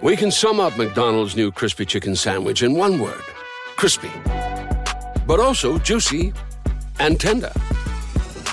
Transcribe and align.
We 0.00 0.16
can 0.16 0.30
sum 0.30 0.60
up 0.60 0.76
McDonald's 0.78 1.34
new 1.34 1.50
crispy 1.50 1.84
chicken 1.84 2.14
sandwich 2.14 2.62
in 2.62 2.74
one 2.74 3.00
word 3.00 3.20
crispy. 3.74 4.10
But 5.26 5.40
also 5.40 5.78
juicy 5.78 6.32
and 7.00 7.18
tender. 7.18 7.52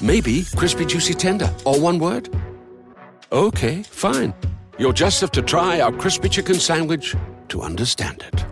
Maybe 0.01 0.45
crispy, 0.55 0.85
juicy, 0.85 1.13
tender, 1.13 1.53
all 1.63 1.79
one 1.79 1.99
word? 1.99 2.29
Okay, 3.31 3.83
fine. 3.83 4.33
You'll 4.77 4.93
just 4.93 5.21
have 5.21 5.31
to 5.31 5.41
try 5.41 5.81
our 5.81 5.91
crispy 5.91 6.29
chicken 6.29 6.55
sandwich 6.55 7.15
to 7.49 7.61
understand 7.61 8.23
it. 8.33 8.45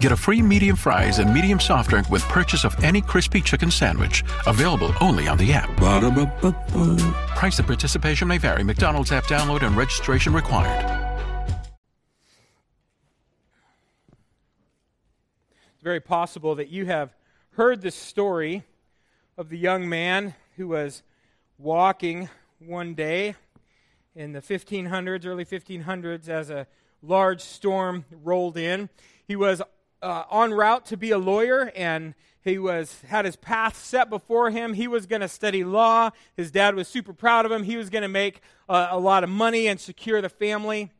Get 0.00 0.12
a 0.12 0.16
free 0.16 0.40
medium 0.40 0.76
fries 0.76 1.18
and 1.18 1.34
medium 1.34 1.60
soft 1.60 1.90
drink 1.90 2.10
with 2.10 2.22
purchase 2.22 2.64
of 2.64 2.74
any 2.82 3.00
crispy 3.00 3.40
chicken 3.40 3.70
sandwich. 3.70 4.24
Available 4.46 4.92
only 5.00 5.28
on 5.28 5.36
the 5.36 5.52
app. 5.52 5.68
Ba-da-ba-ba-ba. 5.76 6.96
Price 7.36 7.58
and 7.58 7.66
participation 7.66 8.26
may 8.28 8.38
vary. 8.38 8.64
McDonald's 8.64 9.12
app 9.12 9.24
download 9.24 9.62
and 9.62 9.76
registration 9.76 10.32
required. 10.32 10.99
It's 15.80 15.84
very 15.86 16.00
possible 16.00 16.56
that 16.56 16.68
you 16.68 16.84
have 16.84 17.14
heard 17.52 17.80
the 17.80 17.90
story 17.90 18.64
of 19.38 19.48
the 19.48 19.56
young 19.56 19.88
man 19.88 20.34
who 20.58 20.68
was 20.68 21.02
walking 21.56 22.28
one 22.58 22.92
day 22.92 23.34
in 24.14 24.32
the 24.32 24.42
1500s, 24.42 25.24
early 25.24 25.46
1500s, 25.46 26.28
as 26.28 26.50
a 26.50 26.66
large 27.00 27.40
storm 27.40 28.04
rolled 28.10 28.58
in. 28.58 28.90
He 29.26 29.36
was 29.36 29.62
uh, 30.02 30.24
en 30.30 30.52
route 30.52 30.84
to 30.84 30.98
be 30.98 31.12
a 31.12 31.18
lawyer 31.18 31.72
and 31.74 32.14
he 32.42 32.58
was 32.58 33.00
had 33.08 33.24
his 33.24 33.36
path 33.36 33.82
set 33.82 34.10
before 34.10 34.50
him. 34.50 34.74
He 34.74 34.86
was 34.86 35.06
going 35.06 35.22
to 35.22 35.28
study 35.28 35.64
law. 35.64 36.10
His 36.36 36.50
dad 36.50 36.74
was 36.74 36.88
super 36.88 37.14
proud 37.14 37.46
of 37.46 37.52
him. 37.52 37.62
He 37.62 37.78
was 37.78 37.88
going 37.88 38.02
to 38.02 38.08
make 38.08 38.42
uh, 38.68 38.88
a 38.90 38.98
lot 38.98 39.24
of 39.24 39.30
money 39.30 39.66
and 39.66 39.80
secure 39.80 40.20
the 40.20 40.28
family 40.28 40.90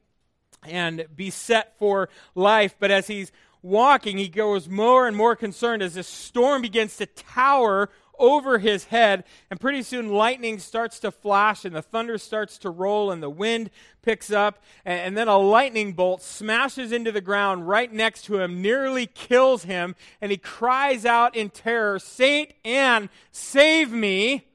and 0.67 1.07
be 1.15 1.29
set 1.29 1.77
for 1.79 2.09
life. 2.35 2.77
But 2.79 2.91
as 2.91 3.09
he's 3.09 3.31
walking, 3.63 4.19
he 4.19 4.29
grows 4.29 4.69
more 4.69 5.07
and 5.07 5.17
more 5.17 5.37
concerned 5.37 5.83
as 5.83 5.95
this 5.95 6.09
storm 6.09 6.63
begins 6.63 6.97
to 6.97 7.07
tower 7.07 7.91
over 8.21 8.59
his 8.59 8.85
head. 8.85 9.25
And 9.51 9.59
pretty 9.59 9.83
soon, 9.83 10.13
lightning 10.13 10.59
starts 10.59 11.01
to 11.01 11.11
flash, 11.11 11.65
and 11.65 11.75
the 11.75 11.83
thunder 11.83 12.19
starts 12.19 12.59
to 12.59 12.71
roll, 12.71 13.11
and 13.11 13.23
the 13.23 13.31
wind 13.31 13.71
picks 14.03 14.31
up. 14.31 14.63
And, 14.85 15.01
and 15.01 15.17
then 15.17 15.27
a 15.27 15.39
lightning 15.39 15.95
bolt 15.95 16.23
smashes 16.23 16.93
into 16.93 17.11
the 17.11 17.21
ground 17.21 17.67
right 17.67 17.93
next 17.93 18.23
to 18.27 18.39
him, 18.39 18.63
nearly 18.63 19.07
kills 19.07 19.65
him. 19.65 19.97
And 20.21 20.31
he 20.31 20.37
cries 20.37 21.05
out 21.05 21.35
in 21.35 21.51
terror, 21.51 21.99
Saint 21.99 22.53
Anne, 22.65 23.09
save 23.33 23.91
me, 23.91 24.47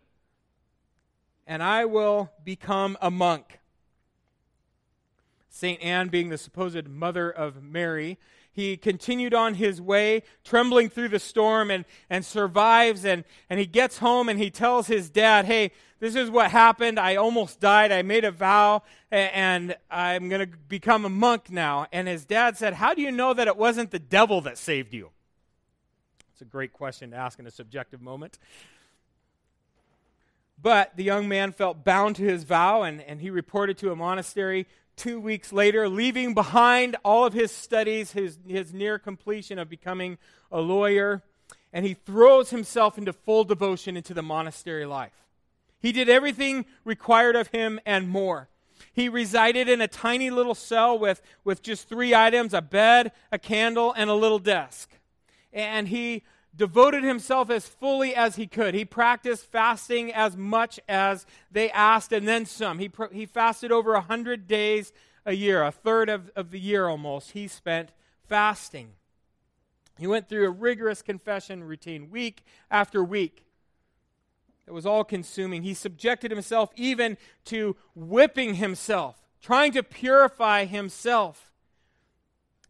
and 1.47 1.61
I 1.61 1.85
will 1.85 2.31
become 2.43 2.97
a 3.01 3.11
monk. 3.11 3.59
St. 5.49 5.81
Anne, 5.81 6.09
being 6.09 6.29
the 6.29 6.37
supposed 6.37 6.87
mother 6.89 7.31
of 7.31 7.63
Mary, 7.63 8.19
he 8.55 8.77
continued 8.77 9.33
on 9.33 9.55
his 9.55 9.81
way, 9.81 10.23
trembling 10.45 10.89
through 10.89 11.09
the 11.09 11.19
storm, 11.19 11.69
and, 11.69 11.83
and 12.09 12.23
survives. 12.23 13.03
And, 13.03 13.25
and 13.49 13.59
he 13.59 13.65
gets 13.65 13.97
home 13.97 14.29
and 14.29 14.39
he 14.39 14.49
tells 14.49 14.87
his 14.87 15.09
dad, 15.09 15.43
Hey, 15.43 15.71
this 15.99 16.15
is 16.15 16.29
what 16.29 16.51
happened. 16.51 16.97
I 16.97 17.17
almost 17.17 17.59
died. 17.59 17.91
I 17.91 18.01
made 18.01 18.23
a 18.23 18.31
vow, 18.31 18.83
and 19.11 19.75
I'm 19.91 20.29
going 20.29 20.39
to 20.39 20.57
become 20.69 21.03
a 21.03 21.09
monk 21.09 21.51
now. 21.51 21.87
And 21.91 22.07
his 22.07 22.23
dad 22.23 22.57
said, 22.57 22.75
How 22.75 22.93
do 22.93 23.01
you 23.01 23.11
know 23.11 23.33
that 23.33 23.47
it 23.47 23.57
wasn't 23.57 23.91
the 23.91 23.99
devil 23.99 24.39
that 24.41 24.57
saved 24.57 24.93
you? 24.93 25.09
It's 26.31 26.41
a 26.41 26.45
great 26.45 26.71
question 26.71 27.11
to 27.11 27.17
ask 27.17 27.37
in 27.39 27.47
a 27.47 27.51
subjective 27.51 28.01
moment. 28.01 28.39
But 30.61 30.95
the 30.95 31.03
young 31.03 31.27
man 31.27 31.51
felt 31.51 31.83
bound 31.83 32.15
to 32.15 32.23
his 32.23 32.45
vow, 32.45 32.83
and, 32.83 33.01
and 33.01 33.19
he 33.19 33.29
reported 33.29 33.77
to 33.79 33.91
a 33.91 33.97
monastery 33.97 34.65
two 34.95 35.19
weeks 35.19 35.51
later, 35.51 35.87
leaving 35.89 36.33
behind 36.33 36.95
all 37.03 37.25
of 37.25 37.33
his 37.33 37.51
studies, 37.51 38.11
his, 38.11 38.37
his 38.47 38.73
near 38.73 38.97
completion 38.97 39.59
of 39.59 39.69
becoming 39.69 40.17
a 40.51 40.61
lawyer, 40.61 41.21
and 41.73 41.85
he 41.85 41.93
throws 41.93 42.49
himself 42.49 42.97
into 42.97 43.11
full 43.11 43.43
devotion 43.43 43.97
into 43.97 44.13
the 44.13 44.23
monastery 44.23 44.85
life. 44.85 45.11
He 45.79 45.91
did 45.91 46.09
everything 46.09 46.65
required 46.83 47.35
of 47.35 47.49
him 47.49 47.79
and 47.85 48.09
more. 48.09 48.47
He 48.93 49.09
resided 49.09 49.67
in 49.67 49.81
a 49.81 49.87
tiny 49.87 50.29
little 50.29 50.55
cell 50.55 50.97
with, 50.97 51.21
with 51.43 51.61
just 51.61 51.89
three 51.89 52.15
items 52.15 52.53
a 52.53 52.61
bed, 52.61 53.11
a 53.31 53.37
candle, 53.37 53.93
and 53.93 54.09
a 54.09 54.15
little 54.15 54.39
desk. 54.39 54.89
And 55.51 55.89
he 55.89 56.23
devoted 56.55 57.03
himself 57.03 57.49
as 57.49 57.67
fully 57.67 58.15
as 58.15 58.35
he 58.35 58.47
could. 58.47 58.73
He 58.73 58.85
practiced 58.85 59.45
fasting 59.45 60.13
as 60.13 60.37
much 60.37 60.79
as 60.87 61.25
they 61.51 61.69
asked, 61.71 62.11
and 62.11 62.27
then 62.27 62.45
some. 62.45 62.79
He, 62.79 62.89
he 63.11 63.25
fasted 63.25 63.71
over 63.71 63.91
a 63.91 63.99
100 63.99 64.47
days 64.47 64.93
a 65.25 65.33
year, 65.33 65.63
a 65.63 65.71
third 65.71 66.09
of, 66.09 66.31
of 66.35 66.51
the 66.51 66.59
year 66.59 66.87
almost, 66.87 67.31
he 67.31 67.47
spent 67.47 67.91
fasting. 68.27 68.91
He 69.97 70.07
went 70.07 70.29
through 70.29 70.45
a 70.45 70.51
rigorous 70.51 71.01
confession 71.01 71.63
routine 71.63 72.09
week 72.09 72.43
after 72.69 73.03
week. 73.03 73.45
It 74.67 74.71
was 74.71 74.85
all 74.85 75.03
consuming. 75.03 75.63
He 75.63 75.73
subjected 75.73 76.31
himself 76.31 76.71
even 76.75 77.17
to 77.45 77.75
whipping 77.93 78.55
himself, 78.55 79.21
trying 79.41 79.71
to 79.73 79.83
purify 79.83 80.65
himself. 80.65 81.44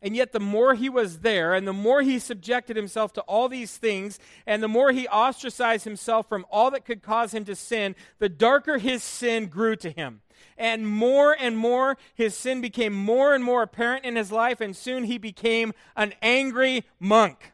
And 0.05 0.15
yet, 0.15 0.33
the 0.33 0.39
more 0.39 0.75
he 0.75 0.87
was 0.87 1.21
there, 1.21 1.55
and 1.55 1.67
the 1.67 1.73
more 1.73 2.03
he 2.03 2.19
subjected 2.19 2.75
himself 2.75 3.11
to 3.13 3.21
all 3.21 3.49
these 3.49 3.75
things, 3.75 4.19
and 4.45 4.61
the 4.61 4.67
more 4.67 4.91
he 4.91 5.07
ostracized 5.07 5.83
himself 5.83 6.29
from 6.29 6.45
all 6.51 6.69
that 6.69 6.85
could 6.85 7.01
cause 7.01 7.33
him 7.33 7.43
to 7.45 7.55
sin, 7.55 7.95
the 8.19 8.29
darker 8.29 8.77
his 8.77 9.01
sin 9.01 9.47
grew 9.47 9.75
to 9.77 9.89
him. 9.89 10.21
And 10.59 10.87
more 10.87 11.35
and 11.37 11.57
more, 11.57 11.97
his 12.13 12.37
sin 12.37 12.61
became 12.61 12.93
more 12.93 13.33
and 13.33 13.43
more 13.43 13.63
apparent 13.63 14.05
in 14.05 14.15
his 14.15 14.31
life, 14.31 14.61
and 14.61 14.77
soon 14.77 15.05
he 15.05 15.17
became 15.17 15.73
an 15.95 16.13
angry 16.21 16.83
monk. 16.99 17.53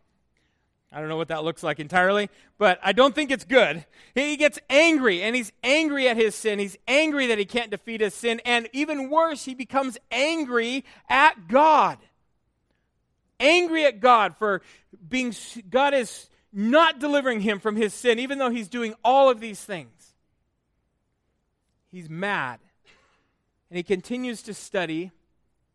I 0.91 1.00
don't 1.00 1.07
know 1.07 1.16
what 1.16 1.29
that 1.29 1.45
looks 1.45 1.63
like 1.63 1.79
entirely, 1.79 2.29
but 2.57 2.81
I 2.84 2.91
don't 2.91 3.16
think 3.16 3.31
it's 3.31 3.45
good. 3.45 3.85
He 4.13 4.35
gets 4.35 4.59
angry, 4.69 5.23
and 5.23 5.38
he's 5.38 5.53
angry 5.63 6.09
at 6.09 6.17
his 6.17 6.35
sin. 6.35 6.59
He's 6.59 6.78
angry 6.85 7.28
that 7.28 7.38
he 7.38 7.45
can't 7.45 7.72
defeat 7.72 8.01
his 8.01 8.13
sin, 8.13 8.41
and 8.44 8.67
even 8.73 9.09
worse, 9.09 9.45
he 9.45 9.56
becomes 9.56 9.97
angry 10.11 10.84
at 11.07 11.47
God 11.47 11.97
angry 13.41 13.85
at 13.85 14.00
God 14.00 14.38
for 14.38 14.62
being, 15.09 15.34
God 15.69 15.94
is 15.94 16.29
not 16.53 17.00
delivering 17.00 17.41
him 17.41 17.59
from 17.59 17.75
his 17.75 17.94
sin, 17.94 18.19
even 18.19 18.38
though 18.38 18.50
he's 18.50 18.69
doing 18.69 18.94
all 19.03 19.29
of 19.29 19.40
these 19.40 19.62
things. 19.62 20.13
He's 21.91 22.09
mad. 22.09 22.59
And 23.69 23.78
he 23.78 23.84
continues 23.84 24.41
to 24.44 24.53
study 24.53 25.12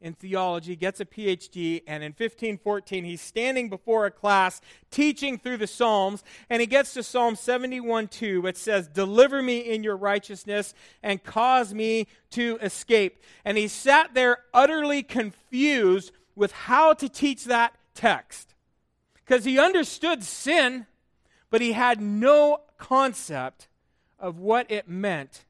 in 0.01 0.13
theology, 0.13 0.77
gets 0.77 1.01
a 1.01 1.07
PhD, 1.07 1.83
and 1.87 2.03
in 2.03 2.11
1514, 2.11 3.05
he's 3.05 3.21
standing 3.21 3.71
before 3.71 4.05
a 4.05 4.11
class 4.11 4.61
teaching 4.91 5.39
through 5.39 5.57
the 5.57 5.67
Psalms, 5.67 6.23
and 6.51 6.61
he 6.61 6.67
gets 6.67 6.93
to 6.95 7.03
Psalm 7.03 7.35
71 7.35 8.09
2, 8.09 8.43
which 8.43 8.57
says, 8.57 8.89
Deliver 8.89 9.43
me 9.43 9.59
in 9.59 9.83
your 9.83 9.97
righteousness 9.97 10.75
and 11.03 11.25
cause 11.25 11.73
me 11.73 12.07
to 12.31 12.59
escape. 12.61 13.23
And 13.45 13.57
he 13.57 13.69
sat 13.69 14.13
there 14.13 14.39
utterly 14.53 15.03
confused 15.03 16.13
with 16.37 16.53
how 16.53 16.93
to 16.95 17.09
teach 17.09 17.45
that 17.47 17.75
text. 17.95 18.55
Because 19.15 19.45
he 19.45 19.59
understood 19.59 20.23
sin, 20.23 20.87
but 21.51 21.61
he 21.61 21.73
had 21.73 22.01
no 22.01 22.61
concept 22.79 23.67
of 24.21 24.39
what 24.39 24.71
it 24.71 24.89
meant 24.89 25.45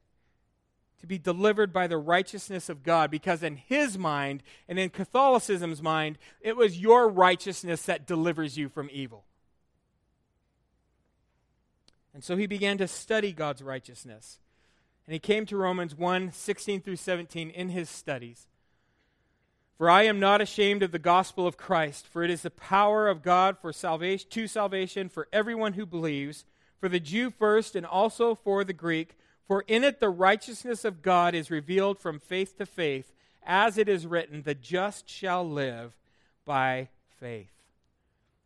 to 0.99 1.05
be 1.05 1.19
delivered 1.19 1.71
by 1.71 1.85
the 1.85 1.97
righteousness 1.97 2.69
of 2.69 2.81
God. 2.81 3.11
Because 3.11 3.43
in 3.43 3.57
his 3.57 3.97
mind, 3.97 4.41
and 4.67 4.79
in 4.79 4.89
Catholicism's 4.89 5.81
mind, 5.81 6.17
it 6.41 6.57
was 6.57 6.79
your 6.79 7.07
righteousness 7.07 7.83
that 7.83 8.07
delivers 8.07 8.57
you 8.57 8.67
from 8.67 8.89
evil. 8.91 9.25
And 12.13 12.23
so 12.23 12.35
he 12.35 12.47
began 12.47 12.79
to 12.79 12.87
study 12.87 13.31
God's 13.31 13.61
righteousness. 13.61 14.39
And 15.05 15.13
he 15.13 15.19
came 15.19 15.45
to 15.45 15.55
Romans 15.55 15.93
1 15.95 16.31
16 16.31 16.81
through 16.81 16.95
17 16.95 17.51
in 17.51 17.69
his 17.69 17.89
studies. 17.89 18.47
For 19.77 19.89
I 19.89 20.03
am 20.03 20.19
not 20.19 20.41
ashamed 20.41 20.81
of 20.81 20.91
the 20.91 20.97
gospel 20.97 21.45
of 21.45 21.55
Christ, 21.55 22.07
for 22.07 22.23
it 22.23 22.31
is 22.31 22.41
the 22.41 22.49
power 22.49 23.07
of 23.07 23.21
God 23.21 23.59
for 23.59 23.71
salvation 23.71 24.27
to 24.31 24.47
salvation 24.47 25.07
for 25.07 25.27
everyone 25.31 25.73
who 25.73 25.85
believes, 25.85 26.45
for 26.79 26.89
the 26.89 26.99
Jew 26.99 27.29
first 27.29 27.75
and 27.75 27.85
also 27.85 28.33
for 28.33 28.63
the 28.63 28.73
Greek, 28.73 29.15
for 29.47 29.63
in 29.67 29.83
it 29.83 29.99
the 29.99 30.09
righteousness 30.09 30.83
of 30.83 31.03
God 31.03 31.35
is 31.35 31.51
revealed 31.51 31.99
from 31.99 32.19
faith 32.19 32.57
to 32.57 32.65
faith, 32.65 33.13
as 33.43 33.77
it 33.77 33.87
is 33.87 34.07
written, 34.07 34.41
the 34.41 34.55
just 34.55 35.07
shall 35.07 35.47
live 35.47 35.95
by 36.43 36.89
faith. 37.19 37.51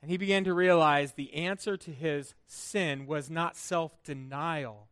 And 0.02 0.12
he 0.12 0.18
began 0.18 0.44
to 0.44 0.54
realize 0.54 1.14
the 1.14 1.34
answer 1.34 1.78
to 1.78 1.92
his 1.92 2.34
sin 2.46 3.08
was 3.08 3.30
not 3.30 3.56
self 3.56 4.04
denial, 4.04 4.88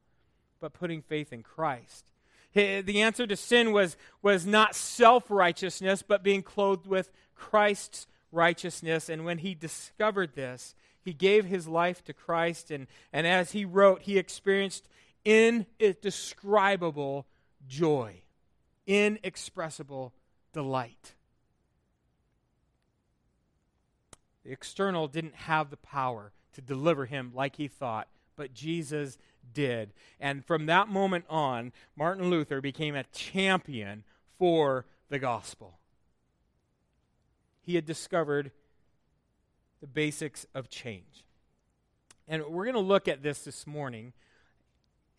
but 0.61 0.73
putting 0.73 1.01
faith 1.01 1.33
in 1.33 1.43
Christ. 1.43 2.05
The 2.53 3.01
answer 3.01 3.27
to 3.27 3.35
sin 3.35 3.71
was, 3.71 3.95
was 4.21 4.45
not 4.45 4.75
self 4.75 5.29
righteousness, 5.29 6.01
but 6.01 6.23
being 6.23 6.41
clothed 6.41 6.87
with 6.87 7.11
Christ's 7.35 8.07
righteousness. 8.31 9.09
And 9.09 9.25
when 9.25 9.39
he 9.39 9.53
discovered 9.53 10.35
this, 10.35 10.73
he 11.01 11.13
gave 11.13 11.45
his 11.45 11.67
life 11.67 12.03
to 12.05 12.13
Christ. 12.13 12.71
And, 12.71 12.87
and 13.13 13.27
as 13.27 13.51
he 13.51 13.65
wrote, 13.65 14.01
he 14.01 14.17
experienced 14.17 14.87
indescribable 15.25 17.27
joy, 17.67 18.21
inexpressible 18.87 20.13
delight. 20.53 21.13
The 24.43 24.51
external 24.51 25.07
didn't 25.07 25.35
have 25.35 25.69
the 25.69 25.77
power 25.77 26.31
to 26.53 26.61
deliver 26.61 27.05
him 27.05 27.31
like 27.35 27.57
he 27.57 27.67
thought, 27.67 28.07
but 28.39 28.53
Jesus 28.53 29.17
did. 29.53 29.91
And 30.17 30.45
from 30.45 30.65
that 30.67 30.87
moment 30.87 31.25
on, 31.29 31.73
Martin 31.97 32.29
Luther 32.29 32.61
became 32.61 32.95
a 32.95 33.03
champion 33.11 34.05
for 34.37 34.85
the 35.09 35.19
gospel. 35.19 35.77
He 37.61 37.75
had 37.75 37.85
discovered 37.85 38.51
the 39.81 39.87
basics 39.87 40.45
of 40.55 40.69
change. 40.69 41.25
And 42.29 42.45
we're 42.45 42.63
going 42.63 42.75
to 42.75 42.79
look 42.79 43.09
at 43.09 43.23
this 43.23 43.43
this 43.43 43.67
morning 43.67 44.13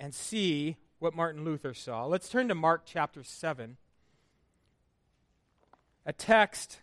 and 0.00 0.14
see 0.14 0.78
what 0.98 1.14
Martin 1.14 1.44
Luther 1.44 1.74
saw. 1.74 2.06
Let's 2.06 2.30
turn 2.30 2.48
to 2.48 2.54
Mark 2.54 2.84
chapter 2.86 3.22
7, 3.22 3.76
a 6.06 6.12
text 6.14 6.78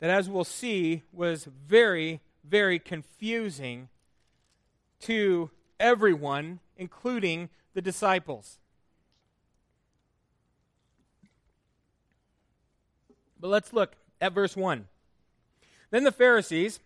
that, 0.00 0.10
as 0.10 0.28
we'll 0.28 0.44
see, 0.44 1.02
was 1.12 1.48
very, 1.66 2.20
very 2.44 2.78
confusing 2.78 3.88
to 5.04 5.50
everyone, 5.80 6.60
including 6.76 7.48
the 7.74 7.82
disciples. 7.82 8.58
But 13.40 13.48
let's 13.48 13.72
look 13.72 13.96
at 14.20 14.32
verse 14.32 14.56
1. 14.56 14.86
Then 15.90 16.04
the 16.04 16.12
Pharisees 16.12 16.80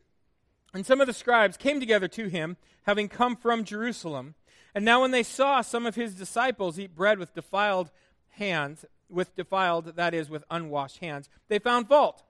and 0.75 0.85
some 0.85 1.01
of 1.01 1.07
the 1.07 1.13
scribes 1.13 1.57
came 1.57 1.81
together 1.81 2.09
to 2.09 2.29
him, 2.29 2.57
having 2.83 3.09
come 3.09 3.37
from 3.37 3.65
Jerusalem. 3.65 4.35
And 4.75 4.85
now, 4.85 5.01
when 5.01 5.13
they 5.13 5.23
saw 5.23 5.61
some 5.61 5.87
of 5.87 5.95
his 5.95 6.15
disciples 6.15 6.79
eat 6.79 6.95
bread 6.95 7.19
with 7.19 7.35
defiled 7.35 7.91
hands, 8.31 8.85
with 9.09 9.35
defiled, 9.35 9.97
that 9.97 10.15
is, 10.15 10.29
with 10.29 10.45
unwashed 10.51 10.99
hands, 10.99 11.29
they 11.49 11.59
found 11.59 11.89
fault. 11.89 12.23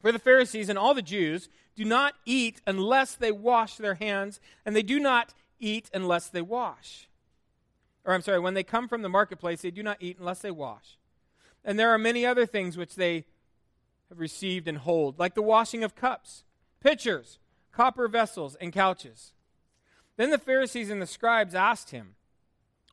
For 0.00 0.12
the 0.12 0.18
Pharisees 0.18 0.68
and 0.68 0.78
all 0.78 0.94
the 0.94 1.02
Jews 1.02 1.48
do 1.74 1.84
not 1.84 2.14
eat 2.24 2.60
unless 2.66 3.14
they 3.14 3.32
wash 3.32 3.76
their 3.76 3.94
hands, 3.94 4.40
and 4.64 4.74
they 4.74 4.82
do 4.82 4.98
not 4.98 5.34
eat 5.58 5.90
unless 5.92 6.28
they 6.28 6.42
wash. 6.42 7.08
Or, 8.04 8.14
I'm 8.14 8.22
sorry, 8.22 8.38
when 8.38 8.54
they 8.54 8.62
come 8.62 8.88
from 8.88 9.02
the 9.02 9.08
marketplace, 9.08 9.62
they 9.62 9.70
do 9.70 9.82
not 9.82 9.98
eat 10.00 10.18
unless 10.18 10.40
they 10.40 10.50
wash. 10.50 10.96
And 11.64 11.78
there 11.78 11.90
are 11.90 11.98
many 11.98 12.24
other 12.24 12.46
things 12.46 12.76
which 12.76 12.94
they 12.94 13.24
have 14.08 14.20
received 14.20 14.68
and 14.68 14.78
hold, 14.78 15.18
like 15.18 15.34
the 15.34 15.42
washing 15.42 15.82
of 15.82 15.96
cups, 15.96 16.44
pitchers, 16.80 17.38
copper 17.72 18.06
vessels, 18.06 18.56
and 18.60 18.72
couches. 18.72 19.32
Then 20.16 20.30
the 20.30 20.38
Pharisees 20.38 20.88
and 20.88 21.02
the 21.02 21.06
scribes 21.06 21.54
asked 21.54 21.90
him, 21.90 22.14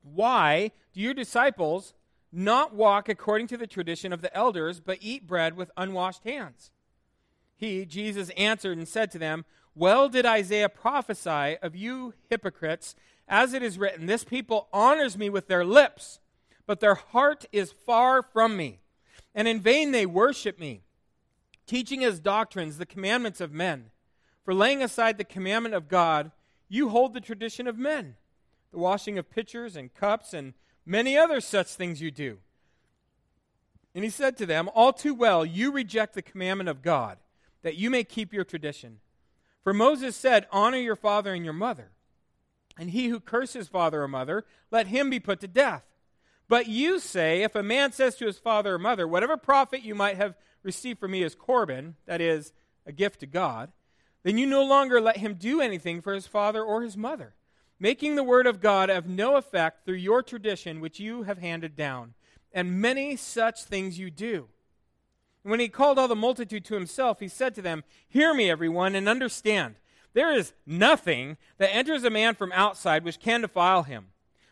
Why 0.01 0.71
do 0.93 0.99
your 0.99 1.13
disciples 1.13 1.93
not 2.31 2.73
walk 2.73 3.07
according 3.07 3.47
to 3.47 3.57
the 3.57 3.67
tradition 3.67 4.11
of 4.11 4.21
the 4.21 4.35
elders, 4.35 4.79
but 4.79 4.97
eat 4.99 5.27
bread 5.27 5.55
with 5.55 5.71
unwashed 5.77 6.23
hands? 6.23 6.71
He, 7.63 7.85
Jesus, 7.85 8.29
answered 8.31 8.77
and 8.77 8.85
said 8.85 9.09
to 9.11 9.17
them, 9.17 9.45
Well 9.73 10.09
did 10.09 10.25
Isaiah 10.25 10.67
prophesy 10.67 11.57
of 11.61 11.77
you 11.77 12.13
hypocrites, 12.29 12.93
as 13.25 13.53
it 13.53 13.63
is 13.63 13.79
written, 13.79 14.05
This 14.05 14.25
people 14.25 14.67
honors 14.73 15.17
me 15.17 15.29
with 15.29 15.47
their 15.47 15.63
lips, 15.63 16.19
but 16.67 16.81
their 16.81 16.95
heart 16.95 17.45
is 17.53 17.71
far 17.71 18.21
from 18.21 18.57
me. 18.57 18.81
And 19.33 19.47
in 19.47 19.61
vain 19.61 19.91
they 19.91 20.05
worship 20.05 20.59
me, 20.59 20.81
teaching 21.65 22.03
as 22.03 22.19
doctrines 22.19 22.77
the 22.77 22.85
commandments 22.85 23.39
of 23.39 23.53
men. 23.53 23.91
For 24.43 24.53
laying 24.53 24.83
aside 24.83 25.17
the 25.17 25.23
commandment 25.23 25.73
of 25.73 25.87
God, 25.87 26.31
you 26.67 26.89
hold 26.89 27.13
the 27.13 27.21
tradition 27.21 27.65
of 27.65 27.77
men, 27.77 28.17
the 28.71 28.77
washing 28.77 29.17
of 29.17 29.31
pitchers 29.31 29.77
and 29.77 29.93
cups, 29.93 30.33
and 30.33 30.53
many 30.85 31.17
other 31.17 31.39
such 31.39 31.67
things 31.67 32.01
you 32.01 32.11
do. 32.11 32.39
And 33.95 34.03
he 34.03 34.09
said 34.09 34.35
to 34.35 34.45
them, 34.45 34.69
All 34.75 34.91
too 34.91 35.13
well, 35.13 35.45
you 35.45 35.71
reject 35.71 36.13
the 36.13 36.21
commandment 36.21 36.67
of 36.67 36.81
God 36.81 37.19
that 37.63 37.75
you 37.75 37.89
may 37.89 38.03
keep 38.03 38.33
your 38.33 38.43
tradition. 38.43 38.99
For 39.63 39.73
Moses 39.73 40.15
said, 40.15 40.47
Honor 40.51 40.77
your 40.77 40.95
father 40.95 41.33
and 41.33 41.43
your 41.43 41.53
mother. 41.53 41.91
And 42.77 42.91
he 42.91 43.07
who 43.07 43.19
curses 43.19 43.67
father 43.67 44.03
or 44.03 44.07
mother, 44.07 44.45
let 44.71 44.87
him 44.87 45.09
be 45.09 45.19
put 45.19 45.39
to 45.41 45.47
death. 45.47 45.83
But 46.47 46.67
you 46.67 46.99
say, 46.99 47.43
if 47.43 47.55
a 47.55 47.63
man 47.63 47.91
says 47.91 48.15
to 48.15 48.25
his 48.25 48.37
father 48.37 48.75
or 48.75 48.79
mother, 48.79 49.07
Whatever 49.07 49.37
profit 49.37 49.83
you 49.83 49.95
might 49.95 50.17
have 50.17 50.35
received 50.61 50.99
from 50.99 51.11
me 51.11 51.23
is 51.23 51.35
Corban, 51.35 51.95
that 52.05 52.21
is, 52.21 52.53
a 52.85 52.91
gift 52.91 53.21
to 53.21 53.25
God, 53.25 53.71
then 54.23 54.37
you 54.37 54.45
no 54.45 54.63
longer 54.63 54.99
let 54.99 55.17
him 55.17 55.35
do 55.35 55.61
anything 55.61 56.01
for 56.01 56.13
his 56.13 56.27
father 56.27 56.63
or 56.63 56.81
his 56.81 56.97
mother, 56.97 57.33
making 57.79 58.15
the 58.15 58.23
word 58.23 58.47
of 58.47 58.61
God 58.61 58.89
of 58.89 59.07
no 59.07 59.35
effect 59.35 59.85
through 59.85 59.95
your 59.95 60.21
tradition 60.21 60.79
which 60.79 60.99
you 60.99 61.23
have 61.23 61.37
handed 61.37 61.75
down. 61.75 62.13
And 62.51 62.81
many 62.81 63.15
such 63.15 63.63
things 63.63 63.97
you 63.97 64.11
do. 64.11 64.47
When 65.43 65.59
he 65.59 65.67
called 65.67 65.99
all 65.99 66.07
the 66.07 66.15
multitude 66.15 66.63
to 66.65 66.73
himself, 66.73 67.19
he 67.19 67.27
said 67.27 67.53
to 67.55 67.61
them, 67.61 67.83
Hear 68.07 68.33
me, 68.33 68.49
everyone, 68.49 68.95
and 68.95 69.09
understand. 69.09 69.75
There 70.13 70.33
is 70.33 70.53
nothing 70.65 71.37
that 71.57 71.73
enters 71.73 72.03
a 72.03 72.09
man 72.09 72.35
from 72.35 72.51
outside 72.53 73.03
which 73.03 73.19
can 73.19 73.41
defile 73.41 73.83
him. 73.83 74.07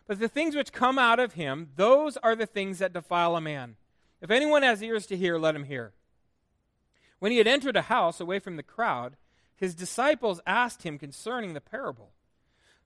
But 0.07 0.19
the 0.19 0.27
things 0.27 0.55
which 0.55 0.73
come 0.73 0.99
out 0.99 1.19
of 1.19 1.33
him, 1.33 1.69
those 1.75 2.17
are 2.17 2.35
the 2.35 2.45
things 2.45 2.79
that 2.79 2.93
defile 2.93 3.35
a 3.35 3.41
man. 3.41 3.77
If 4.21 4.29
anyone 4.29 4.63
has 4.63 4.83
ears 4.83 5.05
to 5.07 5.17
hear, 5.17 5.37
let 5.37 5.55
him 5.55 5.63
hear. 5.63 5.93
When 7.19 7.31
he 7.31 7.37
had 7.37 7.47
entered 7.47 7.77
a 7.77 7.83
house 7.83 8.19
away 8.19 8.39
from 8.39 8.57
the 8.57 8.63
crowd, 8.63 9.15
his 9.55 9.75
disciples 9.75 10.41
asked 10.45 10.83
him 10.83 10.97
concerning 10.97 11.53
the 11.53 11.61
parable. 11.61 12.09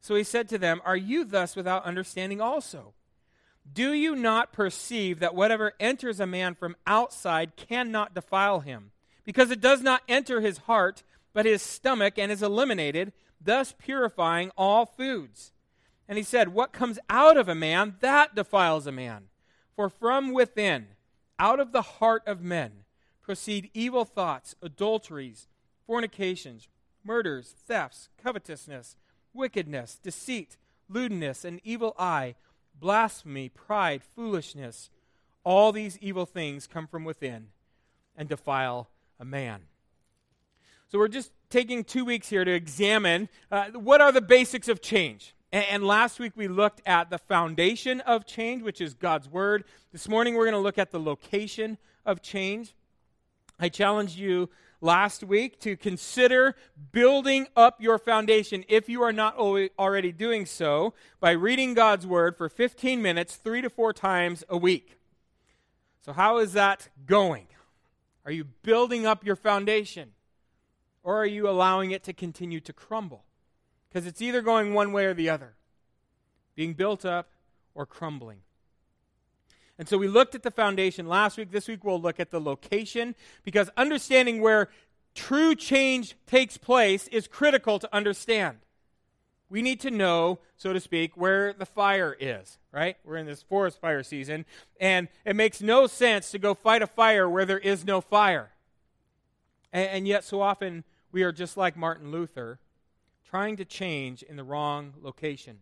So 0.02 0.14
he 0.14 0.24
said 0.24 0.48
to 0.50 0.58
them, 0.58 0.82
Are 0.86 0.98
you 0.98 1.24
thus 1.24 1.56
without 1.56 1.86
understanding 1.86 2.42
also? 2.42 2.94
Do 3.72 3.94
you 3.94 4.16
not 4.16 4.54
perceive 4.54 5.20
that 5.20 5.36
whatever 5.36 5.74
enters 5.80 6.20
a 6.20 6.28
man 6.28 6.56
from 6.56 6.76
outside 6.86 7.56
cannot 7.56 8.14
defile 8.14 8.60
him? 8.60 8.92
Because 9.24 9.50
it 9.50 9.60
does 9.60 9.82
not 9.82 10.04
enter 10.08 10.40
his 10.40 10.60
heart, 10.60 11.04
but 11.34 11.46
his 11.46 11.62
stomach, 11.62 12.18
and 12.18 12.32
is 12.32 12.44
eliminated, 12.44 13.12
thus 13.42 13.74
purifying 13.78 14.52
all 14.56 14.86
foods. 14.86 15.52
And 16.08 16.18
he 16.18 16.24
said, 16.24 16.50
What 16.50 16.74
comes 16.74 17.00
out 17.10 17.38
of 17.38 17.50
a 17.50 17.56
man, 17.56 17.96
that 18.02 18.36
defiles 18.36 18.86
a 18.86 18.92
man. 18.92 19.26
For 19.76 19.90
from 19.90 20.32
within, 20.32 20.88
out 21.40 21.60
of 21.60 21.72
the 21.72 21.82
heart 21.82 22.24
of 22.28 22.42
men, 22.42 22.86
proceed 23.22 23.72
evil 23.74 24.06
thoughts, 24.06 24.56
adulteries, 24.62 25.48
fornications, 25.86 26.68
murders, 27.04 27.56
thefts, 27.68 28.10
covetousness, 28.22 28.96
wickedness, 29.34 30.00
deceit, 30.02 30.58
lewdness, 30.88 31.44
an 31.44 31.60
evil 31.64 31.96
eye 31.98 32.36
blasphemy, 32.80 33.50
pride, 33.50 34.02
foolishness. 34.04 34.90
All 35.44 35.72
these 35.72 35.98
evil 36.00 36.26
things 36.26 36.68
come 36.68 36.88
from 36.88 37.04
within 37.04 37.48
and 38.16 38.28
defile 38.30 38.90
a 39.20 39.26
man. 39.26 39.62
So 40.88 41.00
we're 41.00 41.08
just 41.08 41.32
taking 41.50 41.84
two 41.84 42.06
weeks 42.06 42.30
here 42.30 42.46
to 42.46 42.52
examine 42.52 43.30
uh, 43.52 43.66
what 43.72 44.02
are 44.02 44.12
the 44.12 44.22
basics 44.22 44.68
of 44.68 44.82
change. 44.82 45.36
And, 45.52 45.66
and 45.70 45.84
last 45.84 46.20
week 46.20 46.34
we 46.36 46.48
looked 46.48 46.82
at 46.86 47.10
the 47.10 47.18
foundation 47.18 48.02
of 48.02 48.26
change, 48.26 48.64
which 48.64 48.82
is 48.82 48.94
God's 48.94 49.30
Word. 49.30 49.64
This 49.92 50.08
morning 50.08 50.36
we're 50.36 50.46
going 50.46 50.54
to 50.54 50.60
look 50.60 50.78
at 50.78 50.92
the 50.92 51.00
location 51.00 51.78
of 52.06 52.22
change. 52.22 52.76
I 53.60 53.70
challenge 53.70 54.16
you 54.16 54.50
last 54.82 55.24
week 55.24 55.60
to 55.62 55.76
consider 55.76 56.56
building 56.92 57.48
up 57.56 57.82
your 57.82 57.98
foundation 57.98 58.64
if 58.68 58.90
you 58.90 59.02
are 59.02 59.14
not 59.14 59.38
already 59.38 60.12
doing 60.12 60.46
so 60.46 60.94
by 61.20 61.32
reading 61.32 61.74
God's 61.74 62.06
Word 62.06 62.38
for 62.38 62.50
15 62.50 63.02
minutes, 63.02 63.36
three 63.36 63.62
to 63.62 63.70
four 63.70 63.94
times 63.94 64.44
a 64.50 64.58
week. 64.58 64.98
So, 66.02 66.14
how 66.14 66.38
is 66.38 66.54
that 66.54 66.90
going? 67.06 67.48
Are 68.26 68.32
you 68.32 68.44
building 68.44 69.06
up 69.06 69.26
your 69.26 69.36
foundation? 69.36 70.12
Or 71.04 71.18
are 71.22 71.26
you 71.26 71.48
allowing 71.48 71.92
it 71.92 72.04
to 72.06 72.14
continue 72.14 72.60
to 72.62 72.74
crumble? 72.74 73.24
Because 73.88 74.08
it's 74.08 74.22
either 74.22 74.42
going 74.42 74.74
one 74.74 74.92
way 74.92 75.06
or 75.06 75.14
the 75.14 75.30
other 75.30 75.54
being 76.56 76.74
built 76.74 77.06
up 77.06 77.30
or 77.76 77.86
crumbling. 77.86 78.40
And 79.78 79.90
so 79.90 79.98
we 79.98 80.08
looked 80.08 80.36
at 80.36 80.44
the 80.44 80.52
foundation 80.52 81.08
last 81.08 81.38
week. 81.38 81.52
This 81.52 81.68
week 81.68 81.84
we'll 81.84 82.02
look 82.02 82.20
at 82.20 82.32
the 82.32 82.40
location 82.40 83.16
because 83.44 83.70
understanding 83.76 84.42
where 84.42 84.70
true 85.14 85.56
change 85.56 86.16
takes 86.26 86.58
place 86.58 87.08
is 87.10 87.28
critical 87.28 87.80
to 87.80 87.94
understand. 87.94 88.60
We 89.50 89.62
need 89.62 89.80
to 89.82 89.92
know, 89.92 90.40
so 90.58 90.74
to 90.74 90.80
speak, 90.80 91.16
where 91.16 91.54
the 91.54 91.66
fire 91.66 92.16
is, 92.20 92.58
right? 92.72 92.98
We're 93.04 93.18
in 93.18 93.28
this 93.28 93.44
forest 93.44 93.80
fire 93.80 94.02
season, 94.02 94.46
and 94.80 95.08
it 95.24 95.36
makes 95.36 95.62
no 95.62 95.88
sense 95.88 96.32
to 96.32 96.40
go 96.40 96.54
fight 96.54 96.82
a 96.82 96.88
fire 96.88 97.30
where 97.30 97.46
there 97.46 97.60
is 97.60 97.86
no 97.86 98.02
fire. 98.02 98.52
And, 99.72 99.90
and 99.90 100.08
yet, 100.08 100.24
so 100.24 100.42
often, 100.42 100.84
we 101.12 101.24
are 101.24 101.32
just 101.32 101.58
like 101.58 101.78
Martin 101.78 102.12
Luther, 102.12 102.60
trying 103.24 103.56
to 103.58 103.66
change 103.66 104.24
in 104.24 104.36
the 104.36 104.44
wrong 104.44 104.94
location. 105.02 105.60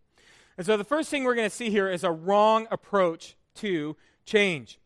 And 0.57 0.65
so, 0.65 0.77
the 0.77 0.83
first 0.85 1.09
thing 1.09 1.25
we're 1.25 1.35
going 1.35 1.49
to 1.49 1.55
see 1.55 1.69
here 1.69 1.89
is 1.89 2.03
a 2.05 2.11
wrong 2.11 2.67
approach 2.71 3.35
to 3.55 3.95
change. 4.25 4.79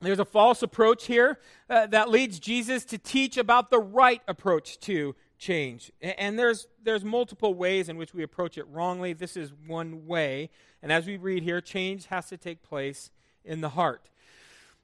There's 0.00 0.18
a 0.18 0.26
false 0.26 0.62
approach 0.62 1.06
here 1.06 1.38
uh, 1.70 1.86
that 1.86 2.10
leads 2.10 2.38
Jesus 2.38 2.84
to 2.86 2.98
teach 2.98 3.38
about 3.38 3.70
the 3.70 3.78
right 3.78 4.20
approach 4.28 4.78
to 4.80 5.14
change. 5.38 5.90
And 6.00 6.38
there's, 6.38 6.66
there's 6.82 7.04
multiple 7.04 7.54
ways 7.54 7.88
in 7.88 7.96
which 7.96 8.12
we 8.12 8.22
approach 8.22 8.58
it 8.58 8.66
wrongly. 8.68 9.14
This 9.14 9.36
is 9.36 9.52
one 9.66 10.06
way. 10.06 10.50
And 10.82 10.92
as 10.92 11.06
we 11.06 11.16
read 11.16 11.42
here, 11.42 11.60
change 11.60 12.06
has 12.06 12.28
to 12.28 12.36
take 12.36 12.62
place 12.62 13.10
in 13.44 13.62
the 13.62 13.70
heart. 13.70 14.10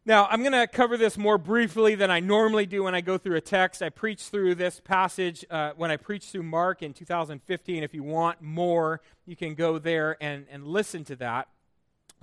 Now, 0.05 0.26
I'm 0.29 0.41
going 0.41 0.52
to 0.52 0.67
cover 0.67 0.97
this 0.97 1.17
more 1.17 1.38
briefly 1.38 1.95
than 1.95 2.11
I 2.11 2.19
normally 2.19 2.67
do 2.67 2.83
when 2.83 2.95
I 2.95 3.02
go 3.02 3.19
through 3.19 3.37
a 3.37 3.41
text. 3.41 3.83
I 3.83 3.88
preached 3.88 4.31
through 4.31 4.57
this 4.57 4.81
passage 4.81 5.45
uh, 5.49 5.73
when 5.76 5.93
I 5.93 5.97
preached 5.97 6.33
through 6.33 6.43
Mark 6.43 6.83
in 6.83 6.93
2015. 6.93 7.85
If 7.85 7.95
you 7.95 8.02
want 8.02 8.43
more, 8.43 9.00
you 9.26 9.37
can 9.37 9.55
go 9.55 9.79
there 9.79 10.17
and, 10.21 10.47
and 10.50 10.67
listen 10.67 11.05
to 11.05 11.17
that. 11.17 11.49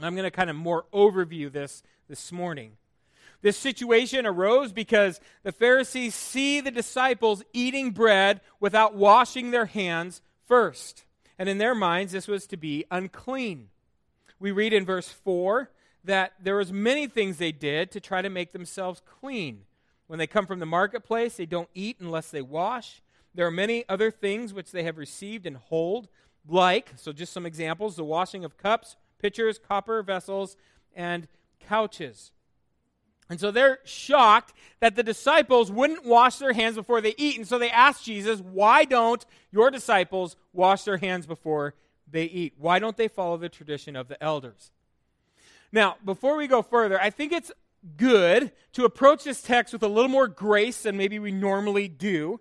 I'm 0.05 0.15
going 0.15 0.25
to 0.25 0.31
kind 0.31 0.49
of 0.49 0.55
more 0.55 0.85
overview 0.93 1.51
this 1.51 1.83
this 2.07 2.31
morning. 2.31 2.73
This 3.41 3.57
situation 3.57 4.25
arose 4.25 4.73
because 4.73 5.21
the 5.43 5.51
Pharisees 5.51 6.13
see 6.13 6.59
the 6.59 6.71
disciples 6.71 7.43
eating 7.53 7.91
bread 7.91 8.41
without 8.59 8.95
washing 8.95 9.51
their 9.51 9.65
hands 9.65 10.21
first. 10.45 11.05
And 11.37 11.47
in 11.47 11.57
their 11.57 11.75
minds, 11.75 12.11
this 12.11 12.27
was 12.27 12.45
to 12.47 12.57
be 12.57 12.85
unclean. 12.91 13.69
We 14.39 14.51
read 14.51 14.73
in 14.73 14.85
verse 14.85 15.07
4 15.07 15.69
that 16.03 16.33
there 16.41 16.57
was 16.57 16.73
many 16.73 17.07
things 17.07 17.37
they 17.37 17.51
did 17.51 17.91
to 17.91 17.99
try 17.99 18.21
to 18.21 18.29
make 18.29 18.51
themselves 18.51 19.01
clean. 19.05 19.61
When 20.07 20.19
they 20.19 20.27
come 20.27 20.45
from 20.45 20.59
the 20.59 20.65
marketplace, 20.65 21.37
they 21.37 21.45
don't 21.45 21.69
eat 21.73 21.97
unless 21.99 22.31
they 22.31 22.41
wash. 22.41 23.01
There 23.35 23.45
are 23.45 23.51
many 23.51 23.85
other 23.87 24.11
things 24.11 24.53
which 24.53 24.71
they 24.71 24.83
have 24.83 24.97
received 24.97 25.45
and 25.45 25.55
hold, 25.55 26.07
like, 26.47 26.93
so 26.95 27.13
just 27.13 27.31
some 27.31 27.45
examples, 27.45 27.95
the 27.95 28.03
washing 28.03 28.43
of 28.43 28.57
cups, 28.57 28.95
pitchers, 29.19 29.59
copper 29.59 30.01
vessels, 30.01 30.57
and 30.95 31.27
couches. 31.59 32.31
And 33.29 33.39
so 33.39 33.51
they're 33.51 33.79
shocked 33.83 34.53
that 34.79 34.95
the 34.95 35.03
disciples 35.03 35.71
wouldn't 35.71 36.03
wash 36.03 36.37
their 36.37 36.53
hands 36.53 36.75
before 36.75 36.99
they 36.99 37.13
eat. 37.17 37.37
And 37.37 37.47
so 37.47 37.59
they 37.59 37.69
ask 37.69 38.03
Jesus, 38.03 38.41
Why 38.41 38.85
don't 38.85 39.23
your 39.51 39.69
disciples 39.69 40.35
wash 40.51 40.83
their 40.83 40.97
hands 40.97 41.27
before 41.27 41.75
they 42.09 42.25
eat? 42.25 42.55
Why 42.57 42.79
don't 42.79 42.97
they 42.97 43.07
follow 43.07 43.37
the 43.37 43.49
tradition 43.49 43.95
of 43.95 44.07
the 44.07 44.21
elders? 44.21 44.71
Now, 45.71 45.97
before 46.03 46.35
we 46.35 46.47
go 46.47 46.63
further, 46.63 46.99
I 46.99 47.11
think 47.11 47.31
it's 47.31 47.51
good 47.95 48.51
to 48.73 48.85
approach 48.85 49.23
this 49.23 49.43
text 49.43 49.73
with 49.73 49.83
a 49.83 49.87
little 49.87 50.09
more 50.09 50.27
grace 50.27 50.81
than 50.81 50.97
maybe 50.97 51.19
we 51.19 51.31
normally 51.31 51.87
do. 51.87 52.39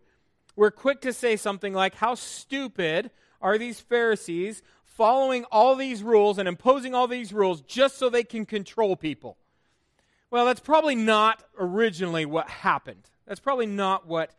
We're 0.56 0.70
quick 0.70 1.02
to 1.02 1.12
say 1.12 1.36
something 1.36 1.74
like, 1.74 1.96
How 1.96 2.14
stupid 2.14 3.10
are 3.42 3.58
these 3.58 3.78
Pharisees 3.78 4.62
following 4.98 5.44
all 5.44 5.76
these 5.76 6.02
rules 6.02 6.38
and 6.38 6.48
imposing 6.48 6.92
all 6.92 7.06
these 7.06 7.32
rules 7.32 7.60
just 7.60 7.96
so 7.96 8.10
they 8.10 8.24
can 8.24 8.44
control 8.44 8.96
people? 8.96 9.36
Well, 10.28 10.44
that's 10.44 10.58
probably 10.58 10.96
not 10.96 11.44
originally 11.56 12.26
what 12.26 12.50
happened. 12.50 13.08
That's 13.24 13.38
probably 13.38 13.66
not 13.66 14.08
what 14.08 14.32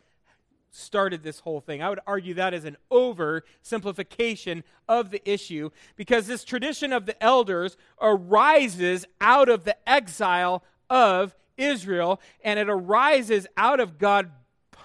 started 0.70 1.24
this 1.24 1.40
whole 1.40 1.62
thing. 1.62 1.82
I 1.82 1.88
would 1.88 2.02
argue 2.06 2.34
that 2.34 2.54
is 2.54 2.66
an 2.66 2.76
oversimplification 2.92 4.64
of 4.90 5.12
the 5.12 5.22
issue 5.28 5.70
because 5.96 6.28
this 6.28 6.44
tradition 6.44 6.92
of 6.92 7.06
the 7.06 7.24
elders 7.24 7.78
arises 8.02 9.06
out 9.22 9.48
of 9.48 9.64
the 9.64 9.78
exile 9.90 10.62
of 10.90 11.36
Israel 11.58 12.20
and 12.44 12.60
it 12.60 12.70
arises 12.70 13.48
out 13.56 13.80
of 13.80 13.98
God 13.98 14.30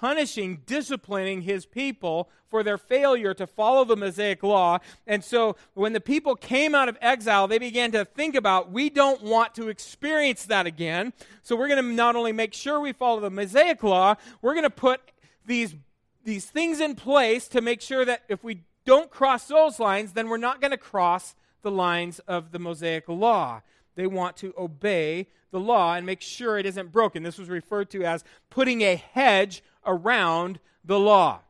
punishing, 0.00 0.62
disciplining 0.66 1.42
his 1.42 1.66
people 1.66 2.28
for 2.48 2.62
their 2.62 2.78
failure 2.78 3.32
to 3.34 3.46
follow 3.46 3.84
the 3.84 3.96
Mosaic 3.96 4.42
law. 4.42 4.78
And 5.06 5.22
so 5.22 5.56
when 5.74 5.92
the 5.92 6.00
people 6.00 6.34
came 6.34 6.74
out 6.74 6.88
of 6.88 6.98
exile, 7.00 7.46
they 7.46 7.58
began 7.58 7.92
to 7.92 8.04
think 8.04 8.34
about, 8.34 8.72
we 8.72 8.90
don't 8.90 9.22
want 9.22 9.54
to 9.54 9.68
experience 9.68 10.44
that 10.46 10.66
again. 10.66 11.12
So 11.42 11.56
we're 11.56 11.68
going 11.68 11.82
to 11.82 11.92
not 11.92 12.16
only 12.16 12.32
make 12.32 12.54
sure 12.54 12.80
we 12.80 12.92
follow 12.92 13.20
the 13.20 13.30
Mosaic 13.30 13.82
law, 13.82 14.16
we're 14.42 14.54
going 14.54 14.64
to 14.64 14.70
put 14.70 15.00
these, 15.46 15.74
these 16.24 16.46
things 16.46 16.80
in 16.80 16.96
place 16.96 17.46
to 17.48 17.60
make 17.60 17.80
sure 17.80 18.04
that 18.04 18.22
if 18.28 18.42
we 18.42 18.62
don't 18.84 19.10
cross 19.10 19.46
those 19.46 19.78
lines, 19.78 20.12
then 20.12 20.28
we're 20.28 20.36
not 20.36 20.60
going 20.60 20.72
to 20.72 20.76
cross 20.76 21.34
the 21.62 21.70
lines 21.70 22.18
of 22.20 22.50
the 22.52 22.58
Mosaic 22.58 23.08
law. 23.08 23.62
They 23.94 24.06
want 24.06 24.36
to 24.38 24.52
obey 24.58 25.28
the 25.50 25.60
law 25.60 25.94
and 25.94 26.04
make 26.04 26.20
sure 26.20 26.58
it 26.58 26.66
isn't 26.66 26.90
broken. 26.90 27.22
This 27.22 27.38
was 27.38 27.48
referred 27.48 27.88
to 27.90 28.04
as 28.04 28.24
putting 28.50 28.82
a 28.82 28.96
hedge 28.96 29.62
around 29.86 30.60
the 30.84 30.98
law. 30.98 31.40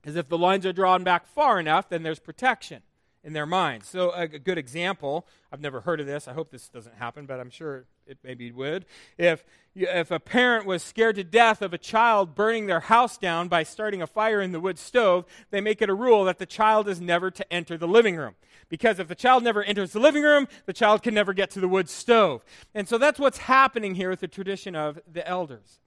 Because 0.00 0.16
if 0.16 0.28
the 0.28 0.38
lines 0.38 0.64
are 0.64 0.72
drawn 0.72 1.04
back 1.04 1.26
far 1.26 1.58
enough, 1.58 1.88
then 1.88 2.02
there's 2.02 2.18
protection 2.18 2.82
in 3.24 3.32
their 3.32 3.46
minds. 3.46 3.88
So, 3.88 4.10
a, 4.12 4.22
a, 4.22 4.38
good 4.38 4.58
example, 4.58 5.26
I've 5.52 5.60
never 5.60 5.80
heard 5.80 6.00
of 6.00 6.06
this. 6.06 6.28
I 6.28 6.32
hope 6.32 6.50
this 6.50 6.68
doesn't 6.68 6.94
happen, 6.94 7.26
but 7.26 7.40
I'm 7.40 7.50
sure 7.50 7.84
it 8.06 8.18
maybe 8.22 8.50
would. 8.52 8.86
If, 9.18 9.44
if 9.74 10.10
a 10.10 10.20
parent 10.20 10.66
was 10.66 10.82
scared 10.82 11.16
to 11.16 11.24
death 11.24 11.60
of 11.60 11.74
a 11.74 11.78
child 11.78 12.34
burning 12.34 12.66
their 12.66 12.80
house 12.80 13.18
down 13.18 13.48
by 13.48 13.64
starting 13.64 14.00
a 14.00 14.06
fire 14.06 14.40
in 14.40 14.52
the 14.52 14.60
wood 14.60 14.78
stove, 14.78 15.26
they 15.50 15.60
make 15.60 15.82
it 15.82 15.90
a 15.90 15.94
rule 15.94 16.24
that 16.24 16.38
the 16.38 16.46
child 16.46 16.88
is 16.88 17.00
never 17.00 17.30
to 17.30 17.52
enter 17.52 17.76
the 17.76 17.88
living 17.88 18.16
room. 18.16 18.34
Because 18.68 18.98
if 18.98 19.08
the 19.08 19.14
child 19.14 19.42
never 19.42 19.62
enters 19.62 19.92
the 19.92 20.00
living 20.00 20.22
room, 20.22 20.46
the 20.66 20.72
child 20.72 21.02
can 21.02 21.12
never 21.12 21.32
get 21.32 21.50
to 21.50 21.60
the 21.60 21.68
wood 21.68 21.88
stove. 21.88 22.44
And 22.74 22.88
so 22.88 22.98
that's 22.98 23.18
what's 23.18 23.38
happening 23.38 23.94
here 23.94 24.10
with 24.10 24.20
the 24.20 24.28
tradition 24.28 24.74
of 24.76 25.00
the 25.10 25.26
elders 25.26 25.80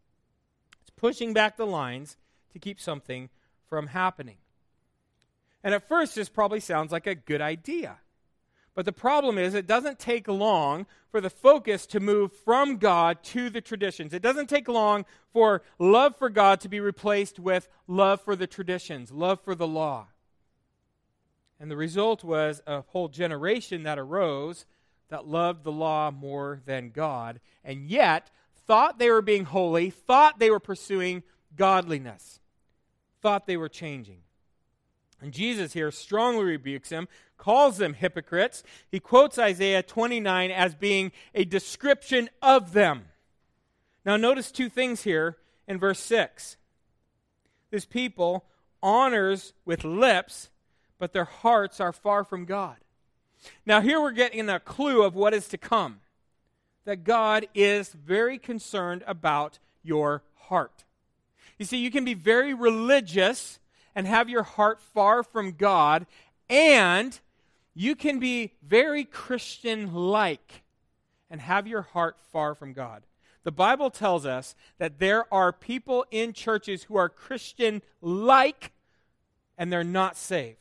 pushing 1.01 1.34
back 1.34 1.58
the 1.58 1.65
lines 1.65 2.15
to 2.53 2.60
keep 2.60 2.79
something 2.79 3.29
from 3.67 3.88
happening. 3.88 4.38
And 5.63 5.74
at 5.74 5.88
first, 5.88 6.15
this 6.15 6.29
probably 6.29 6.60
sounds 6.60 6.91
like 6.91 7.08
a 7.08 7.15
good 7.15 7.41
idea. 7.41 7.98
But 8.74 8.86
the 8.86 8.93
problem 8.93 9.38
is, 9.38 9.53
it 9.53 9.67
doesn't 9.67 10.00
take 10.00 10.27
long 10.27 10.86
for 11.10 11.20
the 11.20 11.29
focus 11.29 11.86
to 11.88 12.00
move 12.00 12.31
from 12.31 12.77
God 12.77 13.22
to 13.24 13.50
the 13.50 13.60
traditions. 13.60 14.13
It 14.13 14.22
doesn't 14.22 14.48
take 14.48 14.67
long 14.67 15.05
for 15.34 15.62
love 15.77 16.15
for 16.17 16.29
God 16.29 16.62
to 16.62 16.70
be 16.70 16.79
replaced 16.79 17.38
with 17.38 17.67
love 17.88 18.22
for 18.22 18.36
the 18.36 18.48
traditions, 18.48 19.12
love 19.12 19.41
for 19.41 19.55
the 19.55 19.67
law. 19.67 20.08
And 21.60 21.70
the 21.70 21.77
result 21.77 22.24
was 22.24 22.62
a 22.65 22.81
whole 22.81 23.10
generation 23.10 23.84
that 23.84 24.00
arose 24.00 24.65
that 25.10 25.27
loved 25.27 25.63
the 25.63 25.72
law 25.72 26.10
more 26.10 26.62
than 26.65 26.91
God. 26.91 27.41
And 27.63 27.89
yet, 27.89 28.31
thought 28.72 29.00
they 29.00 29.10
were 29.10 29.22
being 29.22 29.44
holy, 29.44 29.90
thought 29.90 30.40
they 30.40 30.50
were 30.50 30.58
pursuing 30.58 31.24
godliness, 31.58 32.40
thought 33.22 33.46
they 33.46 33.58
were 33.58 33.68
changing. 33.68 34.20
And 35.20 35.34
Jesus 35.34 35.74
here 35.74 35.92
strongly 35.92 36.46
rebukes 36.46 36.88
them, 36.88 37.10
calls 37.38 37.80
them 37.80 37.96
hypocrites. 37.96 38.63
He 38.90 39.01
quotes 39.01 39.38
Isaiah 39.38 39.84
29 39.84 40.51
as 40.51 40.74
being 40.74 41.12
a 41.36 41.44
description 41.44 42.30
of 42.42 42.72
them. 42.72 43.08
Now, 44.06 44.16
notice 44.16 44.54
two 44.54 44.70
things 44.70 45.04
here 45.04 45.36
in 45.68 45.78
verse 45.78 46.00
6. 46.00 46.56
This 47.72 47.84
people 47.84 48.46
honors 48.82 49.51
with 49.66 49.84
lips, 49.84 50.50
but 50.98 51.12
their 51.12 51.25
hearts 51.25 51.82
are 51.82 51.92
far 51.92 52.24
from 52.24 52.46
God. 52.46 52.78
Now, 53.66 53.82
here 53.82 54.00
we're 54.00 54.12
getting 54.12 54.48
a 54.48 54.62
clue 54.62 55.04
of 55.04 55.13
what 55.13 55.34
is 55.34 55.50
to 55.50 55.58
come 55.58 56.00
that 56.86 57.04
God 57.04 57.48
is 57.54 57.90
very 57.90 58.38
concerned 58.38 59.04
about 59.08 59.60
your 59.84 60.24
heart. 60.36 60.84
You 61.58 61.66
see, 61.66 61.78
you 61.78 61.92
can 61.92 62.06
be 62.06 62.14
very 62.14 62.54
religious 62.54 63.60
and 63.96 64.08
have 64.08 64.30
your 64.30 64.44
heart 64.44 64.80
far 64.82 65.22
from 65.24 65.52
God, 65.52 66.06
and 66.50 67.20
you 67.74 67.96
can 67.96 68.20
be 68.20 68.54
very 68.64 69.04
Christian 69.04 69.94
like 69.94 70.64
and 71.30 71.42
have 71.42 71.68
your 71.68 71.84
heart 71.84 72.18
far 72.32 72.56
from 72.56 72.74
God. 72.74 73.04
The 73.44 73.52
Bible 73.52 73.90
tells 73.90 74.26
us 74.26 74.56
that 74.78 75.00
there 75.00 75.32
are 75.34 75.52
people 75.52 76.06
in 76.12 76.34
churches 76.34 76.84
who 76.84 76.96
are 76.96 77.10
Christian 77.10 77.82
like 78.02 78.72
and 79.58 79.72
they're 79.72 79.84
not 79.84 80.18
saved. 80.18 80.58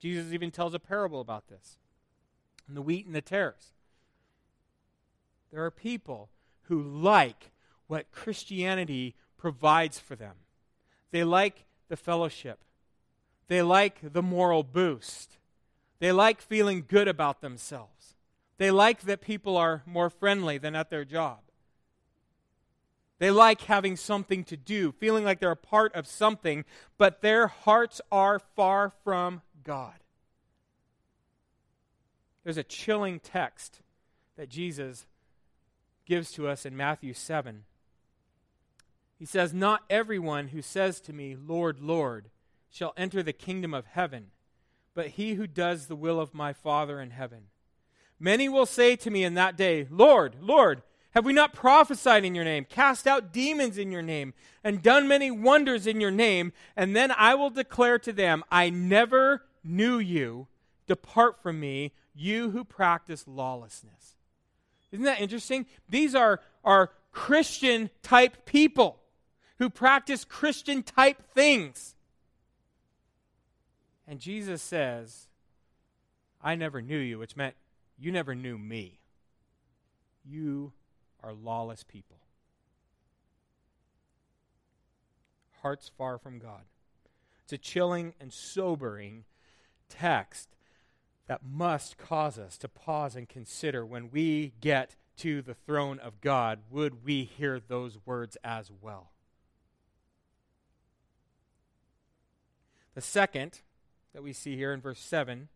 Jesus 0.00 0.32
even 0.32 0.50
tells 0.50 0.74
a 0.74 0.78
parable 0.78 1.20
about 1.20 1.48
this 1.48 1.78
and 2.66 2.76
the 2.76 2.82
wheat 2.82 3.06
and 3.06 3.14
the 3.14 3.22
tares. 3.22 3.73
There 5.54 5.64
are 5.64 5.70
people 5.70 6.30
who 6.62 6.82
like 6.82 7.52
what 7.86 8.10
Christianity 8.10 9.14
provides 9.36 10.00
for 10.00 10.16
them. 10.16 10.34
They 11.12 11.22
like 11.22 11.64
the 11.88 11.96
fellowship. 11.96 12.64
They 13.46 13.62
like 13.62 13.98
the 14.02 14.22
moral 14.22 14.64
boost. 14.64 15.38
They 16.00 16.10
like 16.10 16.40
feeling 16.40 16.84
good 16.88 17.06
about 17.06 17.40
themselves. 17.40 18.16
They 18.58 18.72
like 18.72 19.02
that 19.02 19.20
people 19.20 19.56
are 19.56 19.84
more 19.86 20.10
friendly 20.10 20.58
than 20.58 20.74
at 20.74 20.90
their 20.90 21.04
job. 21.04 21.38
They 23.20 23.30
like 23.30 23.60
having 23.60 23.94
something 23.94 24.42
to 24.44 24.56
do, 24.56 24.90
feeling 24.90 25.24
like 25.24 25.38
they're 25.38 25.52
a 25.52 25.56
part 25.56 25.94
of 25.94 26.08
something, 26.08 26.64
but 26.98 27.22
their 27.22 27.46
hearts 27.46 28.00
are 28.10 28.40
far 28.56 28.92
from 29.04 29.40
God. 29.62 29.94
There's 32.42 32.58
a 32.58 32.64
chilling 32.64 33.20
text 33.20 33.82
that 34.36 34.48
Jesus 34.48 35.06
gives 36.04 36.32
to 36.32 36.48
us 36.48 36.66
in 36.66 36.76
Matthew 36.76 37.14
7. 37.14 37.64
He 39.18 39.24
says, 39.24 39.54
Not 39.54 39.84
everyone 39.88 40.48
who 40.48 40.62
says 40.62 41.00
to 41.02 41.12
me, 41.12 41.36
Lord, 41.36 41.80
Lord, 41.80 42.30
shall 42.70 42.92
enter 42.96 43.22
the 43.22 43.32
kingdom 43.32 43.72
of 43.72 43.86
heaven, 43.86 44.26
but 44.94 45.08
he 45.08 45.34
who 45.34 45.46
does 45.46 45.86
the 45.86 45.96
will 45.96 46.20
of 46.20 46.34
my 46.34 46.52
Father 46.52 47.00
in 47.00 47.10
heaven. 47.10 47.44
Many 48.18 48.48
will 48.48 48.66
say 48.66 48.96
to 48.96 49.10
me 49.10 49.24
in 49.24 49.34
that 49.34 49.56
day, 49.56 49.86
Lord, 49.90 50.36
Lord, 50.40 50.82
have 51.14 51.24
we 51.24 51.32
not 51.32 51.52
prophesied 51.52 52.24
in 52.24 52.34
your 52.34 52.44
name, 52.44 52.66
cast 52.68 53.06
out 53.06 53.32
demons 53.32 53.78
in 53.78 53.92
your 53.92 54.02
name, 54.02 54.34
and 54.64 54.82
done 54.82 55.06
many 55.06 55.30
wonders 55.30 55.86
in 55.86 56.00
your 56.00 56.10
name? 56.10 56.52
And 56.76 56.96
then 56.96 57.12
I 57.16 57.36
will 57.36 57.50
declare 57.50 58.00
to 58.00 58.12
them, 58.12 58.42
I 58.50 58.70
never 58.70 59.44
knew 59.62 59.98
you. 59.98 60.48
Depart 60.86 61.40
from 61.40 61.60
me, 61.60 61.92
you 62.14 62.50
who 62.50 62.64
practice 62.64 63.26
lawlessness. 63.28 64.13
Isn't 64.94 65.06
that 65.06 65.20
interesting? 65.20 65.66
These 65.88 66.14
are, 66.14 66.40
are 66.64 66.92
Christian 67.10 67.90
type 68.04 68.46
people 68.46 69.00
who 69.58 69.68
practice 69.68 70.24
Christian 70.24 70.84
type 70.84 71.20
things. 71.34 71.96
And 74.06 74.20
Jesus 74.20 74.62
says, 74.62 75.26
I 76.40 76.54
never 76.54 76.80
knew 76.80 76.98
you, 76.98 77.18
which 77.18 77.34
meant 77.34 77.56
you 77.98 78.12
never 78.12 78.36
knew 78.36 78.56
me. 78.56 79.00
You 80.24 80.72
are 81.24 81.32
lawless 81.32 81.82
people. 81.82 82.18
Hearts 85.60 85.90
far 85.98 86.18
from 86.18 86.38
God. 86.38 86.62
It's 87.42 87.52
a 87.52 87.58
chilling 87.58 88.14
and 88.20 88.32
sobering 88.32 89.24
text 89.88 90.50
that 91.26 91.40
must 91.44 91.96
cause 91.96 92.38
us 92.38 92.58
to 92.58 92.68
pause 92.68 93.16
and 93.16 93.28
consider 93.28 93.84
when 93.84 94.10
we 94.10 94.52
get 94.60 94.96
to 95.16 95.42
the 95.42 95.54
throne 95.54 95.98
of 95.98 96.20
God, 96.20 96.60
would 96.70 97.04
we 97.04 97.24
hear 97.24 97.60
those 97.60 97.98
words 98.04 98.36
as 98.44 98.70
well? 98.80 99.10
The 102.94 103.00
second 103.00 103.60
that 104.12 104.22
we 104.22 104.32
see 104.32 104.56
here 104.56 104.72
in 104.72 104.80
verse 104.80 105.00
7 105.00 105.48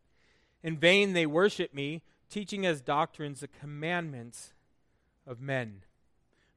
In 0.63 0.77
vain 0.77 1.13
they 1.13 1.27
worship 1.27 1.75
me, 1.75 2.03
teaching 2.31 2.67
as 2.67 2.81
doctrines 2.81 3.41
the 3.41 3.49
commandments 3.49 4.53
of 5.27 5.41
men. 5.41 5.83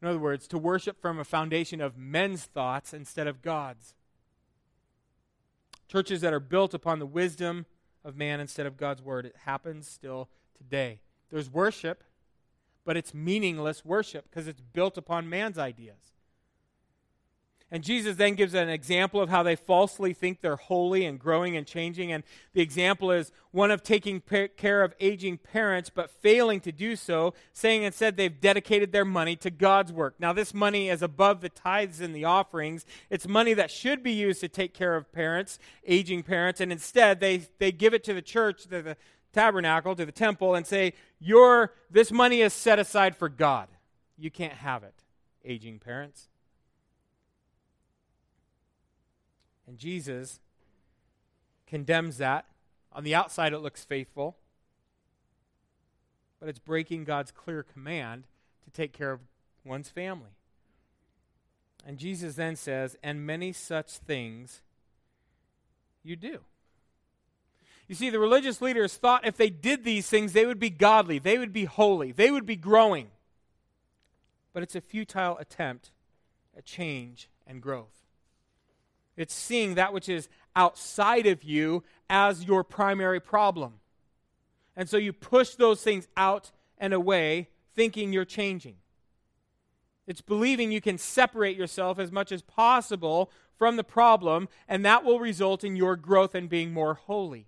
In 0.01 0.07
other 0.07 0.19
words, 0.19 0.47
to 0.47 0.57
worship 0.57 0.99
from 0.99 1.19
a 1.19 1.23
foundation 1.23 1.79
of 1.81 1.97
men's 1.97 2.43
thoughts 2.43 2.93
instead 2.93 3.27
of 3.27 3.41
God's. 3.41 3.93
Churches 5.87 6.21
that 6.21 6.33
are 6.33 6.39
built 6.39 6.73
upon 6.73 6.99
the 6.99 7.05
wisdom 7.05 7.65
of 8.03 8.15
man 8.15 8.39
instead 8.39 8.65
of 8.65 8.77
God's 8.77 9.01
word. 9.01 9.25
It 9.25 9.35
happens 9.45 9.87
still 9.87 10.29
today. 10.57 10.99
There's 11.29 11.49
worship, 11.49 12.03
but 12.85 12.97
it's 12.97 13.13
meaningless 13.13 13.85
worship 13.85 14.29
because 14.29 14.47
it's 14.47 14.61
built 14.61 14.97
upon 14.97 15.29
man's 15.29 15.57
ideas. 15.57 16.10
And 17.73 17.85
Jesus 17.85 18.17
then 18.17 18.35
gives 18.35 18.53
an 18.53 18.67
example 18.67 19.21
of 19.21 19.29
how 19.29 19.43
they 19.43 19.55
falsely 19.55 20.11
think 20.11 20.41
they're 20.41 20.57
holy 20.57 21.05
and 21.05 21.17
growing 21.17 21.55
and 21.55 21.65
changing. 21.65 22.11
And 22.11 22.23
the 22.53 22.61
example 22.61 23.11
is 23.11 23.31
one 23.51 23.71
of 23.71 23.81
taking 23.81 24.21
care 24.57 24.83
of 24.83 24.93
aging 24.99 25.37
parents, 25.37 25.89
but 25.89 26.11
failing 26.11 26.59
to 26.61 26.73
do 26.73 26.97
so, 26.97 27.33
saying 27.53 27.83
instead 27.83 28.17
they've 28.17 28.41
dedicated 28.41 28.91
their 28.91 29.05
money 29.05 29.37
to 29.37 29.49
God's 29.49 29.93
work. 29.93 30.15
Now, 30.19 30.33
this 30.33 30.53
money 30.53 30.89
is 30.89 31.01
above 31.01 31.39
the 31.39 31.47
tithes 31.47 32.01
and 32.01 32.13
the 32.13 32.25
offerings. 32.25 32.85
It's 33.09 33.25
money 33.25 33.53
that 33.53 33.71
should 33.71 34.03
be 34.03 34.11
used 34.11 34.41
to 34.41 34.49
take 34.49 34.73
care 34.73 34.97
of 34.97 35.09
parents, 35.13 35.57
aging 35.87 36.23
parents, 36.23 36.59
and 36.59 36.73
instead 36.73 37.21
they, 37.21 37.43
they 37.57 37.71
give 37.71 37.93
it 37.93 38.03
to 38.03 38.13
the 38.13 38.21
church, 38.21 38.63
to 38.63 38.81
the 38.81 38.97
tabernacle, 39.31 39.95
to 39.95 40.05
the 40.05 40.11
temple, 40.11 40.55
and 40.55 40.67
say, 40.67 40.91
Your, 41.21 41.73
This 41.89 42.11
money 42.11 42.41
is 42.41 42.51
set 42.51 42.79
aside 42.79 43.15
for 43.15 43.29
God. 43.29 43.69
You 44.17 44.29
can't 44.29 44.53
have 44.53 44.83
it, 44.83 45.03
aging 45.45 45.79
parents. 45.79 46.27
And 49.71 49.79
Jesus 49.79 50.41
condemns 51.65 52.17
that. 52.17 52.43
On 52.91 53.05
the 53.05 53.15
outside, 53.15 53.53
it 53.53 53.59
looks 53.59 53.85
faithful, 53.85 54.35
but 56.41 56.49
it's 56.49 56.59
breaking 56.59 57.05
God's 57.05 57.31
clear 57.31 57.63
command 57.63 58.25
to 58.65 58.69
take 58.71 58.91
care 58.91 59.13
of 59.13 59.21
one's 59.63 59.87
family. 59.87 60.31
And 61.87 61.97
Jesus 61.97 62.35
then 62.35 62.57
says, 62.57 62.97
and 63.01 63.25
many 63.25 63.53
such 63.53 63.91
things 63.91 64.59
you 66.03 66.17
do. 66.17 66.41
You 67.87 67.95
see, 67.95 68.09
the 68.09 68.19
religious 68.19 68.61
leaders 68.61 68.95
thought 68.95 69.25
if 69.25 69.37
they 69.37 69.49
did 69.49 69.85
these 69.85 70.09
things, 70.09 70.33
they 70.33 70.45
would 70.45 70.59
be 70.59 70.69
godly, 70.69 71.17
they 71.17 71.37
would 71.37 71.53
be 71.53 71.63
holy, 71.63 72.11
they 72.11 72.29
would 72.29 72.45
be 72.45 72.57
growing. 72.57 73.07
But 74.51 74.63
it's 74.63 74.75
a 74.75 74.81
futile 74.81 75.37
attempt 75.37 75.91
at 76.57 76.65
change 76.65 77.29
and 77.47 77.61
growth. 77.61 78.00
It's 79.21 79.33
seeing 79.33 79.75
that 79.75 79.93
which 79.93 80.09
is 80.09 80.29
outside 80.55 81.27
of 81.27 81.43
you 81.43 81.83
as 82.09 82.45
your 82.45 82.63
primary 82.63 83.19
problem. 83.19 83.75
And 84.75 84.89
so 84.89 84.97
you 84.97 85.13
push 85.13 85.55
those 85.55 85.81
things 85.81 86.07
out 86.17 86.51
and 86.77 86.93
away, 86.93 87.49
thinking 87.75 88.11
you're 88.11 88.25
changing. 88.25 88.75
It's 90.07 90.21
believing 90.21 90.71
you 90.71 90.81
can 90.81 90.97
separate 90.97 91.55
yourself 91.55 91.99
as 91.99 92.11
much 92.11 92.31
as 92.31 92.41
possible 92.41 93.31
from 93.57 93.75
the 93.75 93.83
problem, 93.83 94.49
and 94.67 94.83
that 94.85 95.05
will 95.05 95.19
result 95.19 95.63
in 95.63 95.75
your 95.75 95.95
growth 95.95 96.33
and 96.33 96.49
being 96.49 96.73
more 96.73 96.95
holy. 96.95 97.47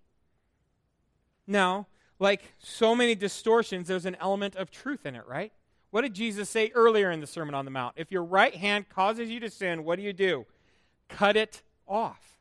Now, 1.47 1.87
like 2.19 2.53
so 2.59 2.95
many 2.95 3.15
distortions, 3.15 3.87
there's 3.87 4.05
an 4.05 4.17
element 4.21 4.55
of 4.55 4.69
truth 4.69 5.05
in 5.05 5.15
it, 5.15 5.25
right? 5.27 5.51
What 5.89 6.01
did 6.01 6.13
Jesus 6.13 6.49
say 6.49 6.71
earlier 6.73 7.11
in 7.11 7.19
the 7.19 7.27
Sermon 7.27 7.55
on 7.55 7.65
the 7.65 7.71
Mount? 7.71 7.95
If 7.97 8.11
your 8.11 8.23
right 8.23 8.55
hand 8.55 8.89
causes 8.89 9.29
you 9.29 9.39
to 9.41 9.49
sin, 9.49 9.83
what 9.83 9.97
do 9.97 10.03
you 10.03 10.13
do? 10.13 10.45
Cut 11.13 11.37
it 11.37 11.61
off. 11.87 12.39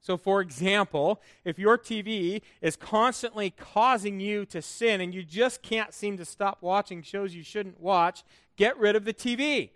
So, 0.00 0.18
for 0.18 0.42
example, 0.42 1.22
if 1.44 1.58
your 1.58 1.78
TV 1.78 2.42
is 2.60 2.76
constantly 2.76 3.48
causing 3.50 4.20
you 4.20 4.44
to 4.46 4.60
sin 4.60 5.00
and 5.00 5.14
you 5.14 5.22
just 5.22 5.62
can't 5.62 5.94
seem 5.94 6.18
to 6.18 6.26
stop 6.26 6.58
watching 6.60 7.02
shows 7.02 7.34
you 7.34 7.42
shouldn't 7.42 7.80
watch, 7.80 8.22
get 8.56 8.78
rid 8.78 8.96
of 8.96 9.06
the 9.06 9.14
TV. 9.14 9.70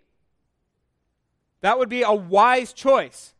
That 1.61 1.79
would 1.79 1.89
be 1.89 2.03
a 2.03 2.13
wise 2.13 2.73
choice. 2.73 3.33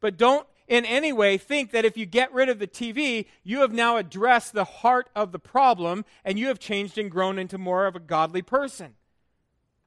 But 0.00 0.16
don't 0.16 0.46
in 0.66 0.86
any 0.86 1.12
way 1.12 1.36
think 1.36 1.72
that 1.72 1.84
if 1.84 1.98
you 1.98 2.06
get 2.06 2.32
rid 2.32 2.48
of 2.48 2.58
the 2.58 2.66
TV, 2.66 3.26
you 3.44 3.60
have 3.60 3.74
now 3.74 3.98
addressed 3.98 4.54
the 4.54 4.64
heart 4.64 5.10
of 5.14 5.32
the 5.32 5.38
problem 5.38 6.06
and 6.24 6.38
you 6.38 6.48
have 6.48 6.58
changed 6.58 6.96
and 6.96 7.10
grown 7.10 7.38
into 7.38 7.58
more 7.58 7.86
of 7.86 7.96
a 7.96 8.00
godly 8.00 8.40
person. 8.40 8.94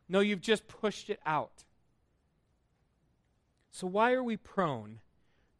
No, 0.08 0.20
you've 0.20 0.42
just 0.42 0.68
pushed 0.68 1.10
it 1.10 1.20
out. 1.26 1.64
So, 3.74 3.88
why 3.88 4.14
are 4.14 4.24
we 4.24 4.38
prone 4.38 5.00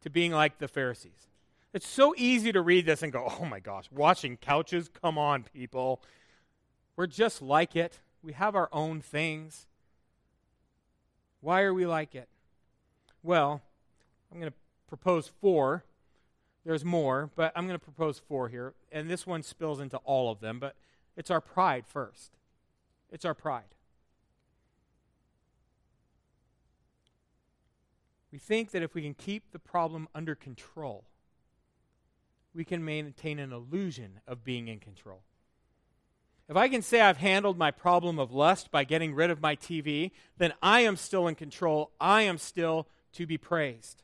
to 0.02 0.08
being 0.08 0.30
like 0.30 0.58
the 0.58 0.68
Pharisees? 0.68 1.26
It's 1.72 1.88
so 1.88 2.14
easy 2.16 2.52
to 2.52 2.62
read 2.62 2.86
this 2.86 3.02
and 3.02 3.12
go, 3.12 3.26
oh 3.40 3.44
my 3.44 3.58
gosh, 3.58 3.90
washing 3.90 4.36
couches? 4.36 4.88
Come 5.02 5.18
on, 5.18 5.42
people. 5.52 6.00
We're 6.94 7.08
just 7.08 7.42
like 7.42 7.74
it. 7.74 7.98
We 8.22 8.32
have 8.34 8.54
our 8.54 8.68
own 8.72 9.00
things. 9.00 9.66
Why 11.40 11.62
are 11.62 11.74
we 11.74 11.86
like 11.86 12.14
it? 12.14 12.28
Well, 13.24 13.62
I'm 14.30 14.38
going 14.38 14.52
to 14.52 14.56
propose 14.88 15.32
four. 15.40 15.82
There's 16.64 16.84
more, 16.84 17.30
but 17.34 17.52
I'm 17.56 17.66
going 17.66 17.78
to 17.78 17.84
propose 17.84 18.20
four 18.20 18.48
here. 18.48 18.74
And 18.92 19.10
this 19.10 19.26
one 19.26 19.42
spills 19.42 19.80
into 19.80 19.96
all 20.04 20.30
of 20.30 20.38
them, 20.38 20.60
but 20.60 20.76
it's 21.16 21.32
our 21.32 21.40
pride 21.40 21.84
first. 21.84 22.30
It's 23.10 23.24
our 23.24 23.34
pride. 23.34 23.73
We 28.34 28.40
think 28.40 28.72
that 28.72 28.82
if 28.82 28.96
we 28.96 29.02
can 29.02 29.14
keep 29.14 29.52
the 29.52 29.60
problem 29.60 30.08
under 30.12 30.34
control, 30.34 31.04
we 32.52 32.64
can 32.64 32.84
maintain 32.84 33.38
an 33.38 33.52
illusion 33.52 34.18
of 34.26 34.42
being 34.42 34.66
in 34.66 34.80
control. 34.80 35.22
If 36.48 36.56
I 36.56 36.66
can 36.66 36.82
say 36.82 37.00
I've 37.00 37.18
handled 37.18 37.56
my 37.56 37.70
problem 37.70 38.18
of 38.18 38.32
lust 38.32 38.72
by 38.72 38.82
getting 38.82 39.14
rid 39.14 39.30
of 39.30 39.40
my 39.40 39.54
TV, 39.54 40.10
then 40.36 40.52
I 40.60 40.80
am 40.80 40.96
still 40.96 41.28
in 41.28 41.36
control. 41.36 41.92
I 42.00 42.22
am 42.22 42.38
still 42.38 42.88
to 43.12 43.24
be 43.24 43.38
praised. 43.38 44.02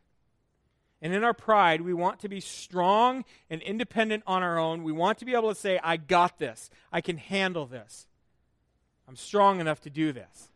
And 1.03 1.13
in 1.13 1.25
our 1.25 1.35
pride, 1.35 1.81
we 1.81 1.93
want 1.93 2.21
to 2.21 2.29
be 2.29 2.39
strong 2.39 3.25
and 3.51 3.61
independent 3.63 4.23
on 4.29 4.45
our 4.45 4.61
own. 4.61 4.85
We 4.85 4.93
want 4.93 5.19
to 5.19 5.25
be 5.25 5.35
able 5.35 5.49
to 5.49 5.61
say, 5.61 5.81
I 5.83 5.97
got 5.97 6.39
this. 6.39 6.71
I 6.93 7.01
can 7.01 7.17
handle 7.17 7.67
this. 7.67 8.07
I'm 9.09 9.17
strong 9.17 9.59
enough 9.59 9.81
to 9.81 9.91
do 9.91 10.13
this. 10.13 10.51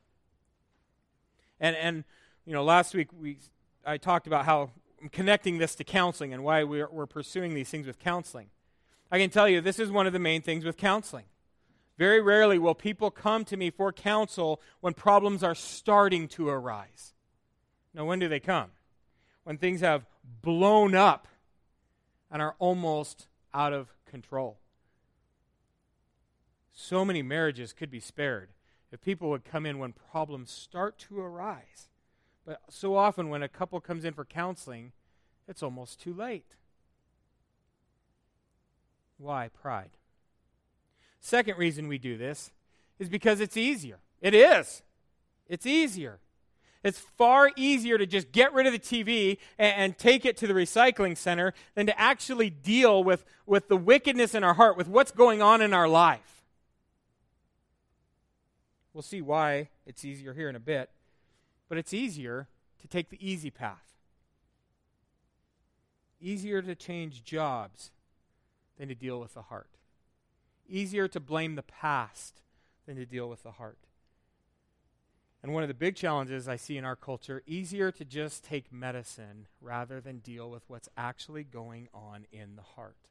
And, 1.58 1.74
and 1.74 2.04
you 2.46 2.52
know, 2.52 2.62
last 2.62 2.94
week 2.94 3.08
we 3.18 3.38
I 3.86 3.98
talked 3.98 4.26
about 4.26 4.44
how 4.44 4.70
I'm 5.00 5.08
connecting 5.08 5.58
this 5.58 5.74
to 5.76 5.84
counseling 5.84 6.32
and 6.32 6.42
why 6.42 6.64
we're, 6.64 6.88
we're 6.90 7.06
pursuing 7.06 7.54
these 7.54 7.68
things 7.68 7.86
with 7.86 7.98
counseling. 7.98 8.48
I 9.10 9.18
can 9.18 9.30
tell 9.30 9.48
you 9.48 9.60
this 9.60 9.78
is 9.78 9.90
one 9.90 10.06
of 10.06 10.12
the 10.12 10.18
main 10.18 10.42
things 10.42 10.64
with 10.64 10.76
counseling. 10.76 11.26
Very 11.98 12.20
rarely 12.20 12.58
will 12.58 12.74
people 12.74 13.10
come 13.10 13.44
to 13.44 13.56
me 13.56 13.70
for 13.70 13.92
counsel 13.92 14.60
when 14.80 14.94
problems 14.94 15.42
are 15.42 15.54
starting 15.54 16.26
to 16.28 16.48
arise. 16.48 17.14
Now, 17.92 18.04
when 18.04 18.18
do 18.18 18.28
they 18.28 18.40
come? 18.40 18.70
When 19.44 19.58
things 19.58 19.80
have 19.80 20.06
blown 20.42 20.94
up 20.94 21.28
and 22.30 22.42
are 22.42 22.56
almost 22.58 23.28
out 23.52 23.72
of 23.72 23.94
control. 24.06 24.58
So 26.72 27.04
many 27.04 27.22
marriages 27.22 27.72
could 27.72 27.90
be 27.90 28.00
spared 28.00 28.50
if 28.90 29.00
people 29.00 29.30
would 29.30 29.44
come 29.44 29.64
in 29.64 29.78
when 29.78 29.92
problems 29.92 30.50
start 30.50 30.98
to 30.98 31.20
arise. 31.20 31.88
But 32.46 32.60
so 32.68 32.96
often, 32.96 33.28
when 33.28 33.42
a 33.42 33.48
couple 33.48 33.80
comes 33.80 34.04
in 34.04 34.14
for 34.14 34.24
counseling, 34.24 34.92
it's 35.48 35.62
almost 35.62 36.00
too 36.00 36.12
late. 36.12 36.56
Why? 39.18 39.48
Pride. 39.48 39.90
Second 41.20 41.56
reason 41.56 41.88
we 41.88 41.98
do 41.98 42.18
this 42.18 42.50
is 42.98 43.08
because 43.08 43.40
it's 43.40 43.56
easier. 43.56 43.98
It 44.20 44.34
is. 44.34 44.82
It's 45.48 45.66
easier. 45.66 46.18
It's 46.82 46.98
far 46.98 47.50
easier 47.56 47.96
to 47.96 48.04
just 48.04 48.30
get 48.30 48.52
rid 48.52 48.66
of 48.66 48.74
the 48.74 48.78
TV 48.78 49.38
and, 49.58 49.74
and, 49.76 49.98
take 49.98 50.26
it 50.26 50.36
to 50.38 50.46
the 50.46 50.52
recycling 50.52 51.16
center 51.16 51.54
than 51.74 51.86
to 51.86 51.98
actually 51.98 52.50
deal 52.50 53.02
with, 53.02 53.24
with 53.46 53.68
the 53.68 53.76
wickedness 53.76 54.34
in 54.34 54.44
our 54.44 54.52
heart, 54.52 54.76
with 54.76 54.86
what's 54.86 55.10
going 55.10 55.40
on 55.40 55.62
in 55.62 55.72
our 55.72 55.88
life. 55.88 56.42
We'll 58.92 59.02
see 59.02 59.22
why 59.22 59.70
it's 59.86 60.04
easier 60.04 60.34
here 60.34 60.50
in 60.50 60.56
a 60.56 60.60
bit, 60.60 60.90
but 61.74 61.80
it's 61.80 61.92
easier 61.92 62.46
to 62.80 62.86
take 62.86 63.10
the 63.10 63.18
easy 63.18 63.50
path. 63.50 63.96
Easier 66.20 66.62
to 66.62 66.76
change 66.76 67.24
jobs 67.24 67.90
than 68.78 68.86
to 68.86 68.94
deal 68.94 69.18
with 69.18 69.34
the 69.34 69.42
heart. 69.42 69.70
Easier 70.68 71.08
to 71.08 71.18
blame 71.18 71.56
the 71.56 71.64
past 71.64 72.42
than 72.86 72.94
to 72.94 73.04
deal 73.04 73.28
with 73.28 73.42
the 73.42 73.50
heart. 73.50 73.88
And 75.42 75.52
one 75.52 75.64
of 75.64 75.68
the 75.68 75.74
big 75.74 75.96
challenges 75.96 76.46
I 76.46 76.54
see 76.54 76.78
in 76.78 76.84
our 76.84 76.94
culture, 76.94 77.42
easier 77.44 77.90
to 77.90 78.04
just 78.04 78.44
take 78.44 78.72
medicine 78.72 79.48
rather 79.60 80.00
than 80.00 80.18
deal 80.18 80.48
with 80.48 80.62
what's 80.68 80.88
actually 80.96 81.42
going 81.42 81.88
on 81.92 82.24
in 82.30 82.54
the 82.54 82.62
heart. 82.62 83.08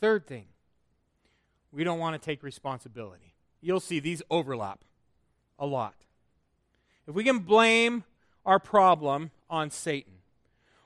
Third 0.00 0.28
thing, 0.28 0.46
we 1.72 1.82
don't 1.82 1.98
want 1.98 2.14
to 2.14 2.24
take 2.24 2.44
responsibility. 2.44 3.34
You'll 3.60 3.80
see 3.80 3.98
these 3.98 4.22
overlap 4.30 4.84
a 5.58 5.66
lot. 5.66 5.94
If 7.06 7.14
we 7.14 7.24
can 7.24 7.40
blame 7.40 8.04
our 8.44 8.58
problem 8.58 9.30
on 9.50 9.70
Satan, 9.70 10.14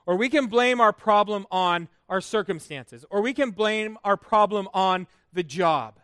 or 0.05 0.15
we 0.15 0.29
can 0.29 0.47
blame 0.47 0.79
our 0.79 0.93
problem 0.93 1.45
on 1.51 1.89
our 2.09 2.21
circumstances, 2.21 3.05
or 3.09 3.21
we 3.21 3.33
can 3.33 3.51
blame 3.51 3.97
our 4.03 4.17
problem 4.17 4.69
on 4.73 5.07
the 5.33 5.43
job, 5.43 5.99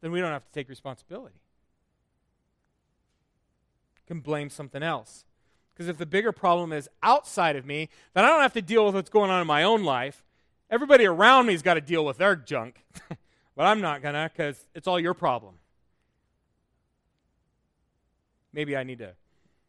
then 0.00 0.12
we 0.12 0.20
don't 0.20 0.32
have 0.32 0.44
to 0.44 0.52
take 0.52 0.68
responsibility 0.68 1.40
We 3.96 4.14
can 4.14 4.20
blame 4.20 4.50
something 4.50 4.82
else. 4.82 5.24
Because 5.72 5.88
if 5.88 5.96
the 5.96 6.06
bigger 6.06 6.32
problem 6.32 6.72
is 6.72 6.88
outside 7.02 7.54
of 7.54 7.64
me, 7.64 7.88
then 8.12 8.24
I 8.24 8.28
don't 8.28 8.42
have 8.42 8.52
to 8.54 8.62
deal 8.62 8.84
with 8.86 8.96
what's 8.96 9.10
going 9.10 9.30
on 9.30 9.40
in 9.40 9.46
my 9.46 9.62
own 9.62 9.84
life. 9.84 10.24
Everybody 10.70 11.06
around 11.06 11.46
me's 11.46 11.62
got 11.62 11.74
to 11.74 11.80
deal 11.80 12.04
with 12.04 12.18
their 12.18 12.34
junk. 12.34 12.84
but 13.56 13.66
I'm 13.66 13.80
not 13.80 14.02
going 14.02 14.14
to 14.14 14.30
because 14.34 14.66
it's 14.74 14.88
all 14.88 14.98
your 14.98 15.14
problem. 15.14 15.54
Maybe 18.52 18.76
I 18.76 18.82
need 18.82 18.98
to 18.98 19.14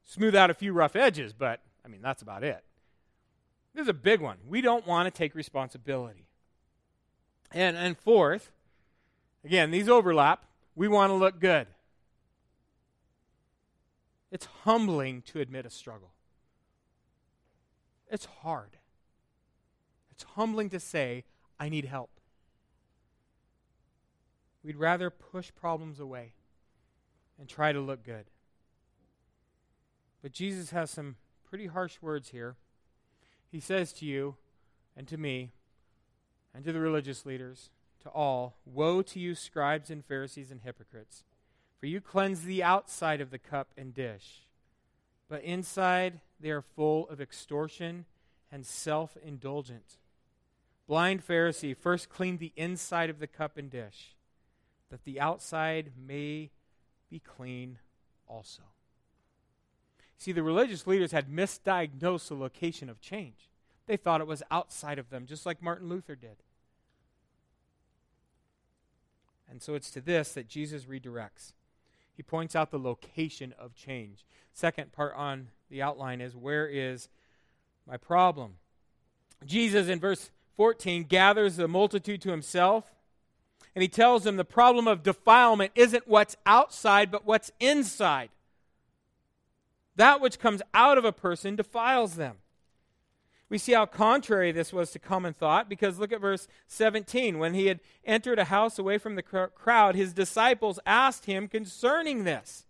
smooth 0.04 0.36
out 0.36 0.50
a 0.50 0.54
few 0.54 0.74
rough 0.74 0.96
edges, 0.96 1.34
but 1.34 1.62
I 1.86 1.88
mean, 1.88 2.02
that's 2.02 2.22
about 2.22 2.44
it. 2.44 2.64
This 3.74 3.84
is 3.84 3.90
a 3.90 3.94
big 3.94 4.22
one. 4.22 4.38
We 4.48 4.62
don't 4.62 4.86
want 4.88 5.06
to 5.06 5.12
take 5.16 5.36
responsibility. 5.36 6.26
And, 7.52 7.78
and 7.78 7.98
fourth, 7.98 8.52
again, 9.44 9.72
these 9.72 9.88
overlap. 9.88 10.46
We 10.76 10.88
want 10.88 11.12
to 11.12 11.16
look 11.16 11.40
good. 11.40 11.68
It's 14.32 14.46
humbling 14.64 15.22
to 15.24 15.40
admit 15.40 15.66
a 15.66 15.70
struggle. 15.70 16.12
It's 18.12 18.26
hard. 18.26 18.78
It's 20.12 20.24
humbling 20.24 20.70
to 20.72 20.80
say, 20.80 21.26
I 21.60 21.70
need 21.70 21.86
help. 21.86 22.10
We'd 24.64 24.78
rather 24.78 25.10
push 25.10 25.52
problems 25.56 26.00
away 26.00 26.34
and 27.40 27.48
try 27.48 27.72
to 27.72 27.80
look 27.80 28.04
good. 28.04 28.26
But 30.22 30.32
Jesus 30.32 30.72
has 30.72 30.92
some 30.92 31.16
pretty 31.50 31.68
harsh 31.68 31.98
words 32.02 32.30
here. 32.30 32.56
He 33.52 33.60
says 33.60 33.94
to 33.94 34.06
you 34.06 34.36
and 34.96 35.08
to 35.08 35.18
me 35.18 35.52
and 36.54 36.64
to 36.66 36.72
the 36.72 36.80
religious 36.80 37.26
leaders, 37.26 37.70
to 38.04 38.10
all, 38.10 38.58
Woe 38.66 39.02
to 39.02 39.20
you, 39.20 39.36
scribes 39.36 39.90
and 39.90 40.06
Pharisees 40.06 40.52
and 40.52 40.62
hypocrites! 40.62 41.24
For 41.80 41.86
you 41.86 42.02
cleanse 42.02 42.44
the 42.44 42.64
outside 42.64 43.22
of 43.22 43.32
the 43.32 43.40
cup 43.40 43.70
and 43.78 43.94
dish, 43.94 44.48
but 45.30 45.44
inside 45.44 46.20
they 46.40 46.52
are 46.52 46.62
full 46.62 47.08
of 47.08 47.22
extortion 47.22 48.06
and 48.52 48.66
self 48.66 49.18
indulgence. 49.24 49.98
Blind 50.88 51.26
Pharisee, 51.26 51.78
first 51.78 52.10
clean 52.10 52.38
the 52.38 52.52
inside 52.56 53.10
of 53.10 53.20
the 53.20 53.28
cup 53.28 53.58
and 53.58 53.70
dish, 53.70 54.16
that 54.90 55.06
the 55.06 55.20
outside 55.20 55.92
may 55.96 56.50
be 57.10 57.20
clean 57.20 57.78
also. 58.28 58.64
See, 60.20 60.32
the 60.32 60.44
religious 60.44 60.86
leaders 60.86 61.12
had 61.12 61.30
misdiagnosed 61.30 62.28
the 62.28 62.36
location 62.36 62.90
of 62.90 63.02
change. 63.02 63.50
They 63.88 63.98
thought 63.98 64.22
it 64.22 64.28
was 64.28 64.44
outside 64.52 65.00
of 65.00 65.10
them, 65.10 65.26
just 65.26 65.46
like 65.46 65.64
Martin 65.64 65.90
Luther 65.90 66.16
did. 66.16 66.38
And 69.50 69.64
so 69.64 69.74
it's 69.74 69.90
to 69.92 70.02
this 70.02 70.34
that 70.34 70.48
Jesus 70.48 70.86
redirects 70.86 71.54
he 72.20 72.24
points 72.24 72.54
out 72.54 72.70
the 72.70 72.78
location 72.78 73.54
of 73.58 73.74
change. 73.74 74.26
Second 74.52 74.92
part 74.92 75.16
on 75.16 75.52
the 75.70 75.82
outline 75.82 76.20
is 76.20 76.36
where 76.36 76.68
is 76.68 77.08
my 77.88 77.96
problem? 77.96 78.56
Jesus 79.46 79.88
in 79.88 80.02
verse 80.02 80.30
14 80.58 81.06
gathers 81.06 81.56
the 81.56 81.70
multitude 81.70 82.22
to 82.24 82.32
himself 82.32 82.94
and 83.74 83.82
he 83.82 83.88
tells 83.88 84.26
them 84.26 84.36
the 84.36 84.44
problem 84.44 84.86
of 84.86 85.02
defilement 85.02 85.72
isn't 85.76 86.10
what's 86.10 86.36
outside 86.46 87.10
but 87.10 87.26
what's 87.26 87.54
inside. 87.62 88.32
That 90.00 90.22
which 90.22 90.40
comes 90.40 90.62
out 90.74 90.98
of 90.98 91.04
a 91.04 91.12
person 91.12 91.58
defiles 91.58 92.16
them. 92.16 92.38
We 93.50 93.58
see 93.58 93.74
how 93.74 93.86
contrary 93.86 94.54
this 94.54 94.72
was 94.72 94.92
to 94.92 95.00
common 95.00 95.34
thought 95.34 95.68
because 95.68 96.00
look 96.00 96.14
at 96.14 96.22
verse 96.22 96.48
17. 96.68 97.38
When 97.38 97.54
he 97.54 97.66
had 97.66 97.82
entered 98.06 98.40
a 98.40 98.46
house 98.46 98.80
away 98.80 98.98
from 98.98 99.16
the 99.16 99.22
crowd, 99.22 99.96
his 99.96 100.14
disciples 100.14 100.80
asked 100.86 101.26
him 101.26 101.50
concerning 101.50 102.24
this. 102.24 102.66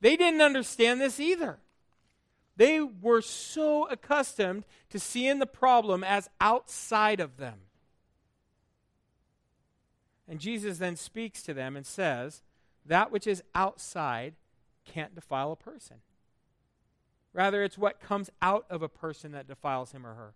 They 0.00 0.16
didn't 0.16 0.40
understand 0.40 1.02
this 1.02 1.20
either. 1.20 1.58
They 2.56 2.80
were 2.80 3.20
so 3.20 3.86
accustomed 3.88 4.64
to 4.88 4.98
seeing 4.98 5.40
the 5.40 5.46
problem 5.46 6.02
as 6.02 6.30
outside 6.40 7.20
of 7.20 7.36
them. 7.36 7.58
And 10.26 10.40
Jesus 10.40 10.78
then 10.78 10.96
speaks 10.96 11.42
to 11.42 11.52
them 11.52 11.76
and 11.76 11.84
says, 11.84 12.40
That 12.86 13.12
which 13.12 13.26
is 13.26 13.42
outside 13.54 14.32
can't 14.86 15.14
defile 15.14 15.52
a 15.52 15.56
person. 15.56 15.98
Rather, 17.34 17.64
it's 17.64 17.76
what 17.76 18.00
comes 18.00 18.30
out 18.40 18.64
of 18.70 18.80
a 18.80 18.88
person 18.88 19.32
that 19.32 19.48
defiles 19.48 19.92
him 19.92 20.06
or 20.06 20.14
her. 20.14 20.34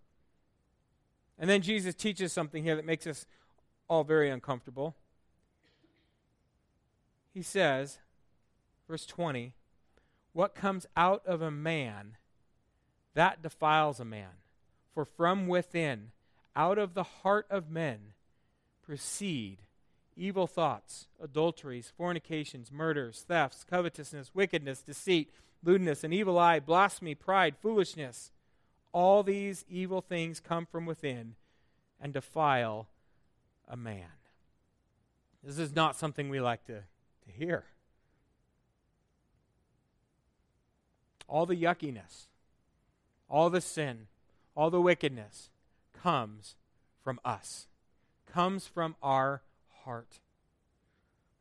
And 1.38 1.48
then 1.48 1.62
Jesus 1.62 1.94
teaches 1.94 2.32
something 2.32 2.64
here 2.64 2.74
that 2.74 2.84
makes 2.84 3.06
us 3.06 3.24
all 3.88 4.02
very 4.02 4.28
uncomfortable. 4.28 4.96
He 7.32 7.40
says, 7.40 7.98
verse 8.88 9.06
20, 9.06 9.54
What 10.32 10.56
comes 10.56 10.86
out 10.96 11.22
of 11.24 11.40
a 11.40 11.52
man, 11.52 12.16
that 13.14 13.42
defiles 13.42 14.00
a 14.00 14.04
man. 14.04 14.30
For 14.92 15.04
from 15.04 15.46
within, 15.46 16.10
out 16.56 16.78
of 16.78 16.94
the 16.94 17.04
heart 17.04 17.46
of 17.48 17.70
men, 17.70 18.14
proceed 18.82 19.58
evil 20.16 20.48
thoughts, 20.48 21.06
adulteries, 21.22 21.92
fornications, 21.96 22.72
murders, 22.72 23.24
thefts, 23.28 23.62
covetousness, 23.62 24.32
wickedness, 24.34 24.82
deceit 24.82 25.30
lewdness, 25.62 26.04
an 26.04 26.12
evil 26.12 26.38
eye, 26.38 26.60
blasphemy, 26.60 27.14
pride, 27.14 27.56
foolishness. 27.60 28.30
All 28.92 29.22
these 29.22 29.64
evil 29.68 30.00
things 30.00 30.40
come 30.40 30.66
from 30.66 30.86
within 30.86 31.34
and 32.00 32.12
defile 32.12 32.88
a 33.66 33.76
man. 33.76 34.06
This 35.42 35.58
is 35.58 35.74
not 35.74 35.96
something 35.96 36.28
we 36.28 36.40
like 36.40 36.64
to, 36.66 36.80
to 37.26 37.32
hear. 37.32 37.64
All 41.26 41.46
the 41.46 41.56
yuckiness, 41.56 42.28
all 43.28 43.50
the 43.50 43.60
sin, 43.60 44.06
all 44.54 44.70
the 44.70 44.80
wickedness 44.80 45.50
comes 45.92 46.56
from 47.02 47.20
us, 47.24 47.66
comes 48.26 48.66
from 48.66 48.96
our 49.02 49.42
heart. 49.84 50.20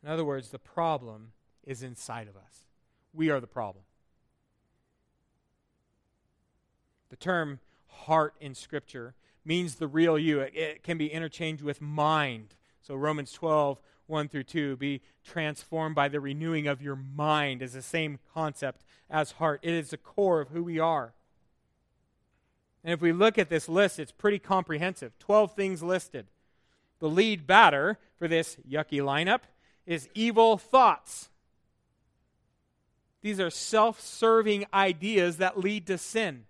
In 0.04 0.10
other 0.10 0.26
words, 0.26 0.50
the 0.50 0.60
problem 0.60 1.32
is 1.66 1.84
inside 1.84 2.28
of 2.28 2.36
us. 2.36 2.66
We 3.14 3.30
are 3.30 3.40
the 3.40 3.48
problem. 3.48 3.84
The 7.10 7.15
term 7.15 7.60
heart 7.88 8.36
in 8.39 8.56
Scripture 8.56 9.15
means 9.46 9.76
the 9.76 9.88
real 9.88 10.17
you. 10.17 10.41
It, 10.41 10.56
it 10.56 10.84
can 10.84 10.98
be 10.98 11.08
interchanged 11.08 11.63
with 11.63 11.82
mind, 11.82 12.56
So 12.82 12.96
Romans 12.96 13.32
12, 13.32 13.80
1 14.08 14.30
through 14.30 14.43
2, 14.43 14.78
be 14.78 15.02
transformed 15.24 15.96
by 15.96 16.08
the 16.08 16.20
renewing 16.20 16.67
of 16.67 16.82
your 16.82 16.96
mind 16.96 17.62
is 17.62 17.74
the 17.74 17.82
same 17.82 18.20
concept 18.34 18.84
as 19.10 19.34
heart. 19.34 19.60
It 19.63 19.74
is 19.74 19.89
the 19.89 19.98
core 19.98 20.41
of 20.41 20.50
who 20.50 20.63
we 20.63 20.80
are. 20.80 21.13
And 22.84 22.93
if 22.93 23.02
we 23.02 23.12
look 23.12 23.38
at 23.38 23.50
this 23.50 23.67
list, 23.67 24.00
it's 24.00 24.12
pretty 24.12 24.39
comprehensive 24.39 25.17
12 25.20 25.54
things 25.54 25.84
listed. 25.84 26.28
The 27.00 27.10
lead 27.10 27.46
batter 27.46 28.00
for 28.17 28.28
this 28.28 28.58
yucky 28.70 29.02
lineup 29.02 29.41
is 29.86 30.10
evil 30.13 30.58
thoughts. 30.58 31.30
These 33.22 33.39
are 33.39 33.50
self 33.50 34.00
serving 34.00 34.65
ideas 34.74 35.38
that 35.38 35.60
lead 35.60 35.86
to 35.88 35.98
sin. 35.98 36.46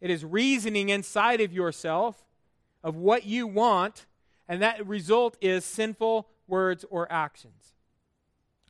It 0.00 0.10
is 0.10 0.24
reasoning 0.24 0.88
inside 0.88 1.40
of 1.40 1.52
yourself 1.52 2.24
of 2.82 2.96
what 2.96 3.24
you 3.24 3.46
want, 3.46 4.06
and 4.48 4.60
that 4.60 4.86
result 4.86 5.36
is 5.40 5.64
sinful 5.64 6.28
words 6.46 6.84
or 6.90 7.10
actions. 7.10 7.72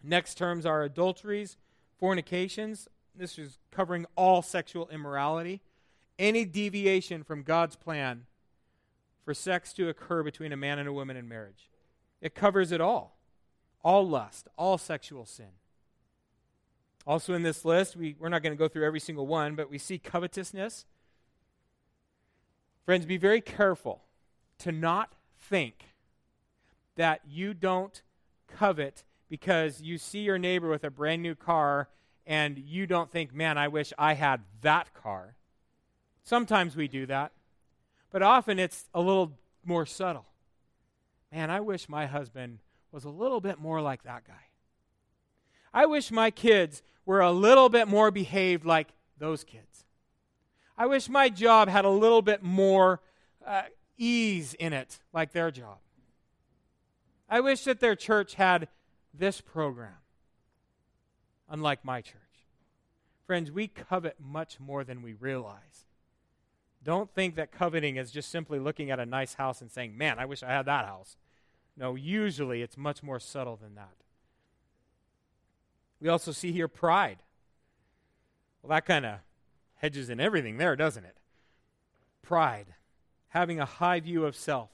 Next 0.02 0.37
terms 0.37 0.64
are 0.64 0.82
adulteries, 0.82 1.56
fornications. 1.98 2.88
This 3.16 3.38
is 3.38 3.58
covering 3.70 4.06
all 4.16 4.42
sexual 4.42 4.88
immorality. 4.90 5.60
Any 6.18 6.44
deviation 6.44 7.24
from 7.24 7.42
God's 7.42 7.74
plan 7.74 8.26
for 9.24 9.34
sex 9.34 9.72
to 9.74 9.88
occur 9.88 10.22
between 10.22 10.52
a 10.52 10.56
man 10.56 10.78
and 10.78 10.88
a 10.88 10.92
woman 10.92 11.16
in 11.16 11.28
marriage. 11.28 11.70
It 12.20 12.34
covers 12.34 12.70
it 12.70 12.80
all 12.80 13.14
all 13.84 14.08
lust, 14.08 14.48
all 14.56 14.78
sexual 14.78 15.26
sin. 15.26 15.50
Also, 17.06 17.34
in 17.34 17.42
this 17.42 17.66
list, 17.66 17.96
we, 17.96 18.16
we're 18.18 18.30
not 18.30 18.42
going 18.42 18.54
to 18.54 18.58
go 18.58 18.66
through 18.66 18.87
every 18.87 18.98
single 18.98 19.26
one, 19.26 19.54
but 19.54 19.70
we 19.70 19.76
see 19.76 19.98
covetousness. 19.98 20.87
Friends, 22.85 23.07
be 23.07 23.16
very 23.16 23.40
careful 23.40 24.03
to 24.59 24.70
not 24.70 25.14
think 25.38 25.94
that 26.97 27.20
you 27.27 27.55
don't 27.55 28.03
covet 28.47 29.05
because 29.29 29.81
you 29.81 29.97
see 29.97 30.20
your 30.20 30.38
neighbor 30.38 30.68
with 30.68 30.85
a 30.85 30.90
brand 30.90 31.23
new 31.23 31.35
car 31.35 31.88
and 32.27 32.59
you 32.59 32.87
don't 32.87 33.11
think, 33.11 33.35
man, 33.35 33.59
I 33.59 33.68
wish 33.68 33.92
I 33.99 34.14
had 34.14 34.42
that 34.61 34.92
car. 34.94 35.37
Sometimes 36.23 36.77
we 36.77 36.88
do 36.88 37.07
that, 37.07 37.33
but 38.11 38.23
often 38.23 38.59
it's 38.59 38.88
a 38.94 39.01
little 39.01 39.33
more 39.64 39.87
subtle. 39.87 40.27
Man, 41.33 41.51
I 41.51 41.61
wish 41.61 41.88
my 41.88 42.07
husband 42.07 42.59
was 42.92 43.05
a 43.05 43.11
little 43.11 43.40
bit 43.40 43.59
more 43.59 43.81
like 43.81 44.05
that 44.05 44.27
guy. 44.27 44.35
I 45.73 45.87
wish 45.87 46.11
my 46.11 46.31
kids 46.31 46.83
were 47.05 47.20
a 47.20 47.33
little 47.33 47.68
bit 47.68 47.88
more 47.88 48.11
behaved 48.11 48.64
like 48.64 48.88
those 49.18 49.42
kids. 49.42 49.84
I 50.76 50.87
wish 50.87 51.08
my 51.08 51.28
job 51.28 51.68
had 51.68 51.84
a 51.84 51.90
little 51.90 52.22
bit 52.22 52.42
more 52.42 53.00
uh, 53.46 53.62
ease 53.96 54.54
in 54.54 54.72
it, 54.72 54.98
like 55.12 55.32
their 55.32 55.50
job. 55.50 55.78
I 57.28 57.40
wish 57.40 57.64
that 57.64 57.80
their 57.80 57.96
church 57.96 58.34
had 58.34 58.68
this 59.12 59.40
program, 59.40 59.94
unlike 61.48 61.84
my 61.84 62.00
church. 62.00 62.20
Friends, 63.26 63.50
we 63.50 63.68
covet 63.68 64.16
much 64.20 64.60
more 64.60 64.84
than 64.84 65.00
we 65.00 65.14
realize. 65.14 65.87
Don't 66.82 67.10
think 67.14 67.37
that 67.37 67.50
coveting 67.50 67.96
is 67.96 68.10
just 68.10 68.30
simply 68.30 68.58
looking 68.58 68.90
at 68.90 69.00
a 69.00 69.06
nice 69.06 69.34
house 69.34 69.62
and 69.62 69.70
saying, 69.70 69.96
man, 69.96 70.18
I 70.18 70.26
wish 70.26 70.42
I 70.42 70.48
had 70.48 70.66
that 70.66 70.84
house. 70.84 71.16
No, 71.76 71.94
usually 71.94 72.60
it's 72.60 72.76
much 72.76 73.02
more 73.02 73.18
subtle 73.18 73.56
than 73.56 73.74
that. 73.76 73.94
We 76.00 76.08
also 76.08 76.32
see 76.32 76.52
here 76.52 76.68
pride. 76.68 77.22
Well, 78.62 78.70
that 78.70 78.84
kind 78.84 79.06
of 79.06 79.18
hedges 79.85 80.09
in 80.09 80.18
everything 80.18 80.57
there, 80.57 80.75
doesn't 80.75 81.05
it? 81.05 81.14
Pride, 82.23 82.68
having 83.29 83.61
a 83.61 83.66
high 83.66 84.01
view 84.01 84.25
of 84.25 84.35
self. 84.35 84.70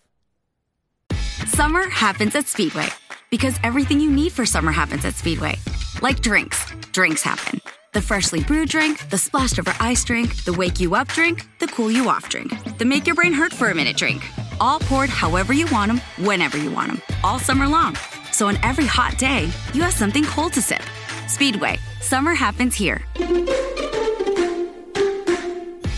Summer 1.47 1.89
happens 1.91 2.37
at 2.37 2.47
Speedway 2.47 2.87
because 3.29 3.59
everything 3.65 3.99
you 3.99 4.09
need 4.09 4.31
for 4.31 4.47
summer 4.47 4.71
happens 4.71 5.05
at 5.05 5.15
Speedway. 5.15 5.57
Like 6.01 6.21
drinks, 6.21 6.65
drinks 6.93 7.25
happen. 7.25 7.61
The 7.93 8.01
freshly 8.01 8.45
brewed 8.45 8.69
drink, 8.69 9.11
the 9.11 9.19
splashed 9.19 9.59
over 9.59 9.75
ice 9.81 10.05
drink, 10.05 10.45
the 10.45 10.53
wake 10.53 10.79
you 10.79 10.95
up 10.95 11.09
drink, 11.09 11.45
the 11.59 11.67
cool 11.67 11.91
you 11.91 12.09
off 12.09 12.29
drink, 12.29 12.53
the 12.79 12.85
make 12.85 13.05
your 13.09 13.17
brain 13.17 13.33
hurt 13.33 13.53
for 13.53 13.69
a 13.69 13.75
minute 13.75 13.97
drink. 13.97 14.23
All 14.61 14.79
poured 14.79 15.11
however 15.11 15.53
you 15.53 15.67
want 15.73 15.89
them, 15.91 16.01
whenever 16.25 16.57
you 16.57 16.71
want 16.71 16.93
them, 16.93 17.03
all 17.25 17.41
summer 17.41 17.67
long. 17.67 17.97
So 18.31 18.47
on 18.47 18.59
every 18.63 18.87
hot 18.87 19.19
day, 19.19 19.51
you 19.75 19.83
have 19.83 19.93
something 19.93 20.25
cold 20.25 20.53
to 20.53 20.63
sip. 20.63 20.85
Speedway, 21.27 21.79
summer 22.01 22.33
happens 22.33 22.77
here. 22.77 23.03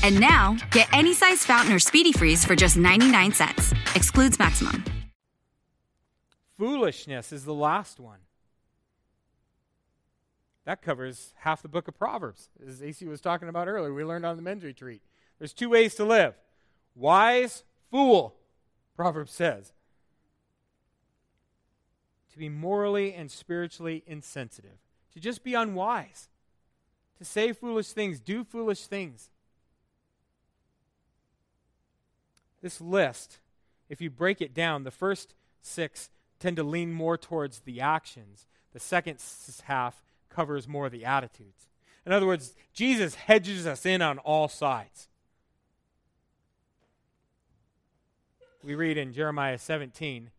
And 0.03 0.21
now, 0.21 0.57
get 0.71 0.89
any 0.93 1.15
size 1.15 1.45
fountain 1.45 1.73
or 1.73 1.79
speedy 1.79 2.13
freeze 2.13 2.45
for 2.45 2.57
just 2.57 2.77
99 2.77 3.33
cents. 3.33 3.73
Excludes 3.95 4.39
maximum. 4.39 4.85
Foolishness 6.59 7.33
is 7.33 7.45
the 7.45 7.55
last 7.55 7.99
one. 7.99 8.19
That 10.65 10.81
covers 10.81 11.35
half 11.39 11.63
the 11.63 11.69
book 11.69 11.89
of 11.89 11.99
Proverbs, 11.99 12.49
as 12.65 12.83
AC 12.83 13.05
was 13.07 13.21
talking 13.21 13.49
about 13.49 13.67
earlier. 13.67 13.93
We 13.93 14.05
learned 14.05 14.25
on 14.25 14.37
the 14.37 14.43
men's 14.43 14.63
retreat. 14.63 15.03
There's 15.39 15.53
two 15.53 15.71
ways 15.71 15.97
to 15.97 16.05
live 16.05 16.35
wise, 16.95 17.65
fool, 17.91 18.37
Proverbs 18.97 19.33
says. 19.33 19.73
To 22.31 22.39
be 22.39 22.49
morally 22.49 23.13
and 23.13 23.31
spiritually 23.31 24.05
insensitive, 24.07 24.79
to 25.13 25.21
just 25.21 25.43
be 25.43 25.55
unwise, 25.55 26.29
to 27.19 27.25
say 27.25 27.53
foolish 27.53 27.93
things, 27.93 28.21
do 28.21 28.45
foolish 28.45 28.87
things. 28.87 29.31
This 32.63 32.81
list, 32.81 33.39
if 33.89 34.01
you 34.01 34.09
break 34.09 34.41
it 34.41 34.55
down, 34.55 34.85
the 34.85 34.91
first 34.91 35.35
six 35.61 36.11
tend 36.39 36.57
to 36.57 36.63
lean 36.63 36.93
more 36.93 37.19
towards 37.19 37.61
the 37.61 37.81
actions, 37.81 38.47
the 38.73 38.81
second 38.81 39.19
half 39.65 40.03
covers 40.31 40.67
more 40.67 40.89
the 40.89 41.05
attitudes. 41.05 41.69
In 42.07 42.13
other 42.13 42.27
words, 42.27 42.55
Jesus 42.73 43.15
hedges 43.15 43.67
us 43.67 43.85
in 43.85 44.01
on 44.01 44.19
all 44.19 44.49
sides. 44.49 45.09
We 48.65 48.75
read 48.75 48.97
in 48.97 49.13
Jeremiah 49.13 49.59
17 49.59 50.31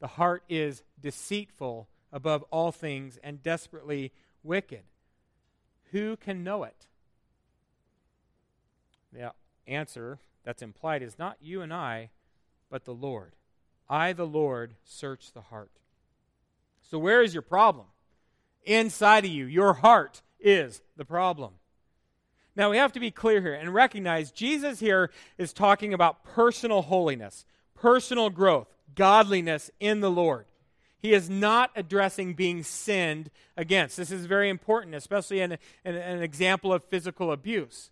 the 0.00 0.06
heart 0.08 0.42
is 0.48 0.82
deceitful 1.00 1.88
above 2.12 2.42
all 2.50 2.72
things 2.72 3.18
and 3.22 3.42
desperately 3.42 4.12
wicked. 4.42 4.82
Who 5.92 6.16
can 6.16 6.42
know 6.42 6.64
it? 6.64 6.86
The 9.12 9.32
answer 9.68 10.18
that's 10.44 10.62
implied 10.62 11.02
is 11.02 11.18
not 11.18 11.36
you 11.40 11.62
and 11.62 11.72
I, 11.72 12.10
but 12.70 12.84
the 12.84 12.94
Lord. 12.94 13.34
I, 13.88 14.12
the 14.12 14.26
Lord, 14.26 14.74
search 14.84 15.32
the 15.32 15.42
heart. 15.42 15.70
So, 16.82 16.98
where 16.98 17.22
is 17.22 17.34
your 17.34 17.42
problem? 17.42 17.86
inside 18.64 19.24
of 19.24 19.30
you. 19.30 19.46
Your 19.46 19.74
heart 19.74 20.22
is 20.40 20.82
the 20.96 21.04
problem. 21.04 21.54
Now, 22.54 22.70
we 22.70 22.76
have 22.76 22.92
to 22.92 23.00
be 23.00 23.10
clear 23.10 23.40
here 23.40 23.54
and 23.54 23.72
recognize 23.72 24.30
Jesus 24.30 24.80
here 24.80 25.10
is 25.38 25.52
talking 25.52 25.94
about 25.94 26.22
personal 26.22 26.82
holiness, 26.82 27.46
personal 27.74 28.28
growth, 28.30 28.68
godliness 28.94 29.70
in 29.80 30.00
the 30.00 30.10
Lord. 30.10 30.46
He 30.98 31.14
is 31.14 31.30
not 31.30 31.70
addressing 31.74 32.34
being 32.34 32.62
sinned 32.62 33.30
against. 33.56 33.96
This 33.96 34.12
is 34.12 34.26
very 34.26 34.50
important, 34.50 34.94
especially 34.94 35.40
in, 35.40 35.52
in, 35.84 35.96
an 35.96 36.22
example 36.22 36.72
of 36.72 36.84
physical 36.84 37.32
abuse. 37.32 37.90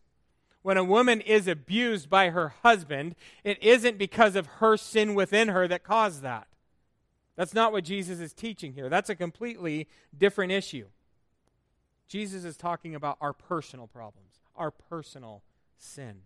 When 0.62 0.76
a 0.76 0.84
woman 0.84 1.20
is 1.20 1.48
abused 1.48 2.10
by 2.10 2.30
her 2.30 2.54
husband, 2.62 3.14
it 3.44 3.62
isn't 3.62 3.98
because 3.98 4.36
of 4.36 4.46
her 4.46 4.76
sin 4.76 5.14
within 5.14 5.48
her 5.48 5.66
that 5.68 5.84
caused 5.84 6.22
that. 6.22 6.48
That's 7.36 7.54
not 7.54 7.72
what 7.72 7.84
Jesus 7.84 8.20
is 8.20 8.34
teaching 8.34 8.74
here. 8.74 8.90
That's 8.90 9.08
a 9.08 9.14
completely 9.14 9.88
different 10.16 10.52
issue. 10.52 10.86
Jesus 12.08 12.44
is 12.44 12.56
talking 12.56 12.94
about 12.94 13.16
our 13.20 13.32
personal 13.32 13.86
problems, 13.86 14.40
our 14.54 14.70
personal 14.70 15.42
sin. 15.78 16.22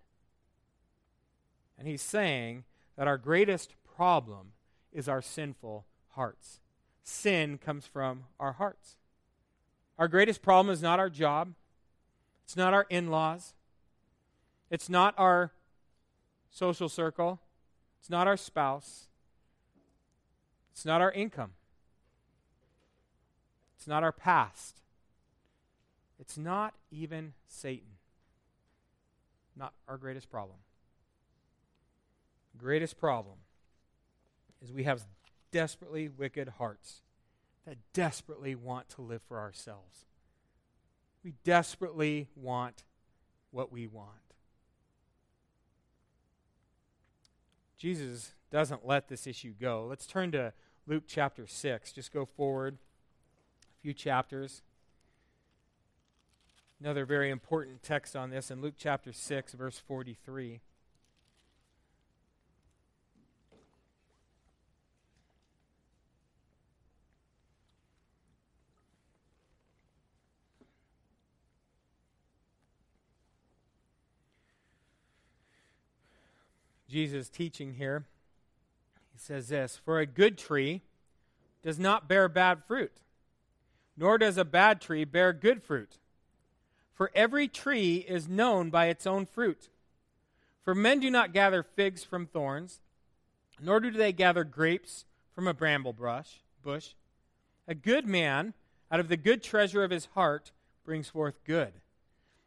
And 1.78 1.86
he's 1.86 2.02
saying 2.02 2.64
that 2.96 3.06
our 3.06 3.18
greatest 3.18 3.74
problem 3.96 4.52
is 4.92 5.08
our 5.08 5.22
sinful 5.22 5.84
hearts. 6.10 6.60
Sin 7.04 7.58
comes 7.58 7.86
from 7.86 8.24
our 8.40 8.52
hearts. 8.52 8.96
Our 9.98 10.08
greatest 10.08 10.42
problem 10.42 10.72
is 10.72 10.82
not 10.82 10.98
our 10.98 11.10
job, 11.10 11.54
it's 12.44 12.56
not 12.56 12.74
our 12.74 12.86
in 12.90 13.10
laws, 13.10 13.54
it's 14.74 14.88
not 14.88 15.14
our 15.16 15.52
social 16.50 16.88
circle, 16.88 17.40
it's 18.00 18.10
not 18.10 18.26
our 18.26 18.36
spouse, 18.36 19.06
it's 20.72 20.84
not 20.84 21.00
our 21.00 21.12
income. 21.12 21.52
It's 23.76 23.86
not 23.86 24.02
our 24.02 24.12
past. 24.12 24.80
It's 26.18 26.36
not 26.36 26.74
even 26.90 27.34
Satan. 27.46 27.98
Not 29.54 29.74
our 29.86 29.96
greatest 29.96 30.30
problem. 30.30 30.56
The 32.54 32.58
greatest 32.58 32.98
problem 32.98 33.36
is 34.62 34.72
we 34.72 34.84
have 34.84 35.06
desperately 35.52 36.08
wicked 36.08 36.48
hearts 36.48 37.02
that 37.66 37.76
desperately 37.92 38.54
want 38.54 38.88
to 38.90 39.02
live 39.02 39.22
for 39.22 39.38
ourselves. 39.38 40.06
We 41.22 41.34
desperately 41.44 42.28
want 42.34 42.84
what 43.50 43.70
we 43.70 43.86
want. 43.86 44.23
Jesus 47.78 48.34
doesn't 48.50 48.86
let 48.86 49.08
this 49.08 49.26
issue 49.26 49.52
go. 49.60 49.86
Let's 49.88 50.06
turn 50.06 50.32
to 50.32 50.52
Luke 50.86 51.04
chapter 51.06 51.46
6. 51.46 51.92
Just 51.92 52.12
go 52.12 52.24
forward 52.24 52.78
a 53.62 53.82
few 53.82 53.92
chapters. 53.92 54.62
Another 56.80 57.04
very 57.04 57.30
important 57.30 57.82
text 57.82 58.14
on 58.14 58.30
this 58.30 58.50
in 58.50 58.60
Luke 58.60 58.74
chapter 58.76 59.12
6, 59.12 59.52
verse 59.54 59.78
43. 59.78 60.60
Jesus 76.94 77.28
teaching 77.28 77.74
here. 77.74 78.04
He 79.12 79.18
says 79.18 79.48
this 79.48 79.80
For 79.84 79.98
a 79.98 80.06
good 80.06 80.38
tree 80.38 80.82
does 81.60 81.76
not 81.76 82.06
bear 82.06 82.28
bad 82.28 82.62
fruit, 82.68 83.00
nor 83.96 84.16
does 84.16 84.38
a 84.38 84.44
bad 84.44 84.80
tree 84.80 85.04
bear 85.04 85.32
good 85.32 85.60
fruit. 85.60 85.98
For 86.92 87.10
every 87.12 87.48
tree 87.48 87.96
is 87.96 88.28
known 88.28 88.70
by 88.70 88.86
its 88.86 89.08
own 89.08 89.26
fruit. 89.26 89.70
For 90.62 90.72
men 90.72 91.00
do 91.00 91.10
not 91.10 91.32
gather 91.32 91.64
figs 91.64 92.04
from 92.04 92.28
thorns, 92.28 92.80
nor 93.60 93.80
do 93.80 93.90
they 93.90 94.12
gather 94.12 94.44
grapes 94.44 95.04
from 95.34 95.48
a 95.48 95.54
bramble 95.54 95.94
brush, 95.94 96.42
bush. 96.62 96.90
A 97.66 97.74
good 97.74 98.06
man 98.06 98.54
out 98.88 99.00
of 99.00 99.08
the 99.08 99.16
good 99.16 99.42
treasure 99.42 99.82
of 99.82 99.90
his 99.90 100.04
heart 100.14 100.52
brings 100.84 101.08
forth 101.08 101.42
good, 101.44 101.72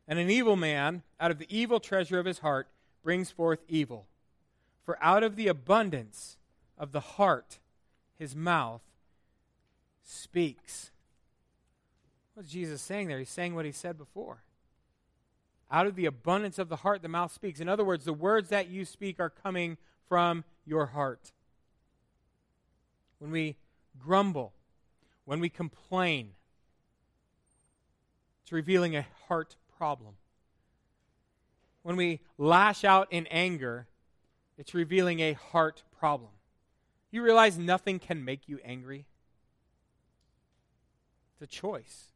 and 0.08 0.18
an 0.18 0.30
evil 0.30 0.56
man 0.56 1.04
out 1.20 1.32
of 1.32 1.38
the 1.38 1.54
evil 1.54 1.82
treasure 1.82 2.18
of 2.18 2.26
his 2.26 2.40
heart 2.40 2.70
brings 3.04 3.30
forth 3.30 3.60
evil. 3.68 4.08
For 4.88 4.98
out 5.04 5.22
of 5.22 5.36
the 5.36 5.50
abundance 5.50 6.38
of 6.78 6.94
the 6.94 7.02
heart, 7.02 7.60
his 8.18 8.34
mouth 8.34 8.82
speaks. 10.02 10.92
What's 12.34 12.50
Jesus 12.50 12.82
saying 12.82 13.10
there? 13.10 13.20
He's 13.20 13.30
saying 13.30 13.54
what 13.54 13.66
he 13.66 13.74
said 13.74 13.98
before. 13.98 14.44
Out 15.70 15.88
of 15.88 15.98
the 15.98 16.06
abundance 16.06 16.58
of 16.58 16.70
the 16.70 16.78
heart, 16.78 17.02
the 17.02 17.10
mouth 17.10 17.34
speaks. 17.34 17.60
In 17.60 17.68
other 17.68 17.84
words, 17.84 18.06
the 18.06 18.14
words 18.14 18.48
that 18.48 18.70
you 18.70 18.86
speak 18.86 19.20
are 19.20 19.30
coming 19.30 19.76
from 20.08 20.46
your 20.66 20.86
heart. 20.86 21.34
When 23.20 23.30
we 23.30 23.58
grumble, 24.00 24.54
when 25.26 25.42
we 25.42 25.50
complain, 25.50 26.30
it's 28.42 28.54
revealing 28.54 28.96
a 28.96 29.06
heart 29.28 29.58
problem. 29.78 30.14
When 31.84 31.98
we 31.98 32.22
lash 32.38 32.86
out 32.86 33.12
in 33.12 33.28
anger, 33.28 33.88
it's 34.58 34.74
revealing 34.74 35.20
a 35.20 35.34
heart 35.34 35.84
problem. 36.00 36.32
You 37.12 37.24
realize 37.24 37.58
nothing 37.58 38.00
can 38.00 38.26
make 38.26 38.50
you 38.50 38.60
angry? 38.66 39.06
It's 41.34 41.42
a 41.44 41.56
choice. 41.56 42.12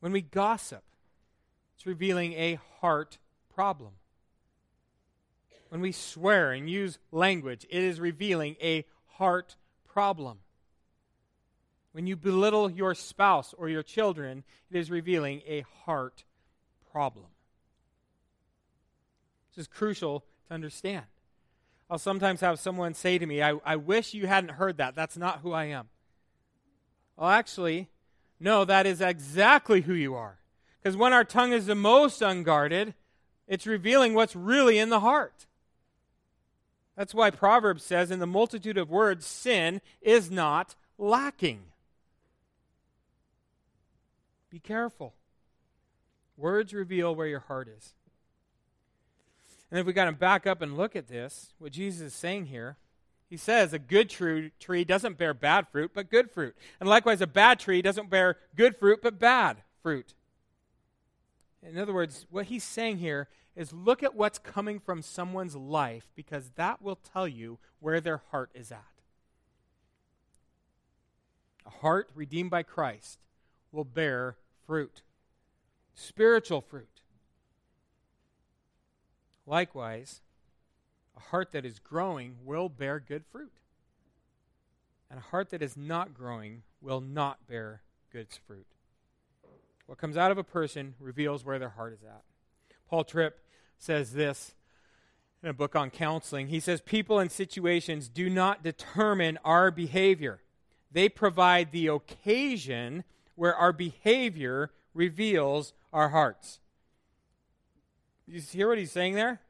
When 0.00 0.12
we 0.12 0.20
gossip, 0.20 0.84
it's 1.74 1.86
revealing 1.86 2.34
a 2.34 2.58
heart 2.80 3.18
problem. 3.54 3.92
When 5.70 5.80
we 5.80 5.92
swear 5.92 6.52
and 6.52 6.70
use 6.70 6.98
language, 7.10 7.66
it 7.68 7.82
is 7.82 8.00
revealing 8.00 8.56
a 8.62 8.84
heart 9.06 9.56
problem. 9.86 10.38
When 11.92 12.06
you 12.06 12.16
belittle 12.16 12.70
your 12.70 12.94
spouse 12.94 13.54
or 13.56 13.68
your 13.68 13.82
children, 13.82 14.44
it 14.70 14.78
is 14.78 14.90
revealing 14.90 15.42
a 15.46 15.64
heart 15.84 16.24
problem. 16.92 17.26
This 19.50 19.64
is 19.64 19.66
crucial 19.66 20.24
to 20.48 20.54
understand. 20.54 21.04
I'll 21.90 21.98
sometimes 21.98 22.40
have 22.40 22.58
someone 22.58 22.94
say 22.94 23.18
to 23.18 23.26
me, 23.26 23.42
I, 23.42 23.54
I 23.64 23.76
wish 23.76 24.12
you 24.12 24.26
hadn't 24.26 24.52
heard 24.52 24.76
that. 24.76 24.94
That's 24.94 25.16
not 25.16 25.40
who 25.40 25.52
I 25.52 25.64
am. 25.64 25.88
Well, 27.16 27.30
actually, 27.30 27.88
no, 28.38 28.64
that 28.64 28.86
is 28.86 29.00
exactly 29.00 29.82
who 29.82 29.94
you 29.94 30.14
are. 30.14 30.38
Because 30.82 30.96
when 30.96 31.12
our 31.12 31.24
tongue 31.24 31.52
is 31.52 31.66
the 31.66 31.74
most 31.74 32.20
unguarded, 32.20 32.94
it's 33.46 33.66
revealing 33.66 34.14
what's 34.14 34.36
really 34.36 34.78
in 34.78 34.90
the 34.90 35.00
heart. 35.00 35.46
That's 36.96 37.14
why 37.14 37.30
Proverbs 37.30 37.84
says, 37.84 38.10
in 38.10 38.18
the 38.18 38.26
multitude 38.26 38.76
of 38.76 38.90
words, 38.90 39.24
sin 39.24 39.80
is 40.02 40.30
not 40.30 40.74
lacking. 40.98 41.60
Be 44.50 44.58
careful. 44.58 45.14
Words 46.36 46.74
reveal 46.74 47.14
where 47.14 47.26
your 47.26 47.40
heart 47.40 47.68
is. 47.68 47.94
And 49.70 49.78
if 49.78 49.86
we 49.86 49.92
got 49.92 50.06
to 50.06 50.12
back 50.12 50.46
up 50.46 50.62
and 50.62 50.76
look 50.76 50.96
at 50.96 51.08
this, 51.08 51.52
what 51.58 51.72
Jesus 51.72 52.00
is 52.00 52.14
saying 52.14 52.46
here, 52.46 52.76
he 53.28 53.36
says 53.36 53.72
a 53.72 53.78
good 53.78 54.08
tree, 54.08 54.52
tree 54.58 54.84
doesn't 54.84 55.18
bear 55.18 55.34
bad 55.34 55.68
fruit, 55.68 55.90
but 55.92 56.10
good 56.10 56.30
fruit. 56.30 56.56
And 56.80 56.88
likewise, 56.88 57.20
a 57.20 57.26
bad 57.26 57.60
tree 57.60 57.82
doesn't 57.82 58.08
bear 58.08 58.38
good 58.56 58.76
fruit, 58.76 59.00
but 59.02 59.18
bad 59.18 59.58
fruit. 59.82 60.14
In 61.62 61.78
other 61.78 61.92
words, 61.92 62.26
what 62.30 62.46
he's 62.46 62.64
saying 62.64 62.98
here 62.98 63.28
is 63.54 63.72
look 63.72 64.02
at 64.02 64.14
what's 64.14 64.38
coming 64.38 64.78
from 64.78 65.02
someone's 65.02 65.56
life 65.56 66.10
because 66.14 66.50
that 66.54 66.80
will 66.80 66.96
tell 66.96 67.28
you 67.28 67.58
where 67.80 68.00
their 68.00 68.22
heart 68.30 68.50
is 68.54 68.72
at. 68.72 68.84
A 71.66 71.70
heart 71.70 72.08
redeemed 72.14 72.50
by 72.50 72.62
Christ 72.62 73.18
will 73.72 73.84
bear 73.84 74.36
fruit, 74.66 75.02
spiritual 75.94 76.62
fruit. 76.62 76.97
Likewise, 79.48 80.20
a 81.16 81.20
heart 81.20 81.52
that 81.52 81.64
is 81.64 81.78
growing 81.78 82.36
will 82.44 82.68
bear 82.68 83.00
good 83.00 83.24
fruit. 83.32 83.52
And 85.10 85.18
a 85.18 85.22
heart 85.22 85.48
that 85.50 85.62
is 85.62 85.74
not 85.74 86.12
growing 86.12 86.62
will 86.82 87.00
not 87.00 87.46
bear 87.48 87.80
good 88.12 88.28
fruit. 88.46 88.66
What 89.86 89.96
comes 89.96 90.18
out 90.18 90.30
of 90.30 90.36
a 90.36 90.44
person 90.44 90.94
reveals 91.00 91.46
where 91.46 91.58
their 91.58 91.70
heart 91.70 91.94
is 91.94 92.02
at. 92.02 92.22
Paul 92.90 93.04
Tripp 93.04 93.38
says 93.78 94.12
this 94.12 94.54
in 95.42 95.48
a 95.48 95.54
book 95.54 95.74
on 95.74 95.88
counseling. 95.88 96.48
He 96.48 96.60
says, 96.60 96.82
People 96.82 97.18
and 97.18 97.32
situations 97.32 98.10
do 98.10 98.28
not 98.28 98.62
determine 98.62 99.38
our 99.46 99.70
behavior, 99.70 100.40
they 100.92 101.08
provide 101.08 101.72
the 101.72 101.86
occasion 101.86 103.04
where 103.34 103.54
our 103.54 103.72
behavior 103.72 104.72
reveals 104.92 105.72
our 105.90 106.10
hearts. 106.10 106.60
You 108.30 108.40
hear 108.40 108.68
what 108.68 108.78
he's 108.78 108.92
saying 108.92 109.14
there? 109.14 109.40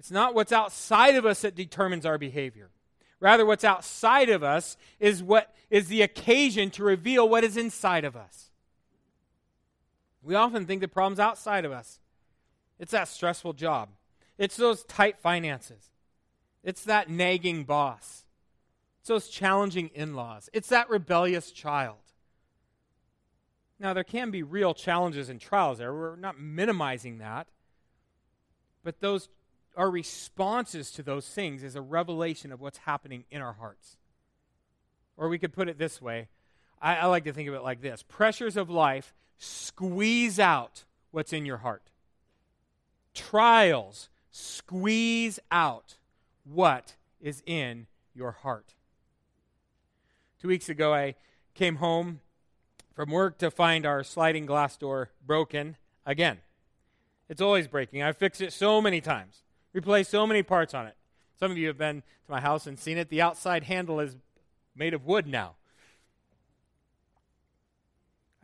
It's 0.00 0.10
not 0.10 0.34
what's 0.34 0.50
outside 0.50 1.14
of 1.14 1.24
us 1.24 1.42
that 1.42 1.54
determines 1.54 2.04
our 2.04 2.18
behavior. 2.18 2.70
Rather, 3.20 3.46
what's 3.46 3.62
outside 3.62 4.30
of 4.30 4.42
us 4.42 4.76
is 4.98 5.22
what 5.22 5.54
is 5.70 5.86
the 5.86 6.02
occasion 6.02 6.70
to 6.70 6.82
reveal 6.82 7.28
what 7.28 7.44
is 7.44 7.56
inside 7.56 8.04
of 8.04 8.16
us. 8.16 8.50
We 10.24 10.34
often 10.34 10.66
think 10.66 10.80
the 10.80 10.88
problem's 10.88 11.20
outside 11.20 11.64
of 11.64 11.70
us. 11.70 12.00
It's 12.80 12.90
that 12.90 13.06
stressful 13.06 13.52
job. 13.52 13.90
It's 14.38 14.56
those 14.56 14.82
tight 14.84 15.18
finances. 15.18 15.90
It's 16.64 16.82
that 16.84 17.08
nagging 17.08 17.62
boss. 17.62 18.24
It's 19.00 19.08
those 19.08 19.28
challenging 19.28 19.90
in 19.94 20.14
laws. 20.14 20.50
It's 20.52 20.68
that 20.70 20.90
rebellious 20.90 21.52
child. 21.52 22.01
Now, 23.82 23.92
there 23.94 24.04
can 24.04 24.30
be 24.30 24.44
real 24.44 24.74
challenges 24.74 25.28
and 25.28 25.40
trials 25.40 25.78
there. 25.78 25.92
We're 25.92 26.14
not 26.14 26.38
minimizing 26.38 27.18
that. 27.18 27.48
But 28.84 29.00
those 29.00 29.28
our 29.76 29.90
responses 29.90 30.90
to 30.92 31.02
those 31.02 31.26
things 31.26 31.64
is 31.64 31.74
a 31.76 31.80
revelation 31.80 32.52
of 32.52 32.60
what's 32.60 32.78
happening 32.78 33.24
in 33.30 33.40
our 33.40 33.54
hearts. 33.54 33.96
Or 35.16 35.28
we 35.28 35.38
could 35.38 35.52
put 35.52 35.68
it 35.68 35.78
this 35.78 36.00
way 36.00 36.28
I, 36.80 36.96
I, 36.96 37.06
like 37.06 37.24
to 37.24 37.32
think 37.32 37.48
of 37.48 37.54
it 37.54 37.62
like 37.62 37.80
this 37.80 38.04
pressures 38.04 38.56
of 38.56 38.70
life 38.70 39.14
squeeze 39.38 40.38
out 40.38 40.84
what's 41.10 41.32
in 41.32 41.44
your 41.44 41.58
heart, 41.58 41.90
trials 43.14 44.10
squeeze 44.30 45.40
out 45.50 45.96
what 46.44 46.94
is 47.20 47.42
in 47.46 47.88
your 48.14 48.30
heart. 48.30 48.74
Two 50.40 50.48
weeks 50.48 50.68
ago, 50.68 50.94
I 50.94 51.14
came 51.54 51.76
home 51.76 52.20
from 52.94 53.10
work 53.10 53.38
to 53.38 53.50
find 53.50 53.86
our 53.86 54.02
sliding 54.04 54.46
glass 54.46 54.76
door 54.76 55.10
broken 55.24 55.76
again. 56.04 56.38
It's 57.28 57.40
always 57.40 57.66
breaking. 57.66 58.02
I've 58.02 58.16
fixed 58.16 58.40
it 58.40 58.52
so 58.52 58.82
many 58.82 59.00
times, 59.00 59.42
replaced 59.72 60.10
so 60.10 60.26
many 60.26 60.42
parts 60.42 60.74
on 60.74 60.86
it. 60.86 60.96
Some 61.38 61.50
of 61.50 61.58
you 61.58 61.66
have 61.68 61.78
been 61.78 62.02
to 62.02 62.30
my 62.30 62.40
house 62.40 62.66
and 62.66 62.78
seen 62.78 62.98
it. 62.98 63.08
The 63.08 63.22
outside 63.22 63.64
handle 63.64 64.00
is 64.00 64.16
made 64.76 64.94
of 64.94 65.06
wood 65.06 65.26
now. 65.26 65.54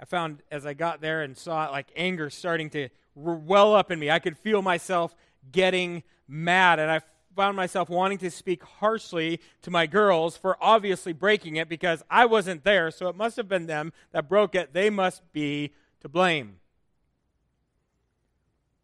I 0.00 0.04
found 0.04 0.42
as 0.50 0.64
I 0.64 0.74
got 0.74 1.00
there 1.00 1.22
and 1.22 1.36
saw 1.36 1.66
it, 1.66 1.72
like 1.72 1.88
anger 1.96 2.30
starting 2.30 2.70
to 2.70 2.88
well 3.14 3.74
up 3.74 3.90
in 3.90 3.98
me. 3.98 4.10
I 4.10 4.20
could 4.20 4.38
feel 4.38 4.62
myself 4.62 5.14
getting 5.50 6.02
mad, 6.28 6.78
and 6.78 6.90
I 6.90 7.00
found 7.38 7.56
myself 7.56 7.88
wanting 7.88 8.18
to 8.18 8.32
speak 8.32 8.64
harshly 8.64 9.40
to 9.62 9.70
my 9.70 9.86
girls 9.86 10.36
for 10.36 10.56
obviously 10.60 11.12
breaking 11.12 11.54
it 11.54 11.68
because 11.68 12.02
I 12.10 12.26
wasn't 12.26 12.64
there, 12.64 12.90
so 12.90 13.08
it 13.08 13.14
must 13.14 13.36
have 13.36 13.48
been 13.48 13.68
them 13.68 13.92
that 14.10 14.28
broke 14.28 14.56
it. 14.56 14.72
They 14.72 14.90
must 14.90 15.22
be 15.32 15.72
to 16.00 16.08
blame. 16.08 16.56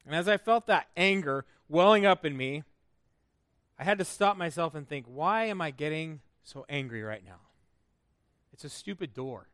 And 0.07 0.15
as 0.15 0.29
I 0.29 0.37
felt 0.37 0.69
that 0.69 0.87
anger 0.97 1.45
welling 1.69 2.07
up 2.07 2.25
in 2.25 2.37
me, 2.37 2.63
I 3.77 3.83
had 3.83 3.99
to 3.99 4.05
stop 4.05 4.37
myself 4.37 4.77
and 4.77 4.89
think, 4.89 5.07
why 5.09 5.47
am 5.47 5.61
I 5.61 5.73
getting 5.73 6.21
so 6.45 6.65
angry 6.69 7.03
right 7.03 7.25
now? 7.25 7.41
It's 8.53 8.63
a 8.63 8.69
stupid 8.69 9.15
door. 9.15 9.49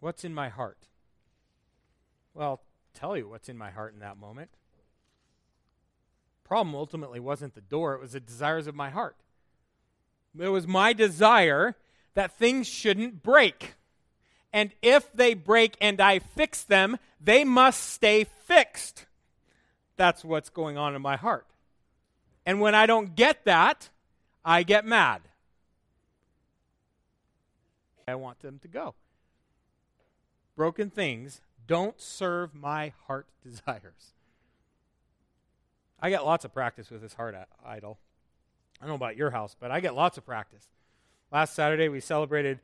What's 0.00 0.24
in 0.24 0.34
my 0.34 0.48
heart? 0.48 0.88
Well, 2.34 2.48
I'll 2.48 2.62
tell 2.92 3.16
you 3.16 3.28
what's 3.28 3.48
in 3.48 3.56
my 3.56 3.70
heart 3.70 3.94
in 3.94 4.00
that 4.00 4.16
moment. 4.16 4.50
Problem 6.50 6.74
ultimately 6.74 7.20
wasn't 7.20 7.54
the 7.54 7.60
door, 7.60 7.94
it 7.94 8.00
was 8.00 8.10
the 8.10 8.18
desires 8.18 8.66
of 8.66 8.74
my 8.74 8.90
heart. 8.90 9.14
It 10.36 10.48
was 10.48 10.66
my 10.66 10.92
desire 10.92 11.76
that 12.14 12.36
things 12.36 12.66
shouldn't 12.66 13.22
break. 13.22 13.74
And 14.52 14.72
if 14.82 15.12
they 15.12 15.34
break 15.34 15.76
and 15.80 16.00
I 16.00 16.18
fix 16.18 16.64
them, 16.64 16.98
they 17.20 17.44
must 17.44 17.90
stay 17.90 18.24
fixed. 18.24 19.06
That's 19.96 20.24
what's 20.24 20.50
going 20.50 20.76
on 20.76 20.96
in 20.96 21.02
my 21.02 21.14
heart. 21.14 21.46
And 22.44 22.60
when 22.60 22.74
I 22.74 22.84
don't 22.84 23.14
get 23.14 23.44
that, 23.44 23.88
I 24.44 24.64
get 24.64 24.84
mad. 24.84 25.20
I 28.08 28.16
want 28.16 28.40
them 28.40 28.58
to 28.62 28.66
go. 28.66 28.96
Broken 30.56 30.90
things 30.90 31.42
don't 31.68 32.00
serve 32.00 32.56
my 32.56 32.92
heart 33.06 33.28
desires. 33.40 34.14
I 36.02 36.10
get 36.10 36.24
lots 36.24 36.44
of 36.44 36.54
practice 36.54 36.90
with 36.90 37.02
this 37.02 37.14
heart 37.14 37.36
idol. 37.64 37.98
I 38.80 38.84
don't 38.84 38.90
know 38.90 38.94
about 38.96 39.16
your 39.16 39.30
house, 39.30 39.54
but 39.58 39.70
I 39.70 39.80
get 39.80 39.94
lots 39.94 40.16
of 40.18 40.24
practice. 40.24 40.68
Last 41.30 41.54
Saturday, 41.54 41.88
we 41.88 42.00
celebrated 42.00 42.60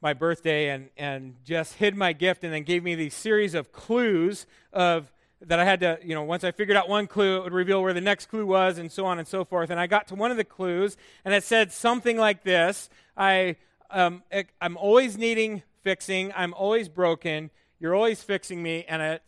my 0.00 0.12
birthday 0.12 0.70
and, 0.70 0.90
and 0.96 1.36
just 1.44 1.74
hid 1.74 1.94
my 1.94 2.12
gift 2.12 2.42
and 2.42 2.52
then 2.52 2.64
gave 2.64 2.82
me 2.82 2.94
these 2.94 3.14
series 3.14 3.54
of 3.54 3.72
clues 3.72 4.46
of 4.72 5.12
that 5.40 5.58
I 5.58 5.64
had 5.64 5.80
to, 5.80 5.98
you 6.02 6.14
know, 6.14 6.22
once 6.22 6.44
I 6.44 6.52
figured 6.52 6.76
out 6.76 6.88
one 6.88 7.06
clue, 7.06 7.38
it 7.38 7.44
would 7.44 7.52
reveal 7.52 7.82
where 7.82 7.92
the 7.92 8.00
next 8.00 8.26
clue 8.26 8.46
was 8.46 8.78
and 8.78 8.90
so 8.90 9.06
on 9.06 9.18
and 9.18 9.26
so 9.26 9.44
forth. 9.44 9.70
And 9.70 9.78
I 9.78 9.86
got 9.86 10.08
to 10.08 10.14
one 10.14 10.30
of 10.30 10.36
the 10.36 10.44
clues 10.44 10.96
and 11.24 11.34
it 11.34 11.44
said 11.44 11.72
something 11.72 12.16
like 12.16 12.42
this 12.42 12.90
I, 13.16 13.56
um, 13.90 14.22
I'm 14.60 14.76
always 14.76 15.18
needing 15.18 15.62
fixing, 15.82 16.32
I'm 16.34 16.54
always 16.54 16.88
broken, 16.88 17.50
you're 17.78 17.94
always 17.94 18.22
fixing 18.22 18.62
me, 18.62 18.84
and 18.88 19.20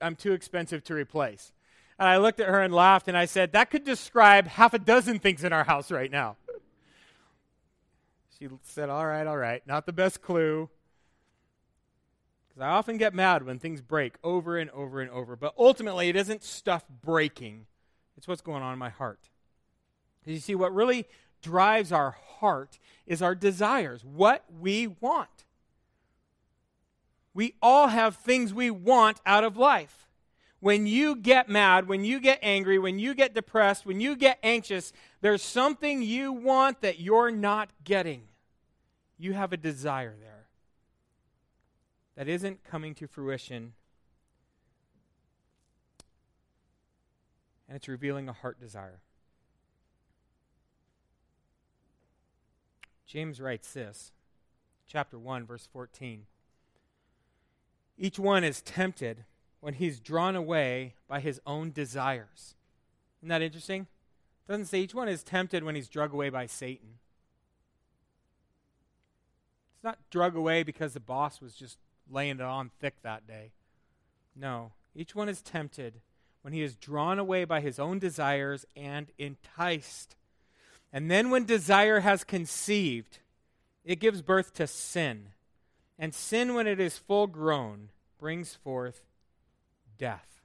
I'm 0.00 0.16
too 0.16 0.32
expensive 0.32 0.82
to 0.84 0.94
replace. 0.94 1.52
And 2.00 2.08
I 2.08 2.16
looked 2.16 2.40
at 2.40 2.48
her 2.48 2.62
and 2.62 2.74
laughed 2.74 3.08
and 3.08 3.16
I 3.16 3.26
said, 3.26 3.52
That 3.52 3.70
could 3.70 3.84
describe 3.84 4.46
half 4.46 4.72
a 4.72 4.78
dozen 4.78 5.18
things 5.18 5.44
in 5.44 5.52
our 5.52 5.64
house 5.64 5.90
right 5.90 6.10
now. 6.10 6.36
She 8.38 8.48
said, 8.62 8.88
All 8.88 9.06
right, 9.06 9.26
all 9.26 9.36
right. 9.36 9.62
Not 9.66 9.84
the 9.84 9.92
best 9.92 10.22
clue. 10.22 10.70
Because 12.48 12.62
I 12.62 12.68
often 12.68 12.96
get 12.96 13.12
mad 13.12 13.44
when 13.44 13.58
things 13.58 13.82
break 13.82 14.14
over 14.24 14.56
and 14.56 14.70
over 14.70 15.02
and 15.02 15.10
over. 15.10 15.36
But 15.36 15.52
ultimately, 15.58 16.08
it 16.08 16.16
isn't 16.16 16.42
stuff 16.42 16.86
breaking, 17.02 17.66
it's 18.16 18.26
what's 18.26 18.40
going 18.40 18.62
on 18.62 18.72
in 18.72 18.78
my 18.78 18.88
heart. 18.88 19.28
Because 20.20 20.32
you 20.32 20.40
see, 20.40 20.54
what 20.54 20.74
really 20.74 21.06
drives 21.42 21.92
our 21.92 22.12
heart 22.38 22.78
is 23.06 23.20
our 23.20 23.34
desires, 23.34 24.06
what 24.06 24.42
we 24.58 24.86
want. 24.86 25.44
We 27.34 27.56
all 27.60 27.88
have 27.88 28.16
things 28.16 28.54
we 28.54 28.70
want 28.70 29.20
out 29.26 29.44
of 29.44 29.58
life. 29.58 30.00
When 30.60 30.86
you 30.86 31.16
get 31.16 31.48
mad, 31.48 31.88
when 31.88 32.04
you 32.04 32.20
get 32.20 32.38
angry, 32.42 32.78
when 32.78 32.98
you 32.98 33.14
get 33.14 33.34
depressed, 33.34 33.86
when 33.86 34.00
you 34.00 34.14
get 34.14 34.38
anxious, 34.42 34.92
there's 35.22 35.42
something 35.42 36.02
you 36.02 36.32
want 36.32 36.82
that 36.82 37.00
you're 37.00 37.30
not 37.30 37.70
getting. 37.82 38.24
You 39.18 39.32
have 39.32 39.52
a 39.52 39.56
desire 39.56 40.14
there 40.20 40.46
that 42.16 42.28
isn't 42.28 42.62
coming 42.62 42.94
to 42.96 43.06
fruition. 43.06 43.72
And 47.66 47.76
it's 47.76 47.88
revealing 47.88 48.28
a 48.28 48.32
heart 48.34 48.60
desire. 48.60 49.00
James 53.06 53.40
writes 53.40 53.72
this, 53.72 54.12
chapter 54.86 55.18
1, 55.18 55.46
verse 55.46 55.66
14. 55.72 56.26
Each 57.96 58.18
one 58.18 58.44
is 58.44 58.60
tempted 58.60 59.24
when 59.60 59.74
he's 59.74 60.00
drawn 60.00 60.36
away 60.36 60.94
by 61.06 61.20
his 61.20 61.40
own 61.46 61.70
desires. 61.70 62.54
Isn't 63.20 63.28
that 63.28 63.42
interesting? 63.42 63.82
It 63.82 64.52
doesn't 64.52 64.66
say 64.66 64.80
each 64.80 64.94
one 64.94 65.08
is 65.08 65.22
tempted 65.22 65.62
when 65.62 65.74
he's 65.74 65.88
drug 65.88 66.12
away 66.12 66.30
by 66.30 66.46
Satan. 66.46 66.98
It's 69.76 69.84
not 69.84 69.98
drug 70.10 70.34
away 70.34 70.62
because 70.62 70.94
the 70.94 71.00
boss 71.00 71.40
was 71.40 71.54
just 71.54 71.78
laying 72.10 72.36
it 72.36 72.42
on 72.42 72.70
thick 72.80 72.96
that 73.02 73.26
day. 73.26 73.52
No, 74.34 74.72
each 74.94 75.14
one 75.14 75.28
is 75.28 75.42
tempted 75.42 76.00
when 76.42 76.52
he 76.52 76.62
is 76.62 76.74
drawn 76.74 77.18
away 77.18 77.44
by 77.44 77.60
his 77.60 77.78
own 77.78 77.98
desires 77.98 78.64
and 78.74 79.08
enticed. 79.18 80.16
And 80.92 81.10
then 81.10 81.30
when 81.30 81.44
desire 81.44 82.00
has 82.00 82.24
conceived, 82.24 83.18
it 83.84 84.00
gives 84.00 84.22
birth 84.22 84.54
to 84.54 84.66
sin. 84.66 85.28
And 85.98 86.14
sin, 86.14 86.54
when 86.54 86.66
it 86.66 86.80
is 86.80 86.96
full 86.96 87.26
grown, 87.26 87.90
brings 88.18 88.54
forth 88.54 89.02
death. 90.00 90.40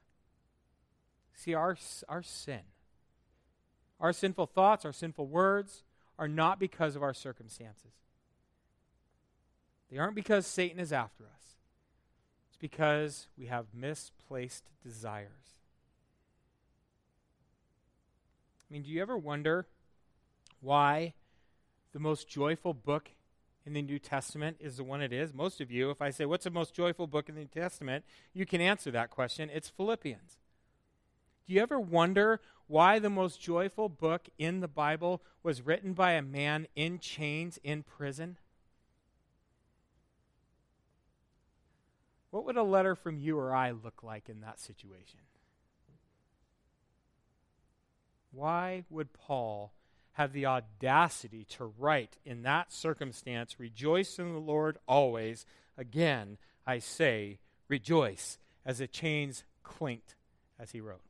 See, 1.34 1.54
our, 1.54 1.76
our 2.08 2.22
sin, 2.22 2.60
our 3.98 4.12
sinful 4.12 4.46
thoughts, 4.46 4.84
our 4.84 4.92
sinful 4.92 5.26
words 5.26 5.82
are 6.18 6.28
not 6.28 6.60
because 6.60 6.94
of 6.94 7.02
our 7.02 7.14
circumstances. 7.14 7.92
They 9.90 9.98
aren't 9.98 10.14
because 10.14 10.46
Satan 10.46 10.78
is 10.78 10.92
after 10.92 11.24
us. 11.24 11.56
It's 12.48 12.58
because 12.58 13.28
we 13.38 13.46
have 13.46 13.66
misplaced 13.74 14.64
desires. 14.82 15.30
I 18.68 18.72
mean, 18.72 18.82
do 18.82 18.90
you 18.90 19.00
ever 19.00 19.16
wonder 19.16 19.66
why 20.60 21.14
the 21.92 21.98
most 21.98 22.28
joyful 22.28 22.74
book 22.74 23.10
in 23.66 23.72
the 23.72 23.82
New 23.82 23.98
Testament 23.98 24.56
is 24.60 24.76
the 24.76 24.84
one 24.84 25.02
it 25.02 25.12
is? 25.12 25.34
Most 25.34 25.60
of 25.60 25.70
you, 25.72 25.90
if 25.90 26.00
I 26.00 26.10
say, 26.10 26.24
What's 26.24 26.44
the 26.44 26.50
most 26.50 26.72
joyful 26.72 27.08
book 27.08 27.28
in 27.28 27.34
the 27.34 27.42
New 27.42 27.48
Testament? 27.48 28.04
you 28.32 28.46
can 28.46 28.60
answer 28.60 28.90
that 28.92 29.10
question. 29.10 29.50
It's 29.52 29.68
Philippians. 29.68 30.38
Do 31.46 31.54
you 31.54 31.60
ever 31.60 31.78
wonder 31.78 32.40
why 32.68 32.98
the 32.98 33.10
most 33.10 33.40
joyful 33.40 33.88
book 33.88 34.28
in 34.38 34.60
the 34.60 34.68
Bible 34.68 35.22
was 35.42 35.62
written 35.62 35.92
by 35.92 36.12
a 36.12 36.22
man 36.22 36.66
in 36.74 36.98
chains 36.98 37.58
in 37.62 37.82
prison? 37.82 38.38
What 42.30 42.44
would 42.44 42.56
a 42.56 42.62
letter 42.62 42.94
from 42.94 43.18
you 43.18 43.38
or 43.38 43.54
I 43.54 43.70
look 43.70 44.02
like 44.02 44.28
in 44.28 44.40
that 44.40 44.60
situation? 44.60 45.20
Why 48.32 48.84
would 48.90 49.12
Paul 49.12 49.72
have 50.16 50.32
the 50.32 50.46
audacity 50.46 51.44
to 51.44 51.72
write 51.78 52.16
in 52.24 52.42
that 52.42 52.72
circumstance, 52.72 53.60
Rejoice 53.60 54.18
in 54.18 54.32
the 54.32 54.38
Lord 54.38 54.78
always. 54.88 55.44
Again, 55.76 56.38
I 56.66 56.78
say, 56.78 57.38
rejoice, 57.68 58.38
as 58.64 58.78
the 58.78 58.86
chains 58.86 59.44
clinked 59.62 60.16
as 60.58 60.70
he 60.70 60.80
wrote. 60.80 61.02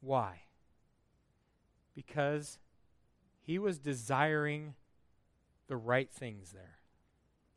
Why? 0.00 0.40
Because 1.94 2.58
he 3.42 3.58
was 3.58 3.78
desiring 3.78 4.72
the 5.68 5.76
right 5.76 6.10
things 6.10 6.52
there. 6.52 6.78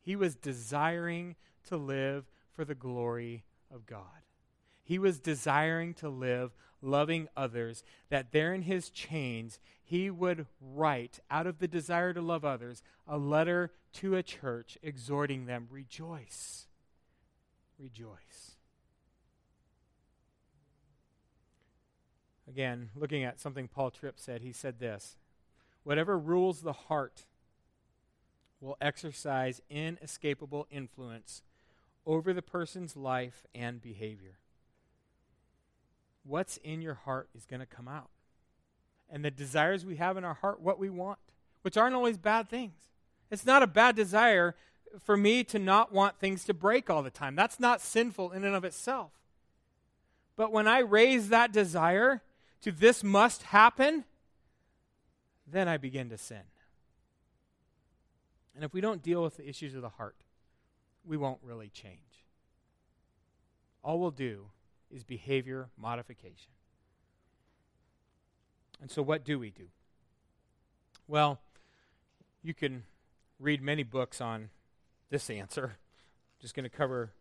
He 0.01 0.17
was 0.17 0.35
desiring 0.35 1.37
to 1.69 1.77
live 1.77 2.25
for 2.51 2.65
the 2.65 2.75
glory 2.75 3.45
of 3.73 3.85
God. 3.85 4.22
He 4.83 4.99
was 4.99 5.19
desiring 5.19 5.93
to 5.95 6.09
live 6.09 6.51
loving 6.83 7.27
others, 7.35 7.83
that 8.09 8.31
there 8.31 8.53
in 8.53 8.63
his 8.63 8.89
chains 8.89 9.59
he 9.81 10.09
would 10.09 10.45
write, 10.61 11.19
out 11.31 11.47
of 11.47 11.59
the 11.59 11.67
desire 11.67 12.13
to 12.13 12.21
love 12.21 12.45
others, 12.45 12.83
a 13.07 13.17
letter 13.17 13.71
to 13.93 14.15
a 14.15 14.23
church 14.23 14.77
exhorting 14.83 15.45
them 15.45 15.67
rejoice. 15.71 16.67
Rejoice. 17.79 18.57
Again, 22.47 22.89
looking 22.95 23.23
at 23.23 23.39
something 23.39 23.67
Paul 23.67 23.89
Tripp 23.89 24.19
said, 24.19 24.41
he 24.41 24.51
said 24.51 24.79
this 24.79 25.15
Whatever 25.83 26.17
rules 26.17 26.61
the 26.61 26.73
heart 26.73 27.25
will 28.59 28.77
exercise 28.79 29.61
inescapable 29.69 30.67
influence 30.69 31.41
over 32.05 32.33
the 32.33 32.41
person's 32.41 32.95
life 32.95 33.45
and 33.53 33.81
behavior 33.81 34.37
what's 36.23 36.57
in 36.57 36.81
your 36.81 36.93
heart 36.93 37.29
is 37.35 37.45
going 37.45 37.59
to 37.59 37.65
come 37.65 37.87
out. 37.87 38.09
And 39.09 39.23
the 39.23 39.31
desires 39.31 39.85
we 39.85 39.97
have 39.97 40.17
in 40.17 40.23
our 40.23 40.33
heart, 40.33 40.61
what 40.61 40.79
we 40.79 40.89
want, 40.89 41.19
which 41.61 41.77
aren't 41.77 41.95
always 41.95 42.17
bad 42.17 42.49
things. 42.49 42.75
It's 43.29 43.45
not 43.45 43.63
a 43.63 43.67
bad 43.67 43.95
desire 43.95 44.55
for 45.03 45.17
me 45.17 45.43
to 45.45 45.59
not 45.59 45.91
want 45.91 46.19
things 46.19 46.43
to 46.45 46.53
break 46.53 46.89
all 46.89 47.03
the 47.03 47.09
time. 47.09 47.35
That's 47.35 47.59
not 47.59 47.81
sinful 47.81 48.31
in 48.31 48.43
and 48.43 48.55
of 48.55 48.63
itself. 48.63 49.11
But 50.35 50.51
when 50.51 50.67
I 50.67 50.79
raise 50.79 51.29
that 51.29 51.51
desire 51.51 52.21
to 52.61 52.71
this 52.71 53.03
must 53.03 53.43
happen, 53.43 54.05
then 55.47 55.67
I 55.67 55.77
begin 55.77 56.09
to 56.09 56.17
sin. 56.17 56.41
And 58.55 58.63
if 58.63 58.73
we 58.73 58.81
don't 58.81 59.01
deal 59.01 59.23
with 59.23 59.37
the 59.37 59.47
issues 59.47 59.73
of 59.75 59.81
the 59.81 59.89
heart, 59.89 60.15
we 61.05 61.17
won't 61.17 61.39
really 61.43 61.69
change. 61.69 62.25
All 63.83 63.99
we'll 63.99 64.11
do 64.11 64.45
is 64.93 65.03
behavior 65.03 65.69
modification. 65.77 66.51
And 68.81 68.91
so, 68.91 69.01
what 69.01 69.23
do 69.23 69.39
we 69.39 69.49
do? 69.49 69.67
Well, 71.07 71.39
you 72.41 72.53
can 72.53 72.83
read 73.39 73.61
many 73.61 73.83
books 73.83 74.21
on 74.21 74.49
this 75.09 75.29
answer. 75.29 75.65
I'm 75.65 75.71
just 76.41 76.55
going 76.55 76.63
to 76.63 76.69
cover 76.69 77.13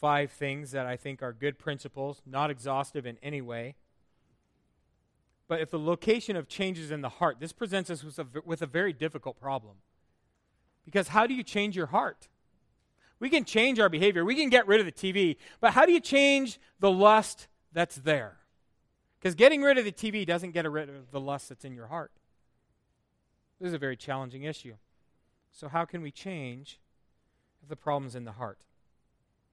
five 0.00 0.32
things 0.32 0.72
that 0.72 0.86
I 0.86 0.96
think 0.96 1.22
are 1.22 1.32
good 1.32 1.58
principles, 1.58 2.20
not 2.26 2.50
exhaustive 2.50 3.06
in 3.06 3.18
any 3.22 3.40
way. 3.40 3.76
But 5.48 5.60
if 5.60 5.70
the 5.70 5.78
location 5.78 6.34
of 6.36 6.48
changes 6.48 6.90
in 6.90 7.02
the 7.02 7.08
heart, 7.08 7.38
this 7.40 7.52
presents 7.52 7.90
us 7.90 8.02
with 8.02 8.18
a, 8.18 8.26
with 8.44 8.62
a 8.62 8.66
very 8.66 8.92
difficult 8.92 9.38
problem. 9.38 9.76
Because 10.84 11.08
how 11.08 11.26
do 11.26 11.34
you 11.34 11.42
change 11.42 11.76
your 11.76 11.86
heart? 11.86 12.28
We 13.22 13.30
can 13.30 13.44
change 13.44 13.78
our 13.78 13.88
behavior, 13.88 14.24
we 14.24 14.34
can 14.34 14.50
get 14.50 14.66
rid 14.66 14.80
of 14.80 14.86
the 14.86 14.90
TV, 14.90 15.36
but 15.60 15.74
how 15.74 15.86
do 15.86 15.92
you 15.92 16.00
change 16.00 16.58
the 16.80 16.90
lust 16.90 17.46
that's 17.72 17.94
there? 17.94 18.38
Because 19.20 19.36
getting 19.36 19.62
rid 19.62 19.78
of 19.78 19.84
the 19.84 19.92
TV 19.92 20.26
doesn't 20.26 20.50
get 20.50 20.68
rid 20.68 20.88
of 20.88 21.12
the 21.12 21.20
lust 21.20 21.48
that's 21.48 21.64
in 21.64 21.72
your 21.72 21.86
heart. 21.86 22.10
This 23.60 23.68
is 23.68 23.74
a 23.74 23.78
very 23.78 23.96
challenging 23.96 24.42
issue. 24.42 24.74
So, 25.52 25.68
how 25.68 25.84
can 25.84 26.02
we 26.02 26.10
change 26.10 26.80
if 27.62 27.68
the 27.68 27.76
problem's 27.76 28.16
in 28.16 28.24
the 28.24 28.32
heart? 28.32 28.58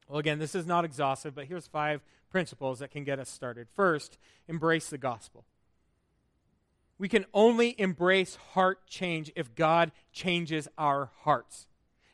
Well, 0.08 0.18
again, 0.18 0.40
this 0.40 0.56
is 0.56 0.66
not 0.66 0.84
exhaustive, 0.84 1.36
but 1.36 1.46
here's 1.46 1.68
five 1.68 2.02
principles 2.32 2.80
that 2.80 2.90
can 2.90 3.04
get 3.04 3.20
us 3.20 3.30
started. 3.30 3.68
First, 3.76 4.18
embrace 4.48 4.90
the 4.90 4.98
gospel. 4.98 5.46
We 6.98 7.08
can 7.08 7.26
only 7.36 7.80
embrace 7.80 8.36
heart 8.54 8.88
change 8.88 9.32
if 9.36 9.54
God 9.54 9.92
changes 10.12 10.68
our 10.76 11.12
hearts. 11.20 11.68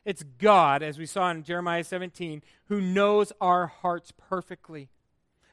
It's 0.06 0.22
God, 0.22 0.84
as 0.84 0.98
we 0.98 1.04
saw 1.04 1.32
in 1.32 1.42
Jeremiah 1.42 1.82
17, 1.82 2.40
who 2.66 2.80
knows 2.80 3.32
our 3.40 3.66
hearts 3.66 4.12
perfectly. 4.16 4.88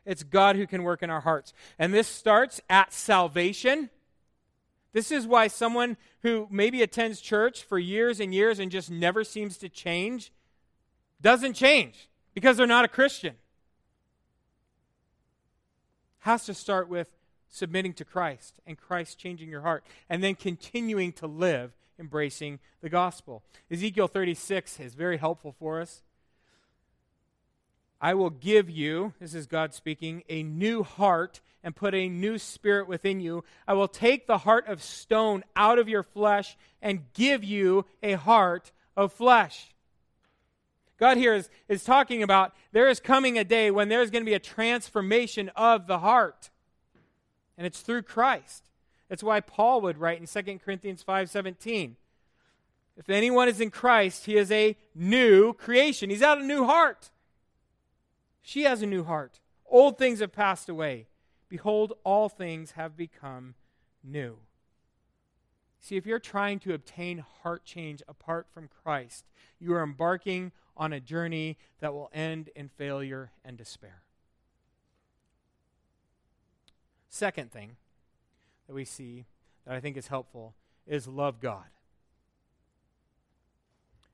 It's 0.05 0.21
God 0.21 0.57
who 0.57 0.67
can 0.67 0.83
work 0.83 1.01
in 1.01 1.09
our 1.09 1.21
hearts. 1.21 1.53
And 1.79 1.91
this 1.91 2.07
starts 2.07 2.61
at 2.69 2.93
salvation. 2.93 3.89
This 4.91 5.11
is 5.11 5.25
why 5.25 5.47
someone 5.47 5.97
who 6.21 6.47
maybe 6.51 6.83
attends 6.83 7.19
church 7.19 7.63
for 7.63 7.79
years 7.79 8.19
and 8.19 8.31
years 8.31 8.59
and 8.59 8.69
just 8.71 8.91
never 8.91 9.23
seems 9.23 9.57
to 9.57 9.69
change 9.69 10.31
doesn't 11.19 11.53
change 11.53 12.07
because 12.35 12.55
they're 12.55 12.67
not 12.67 12.85
a 12.85 12.89
Christian. 12.89 13.33
Has 16.19 16.45
to 16.45 16.53
start 16.53 16.87
with 16.87 17.09
submitting 17.49 17.93
to 17.93 18.05
Christ 18.05 18.59
and 18.67 18.77
Christ 18.77 19.17
changing 19.17 19.49
your 19.49 19.61
heart 19.61 19.83
and 20.11 20.23
then 20.23 20.35
continuing 20.35 21.11
to 21.13 21.25
live 21.25 21.75
embracing 21.99 22.59
the 22.81 22.89
gospel. 22.89 23.43
Ezekiel 23.71 24.07
36 24.07 24.79
is 24.79 24.93
very 24.93 25.17
helpful 25.17 25.55
for 25.57 25.81
us. 25.81 26.01
I 28.01 28.13
will 28.15 28.29
give 28.29 28.69
you, 28.69 29.13
this 29.19 29.33
is 29.33 29.45
God 29.45 29.73
speaking, 29.73 30.23
a 30.27 30.43
new 30.43 30.83
heart 30.83 31.39
and 31.63 31.73
put 31.73 31.95
a 31.95 32.09
new 32.09 32.37
spirit 32.37 32.87
within 32.87 33.21
you. 33.21 33.45
I 33.65 33.73
will 33.73 33.87
take 33.87 34.27
the 34.27 34.39
heart 34.39 34.67
of 34.67 34.83
stone 34.83 35.43
out 35.55 35.79
of 35.79 35.87
your 35.87 36.03
flesh 36.03 36.57
and 36.81 37.13
give 37.13 37.45
you 37.45 37.85
a 38.03 38.13
heart 38.13 38.73
of 38.97 39.13
flesh. 39.13 39.73
God 40.97 41.17
here 41.17 41.33
is, 41.33 41.49
is 41.69 41.83
talking 41.83 42.23
about 42.23 42.53
there 42.71 42.89
is 42.89 42.99
coming 42.99 43.37
a 43.37 43.43
day 43.43 43.71
when 43.71 43.87
there's 43.87 44.11
going 44.11 44.23
to 44.23 44.29
be 44.29 44.35
a 44.35 44.39
transformation 44.39 45.49
of 45.55 45.87
the 45.87 45.99
heart. 45.99 46.49
And 47.57 47.65
it's 47.65 47.81
through 47.81 48.03
Christ. 48.03 48.69
That's 49.13 49.21
why 49.21 49.41
Paul 49.41 49.81
would 49.81 49.99
write 49.99 50.19
in 50.19 50.25
2 50.25 50.59
Corinthians 50.59 51.03
5:17, 51.03 51.97
if 52.97 53.11
anyone 53.11 53.47
is 53.47 53.61
in 53.61 53.69
Christ, 53.69 54.25
he 54.25 54.37
is 54.37 54.51
a 54.51 54.75
new 54.95 55.53
creation. 55.53 56.09
He's 56.09 56.23
out 56.23 56.41
a 56.41 56.43
new 56.43 56.65
heart. 56.65 57.11
She 58.41 58.63
has 58.63 58.81
a 58.81 58.87
new 58.87 59.03
heart. 59.03 59.39
Old 59.67 59.99
things 59.99 60.19
have 60.19 60.31
passed 60.31 60.67
away. 60.67 61.09
Behold, 61.47 61.93
all 62.03 62.27
things 62.27 62.71
have 62.71 62.97
become 62.97 63.53
new. 64.03 64.39
See, 65.79 65.95
if 65.95 66.07
you're 66.07 66.17
trying 66.17 66.57
to 66.61 66.73
obtain 66.73 67.19
heart 67.43 67.65
change 67.65 68.01
apart 68.07 68.47
from 68.51 68.67
Christ, 68.67 69.29
you 69.59 69.75
are 69.75 69.83
embarking 69.83 70.53
on 70.75 70.91
a 70.91 70.99
journey 70.99 71.59
that 71.81 71.93
will 71.93 72.09
end 72.13 72.49
in 72.55 72.67
failure 72.67 73.31
and 73.45 73.59
despair. 73.59 74.01
Second 77.09 77.51
thing 77.51 77.77
that 78.67 78.73
we 78.73 78.85
see 78.85 79.25
that 79.65 79.75
I 79.75 79.79
think 79.79 79.97
is 79.97 80.07
helpful 80.07 80.55
is 80.85 81.07
love 81.07 81.39
God. 81.39 81.65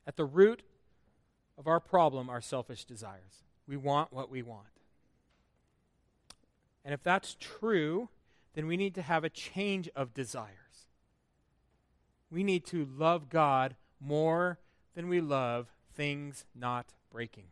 At 0.06 0.16
the 0.16 0.26
root 0.26 0.64
of 1.58 1.68
our 1.68 1.80
problem 1.80 2.30
are 2.30 2.42
selfish 2.42 2.86
desires. 2.86 3.44
We 3.68 3.78
want 3.78 4.14
what 4.14 4.32
we 4.32 4.42
want. 4.42 4.66
And 6.84 6.94
if 6.94 7.04
that's 7.04 7.36
true, 7.40 8.10
then 8.56 8.66
we 8.66 8.78
need 8.78 8.96
to 8.96 9.02
have 9.02 9.24
a 9.24 9.30
change 9.30 9.90
of 9.96 10.14
desires. 10.14 10.88
We 12.32 12.44
need 12.44 12.66
to 12.68 12.86
love 12.86 13.30
God 13.30 13.76
more 14.00 14.60
than 14.96 15.10
we 15.10 15.22
love 15.22 15.68
things 15.94 16.46
not 16.56 16.94
breaking. 17.12 17.48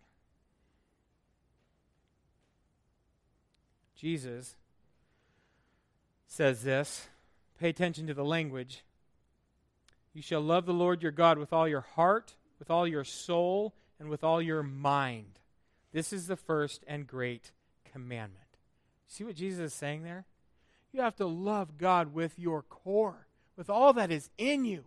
Jesus 3.95 4.55
says 6.27 6.63
this. 6.63 7.07
Pay 7.59 7.69
attention 7.69 8.05
to 8.07 8.13
the 8.13 8.25
language. 8.25 8.83
You 10.13 10.21
shall 10.21 10.41
love 10.41 10.65
the 10.65 10.73
Lord 10.73 11.01
your 11.01 11.11
God 11.11 11.37
with 11.37 11.53
all 11.53 11.67
your 11.67 11.81
heart, 11.81 12.35
with 12.59 12.69
all 12.69 12.87
your 12.87 13.03
soul, 13.03 13.73
and 13.99 14.09
with 14.09 14.23
all 14.23 14.41
your 14.41 14.63
mind. 14.63 15.39
This 15.91 16.13
is 16.13 16.27
the 16.27 16.35
first 16.35 16.83
and 16.87 17.07
great 17.07 17.51
commandment. 17.91 18.45
See 19.07 19.23
what 19.23 19.35
Jesus 19.35 19.59
is 19.59 19.73
saying 19.73 20.03
there? 20.03 20.25
You 20.91 21.01
have 21.01 21.15
to 21.17 21.25
love 21.25 21.77
God 21.77 22.13
with 22.13 22.37
your 22.37 22.61
core, 22.61 23.27
with 23.55 23.69
all 23.69 23.93
that 23.93 24.11
is 24.11 24.29
in 24.37 24.65
you. 24.65 24.85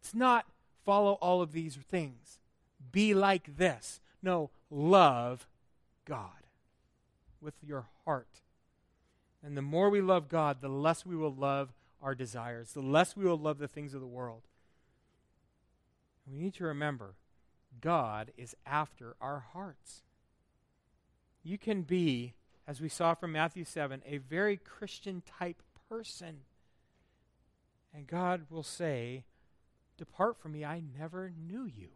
It's 0.00 0.14
not 0.14 0.46
follow 0.84 1.14
all 1.14 1.42
of 1.42 1.52
these 1.52 1.76
things, 1.90 2.38
be 2.92 3.12
like 3.14 3.56
this. 3.56 4.00
No, 4.22 4.50
love 4.70 5.46
God 6.04 6.30
with 7.40 7.54
your 7.62 7.86
heart. 8.04 8.40
And 9.42 9.56
the 9.56 9.62
more 9.62 9.90
we 9.90 10.00
love 10.00 10.28
God, 10.28 10.60
the 10.60 10.68
less 10.68 11.06
we 11.06 11.16
will 11.16 11.34
love 11.34 11.72
our 12.02 12.14
desires, 12.14 12.72
the 12.72 12.80
less 12.80 13.16
we 13.16 13.24
will 13.24 13.38
love 13.38 13.58
the 13.58 13.68
things 13.68 13.94
of 13.94 14.00
the 14.00 14.06
world. 14.06 14.42
We 16.26 16.36
need 16.36 16.54
to 16.54 16.64
remember 16.64 17.14
God 17.80 18.32
is 18.36 18.56
after 18.66 19.16
our 19.20 19.44
hearts. 19.52 20.02
You 21.42 21.58
can 21.58 21.82
be, 21.82 22.34
as 22.66 22.80
we 22.80 22.88
saw 22.88 23.14
from 23.14 23.32
Matthew 23.32 23.64
7, 23.64 24.02
a 24.06 24.18
very 24.18 24.56
Christian 24.56 25.22
type 25.38 25.62
person. 25.88 26.40
And 27.94 28.06
God 28.06 28.46
will 28.50 28.62
say, 28.62 29.24
Depart 29.96 30.38
from 30.40 30.52
me, 30.52 30.64
I 30.64 30.82
never 30.98 31.32
knew 31.36 31.64
you. 31.64 31.88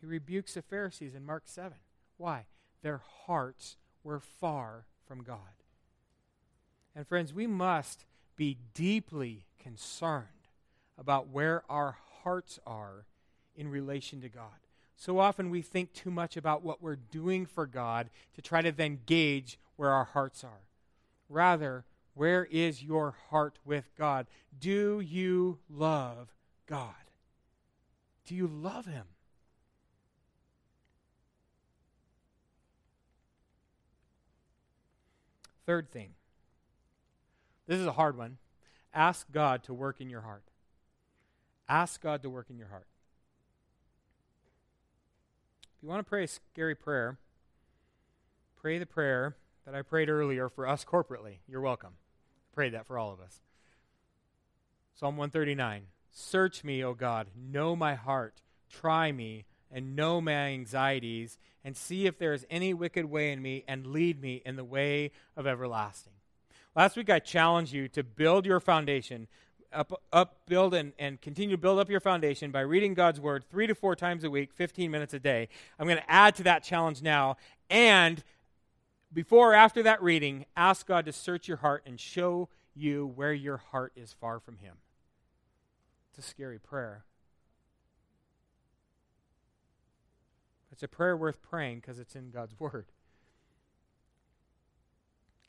He 0.00 0.06
rebukes 0.06 0.54
the 0.54 0.62
Pharisees 0.62 1.14
in 1.14 1.24
Mark 1.24 1.44
7. 1.46 1.72
Why? 2.16 2.46
Their 2.82 3.02
hearts 3.26 3.76
were 4.04 4.20
far 4.20 4.86
from 5.06 5.22
God. 5.22 5.38
And 6.94 7.06
friends, 7.06 7.34
we 7.34 7.46
must 7.46 8.04
be 8.36 8.58
deeply 8.74 9.44
concerned 9.58 10.26
about 10.98 11.28
where 11.28 11.62
our 11.68 11.96
hearts 12.22 12.58
are 12.66 13.06
in 13.54 13.68
relation 13.68 14.20
to 14.20 14.28
God. 14.28 14.60
So 14.96 15.18
often 15.18 15.50
we 15.50 15.60
think 15.60 15.92
too 15.92 16.10
much 16.10 16.36
about 16.36 16.62
what 16.62 16.82
we're 16.82 16.96
doing 16.96 17.44
for 17.44 17.66
God 17.66 18.08
to 18.34 18.42
try 18.42 18.62
to 18.62 18.72
then 18.72 19.00
gauge 19.04 19.58
where 19.76 19.90
our 19.90 20.04
hearts 20.04 20.42
are. 20.42 20.68
Rather, 21.28 21.84
where 22.14 22.46
is 22.46 22.82
your 22.82 23.14
heart 23.28 23.58
with 23.64 23.90
God? 23.98 24.26
Do 24.58 25.00
you 25.00 25.58
love 25.68 26.34
God? 26.66 26.94
Do 28.26 28.34
you 28.34 28.46
love 28.46 28.86
Him? 28.86 29.04
Third 35.66 35.90
thing. 35.90 36.10
This 37.66 37.78
is 37.78 37.86
a 37.86 37.92
hard 37.92 38.16
one. 38.16 38.38
Ask 38.94 39.30
God 39.32 39.64
to 39.64 39.74
work 39.74 40.00
in 40.00 40.08
your 40.08 40.22
heart. 40.22 40.44
Ask 41.68 42.00
God 42.00 42.22
to 42.22 42.30
work 42.30 42.46
in 42.48 42.56
your 42.56 42.68
heart. 42.68 42.86
If 45.76 45.82
you 45.82 45.88
want 45.88 46.00
to 46.00 46.08
pray 46.08 46.24
a 46.24 46.28
scary 46.28 46.74
prayer, 46.74 47.18
pray 48.60 48.78
the 48.78 48.86
prayer 48.86 49.36
that 49.66 49.74
I 49.74 49.82
prayed 49.82 50.08
earlier 50.08 50.48
for 50.48 50.66
us 50.66 50.84
corporately. 50.84 51.38
You're 51.48 51.60
welcome. 51.60 51.94
I 52.52 52.54
prayed 52.54 52.72
that 52.72 52.86
for 52.86 52.98
all 52.98 53.12
of 53.12 53.20
us. 53.20 53.40
Psalm 54.94 55.16
139 55.16 55.82
Search 56.10 56.64
me, 56.64 56.82
O 56.82 56.94
God, 56.94 57.26
know 57.36 57.76
my 57.76 57.94
heart, 57.94 58.40
try 58.70 59.12
me, 59.12 59.44
and 59.70 59.96
know 59.96 60.20
my 60.20 60.32
anxieties, 60.32 61.38
and 61.64 61.76
see 61.76 62.06
if 62.06 62.18
there 62.18 62.32
is 62.32 62.46
any 62.50 62.72
wicked 62.72 63.06
way 63.06 63.32
in 63.32 63.42
me, 63.42 63.64
and 63.66 63.86
lead 63.86 64.20
me 64.20 64.42
in 64.44 64.56
the 64.56 64.64
way 64.64 65.10
of 65.36 65.46
everlasting. 65.46 66.12
Last 66.74 66.96
week 66.96 67.10
I 67.10 67.18
challenged 67.18 67.72
you 67.72 67.88
to 67.88 68.04
build 68.04 68.46
your 68.46 68.60
foundation 68.60 69.28
up, 69.72 70.02
up 70.12 70.46
build 70.46 70.74
and, 70.74 70.92
and 70.98 71.20
continue 71.20 71.56
to 71.56 71.60
build 71.60 71.78
up 71.78 71.90
your 71.90 72.00
foundation 72.00 72.50
by 72.50 72.60
reading 72.60 72.94
God's 72.94 73.20
Word 73.20 73.44
three 73.50 73.66
to 73.66 73.74
four 73.74 73.94
times 73.94 74.24
a 74.24 74.30
week, 74.30 74.52
15 74.52 74.90
minutes 74.90 75.14
a 75.14 75.18
day. 75.18 75.48
I'm 75.78 75.86
going 75.86 75.98
to 75.98 76.10
add 76.10 76.34
to 76.36 76.42
that 76.44 76.62
challenge 76.62 77.02
now. 77.02 77.36
And 77.70 78.22
before 79.12 79.52
or 79.52 79.54
after 79.54 79.82
that 79.84 80.02
reading, 80.02 80.46
ask 80.56 80.86
God 80.86 81.04
to 81.06 81.12
search 81.12 81.48
your 81.48 81.58
heart 81.58 81.82
and 81.86 81.98
show 82.00 82.48
you 82.74 83.06
where 83.14 83.32
your 83.32 83.56
heart 83.56 83.92
is 83.96 84.14
far 84.20 84.40
from 84.40 84.58
Him. 84.58 84.74
It's 86.10 86.26
a 86.26 86.28
scary 86.28 86.58
prayer. 86.58 87.04
It's 90.76 90.82
a 90.82 90.88
prayer 90.88 91.16
worth 91.16 91.40
praying 91.40 91.80
because 91.80 91.98
it's 91.98 92.14
in 92.14 92.28
God's 92.28 92.60
Word. 92.60 92.92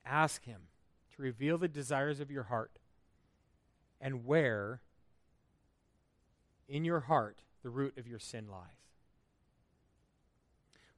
Ask 0.05 0.45
Him 0.45 0.61
to 1.13 1.21
reveal 1.21 1.57
the 1.57 1.67
desires 1.67 2.21
of 2.21 2.31
your 2.31 2.43
heart 2.43 2.79
and 3.99 4.25
where 4.25 4.79
in 6.69 6.85
your 6.85 7.01
heart 7.01 7.41
the 7.61 7.69
root 7.69 7.97
of 7.97 8.07
your 8.07 8.19
sin 8.19 8.47
lies. 8.49 8.87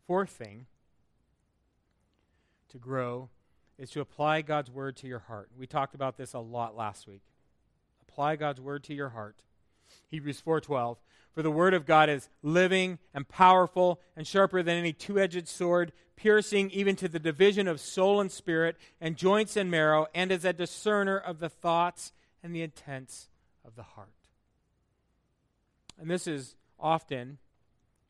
Fourth 0.05 0.29
thing 0.29 0.67
to 2.69 2.77
grow 2.77 3.29
is 3.79 3.89
to 3.89 3.99
apply 3.99 4.43
God's 4.43 4.69
word 4.69 4.95
to 4.97 5.07
your 5.07 5.23
heart. 5.27 5.49
We 5.57 5.65
talked 5.65 5.95
about 5.95 6.17
this 6.17 6.33
a 6.33 6.39
lot 6.39 6.77
last 6.77 7.07
week. 7.07 7.23
Apply 8.07 8.35
God's 8.35 8.61
word 8.61 8.83
to 8.83 8.93
your 8.93 9.09
heart. 9.09 9.41
Hebrews 10.07 10.39
4:12 10.39 10.97
For 11.33 11.41
the 11.41 11.51
word 11.51 11.73
of 11.73 11.85
God 11.85 12.09
is 12.09 12.27
living 12.41 12.99
and 13.13 13.27
powerful 13.27 13.99
and 14.15 14.25
sharper 14.25 14.63
than 14.63 14.77
any 14.77 14.93
two-edged 14.93 15.47
sword, 15.47 15.93
piercing 16.15 16.69
even 16.71 16.95
to 16.97 17.07
the 17.07 17.19
division 17.19 17.67
of 17.67 17.79
soul 17.79 18.19
and 18.19 18.31
spirit 18.31 18.75
and 18.99 19.15
joints 19.15 19.55
and 19.55 19.71
marrow, 19.71 20.07
and 20.13 20.31
is 20.31 20.43
a 20.43 20.53
discerner 20.53 21.17
of 21.17 21.39
the 21.39 21.49
thoughts 21.49 22.11
and 22.43 22.53
the 22.53 22.61
intents 22.61 23.29
of 23.65 23.75
the 23.75 23.83
heart. 23.83 24.09
And 25.99 26.09
this 26.09 26.27
is 26.27 26.55
often 26.79 27.37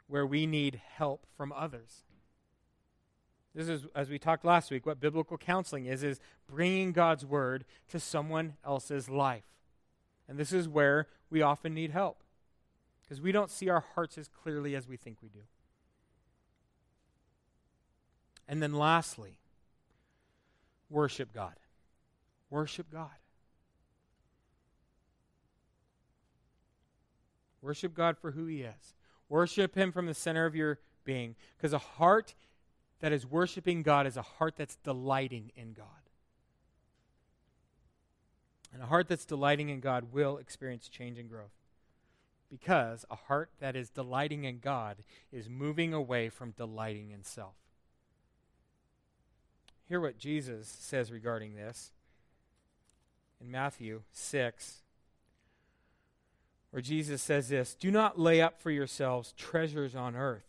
where 0.08 0.26
we 0.26 0.48
need 0.48 0.82
help 0.96 1.28
from 1.36 1.52
others. 1.52 2.04
This 3.54 3.68
is, 3.68 3.86
as 3.96 4.10
we 4.10 4.18
talked 4.18 4.46
last 4.46 4.72
week, 4.72 4.86
what 4.86 5.00
biblical 5.00 5.38
counseling 5.38 5.86
is, 5.86 6.04
is 6.04 6.20
bringing 6.48 6.94
God's 6.94 7.26
word 7.26 7.66
to 7.90 8.00
someone 8.00 8.54
else's 8.66 9.10
life. 9.10 9.44
And 10.28 10.38
this 10.38 10.54
is 10.54 10.70
where 10.70 11.08
we 11.30 11.42
often 11.42 11.74
need 11.74 11.92
help 11.92 12.24
because 13.10 13.22
we 13.22 13.32
don't 13.32 13.50
see 13.50 13.70
our 13.70 13.84
hearts 13.96 14.20
as 14.20 14.28
clearly 14.28 14.76
as 14.76 14.88
we 14.88 14.96
think 14.96 15.18
we 15.24 15.30
do. 15.30 15.40
And 18.48 18.62
then 18.62 18.74
lastly, 18.74 19.40
worship 20.92 21.34
God. 21.34 21.56
Worship 22.52 22.92
God. 22.92 23.10
Worship 27.64 27.96
God 27.96 28.16
for 28.20 28.32
who 28.32 28.46
He 28.46 28.62
is. 28.62 28.94
Worship 29.28 29.74
Him 29.74 29.92
from 29.92 30.06
the 30.06 30.14
center 30.14 30.46
of 30.46 30.56
your 30.56 30.78
being. 31.04 31.36
Because 31.58 31.74
a 31.74 31.80
heart 31.80 32.36
that 33.00 33.12
is 33.12 33.26
worshiping 33.26 33.82
God 33.82 34.06
is 34.06 34.18
a 34.18 34.22
heart 34.22 34.54
that's 34.56 34.76
delighting 34.76 35.52
in 35.56 35.74
God. 35.74 35.86
And 38.72 38.84
a 38.84 38.86
heart 38.86 39.08
that's 39.08 39.26
delighting 39.26 39.70
in 39.70 39.80
God 39.80 40.14
will 40.14 40.38
experience 40.38 40.88
change 40.88 41.18
and 41.18 41.28
growth. 41.28 41.59
Because 42.50 43.06
a 43.12 43.16
heart 43.16 43.52
that 43.60 43.76
is 43.76 43.90
delighting 43.90 44.44
in 44.44 44.60
God 44.60 44.98
is 45.32 45.50
moving 45.50 45.94
away 45.94 46.30
from 46.30 46.52
delighting 46.52 47.12
in 47.12 47.24
self. 47.24 47.54
Hear 49.88 50.00
what 50.00 50.18
Jesus 50.18 50.68
says 50.68 51.12
regarding 51.12 51.56
this 51.56 51.92
in 53.42 53.50
Matthew 53.50 54.02
6, 54.12 54.84
where 56.72 56.82
Jesus 56.82 57.22
says 57.22 57.50
this 57.50 57.74
Do 57.74 57.90
not 57.90 58.20
lay 58.20 58.42
up 58.42 58.62
for 58.62 58.72
yourselves 58.72 59.34
treasures 59.38 59.96
on 59.96 60.16
earth, 60.16 60.48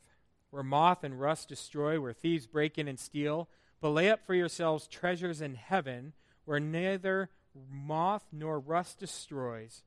where 0.50 0.62
moth 0.62 1.04
and 1.04 1.20
rust 1.20 1.48
destroy, 1.48 1.98
where 2.00 2.12
thieves 2.12 2.46
break 2.46 2.78
in 2.78 2.88
and 2.88 2.98
steal, 2.98 3.48
but 3.80 3.90
lay 3.90 4.10
up 4.10 4.26
for 4.26 4.34
yourselves 4.34 4.86
treasures 4.86 5.40
in 5.40 5.54
heaven, 5.54 6.12
where 6.44 6.60
neither 6.60 7.30
moth 7.70 8.24
nor 8.32 8.58
rust 8.58 8.98
destroys, 8.98 9.82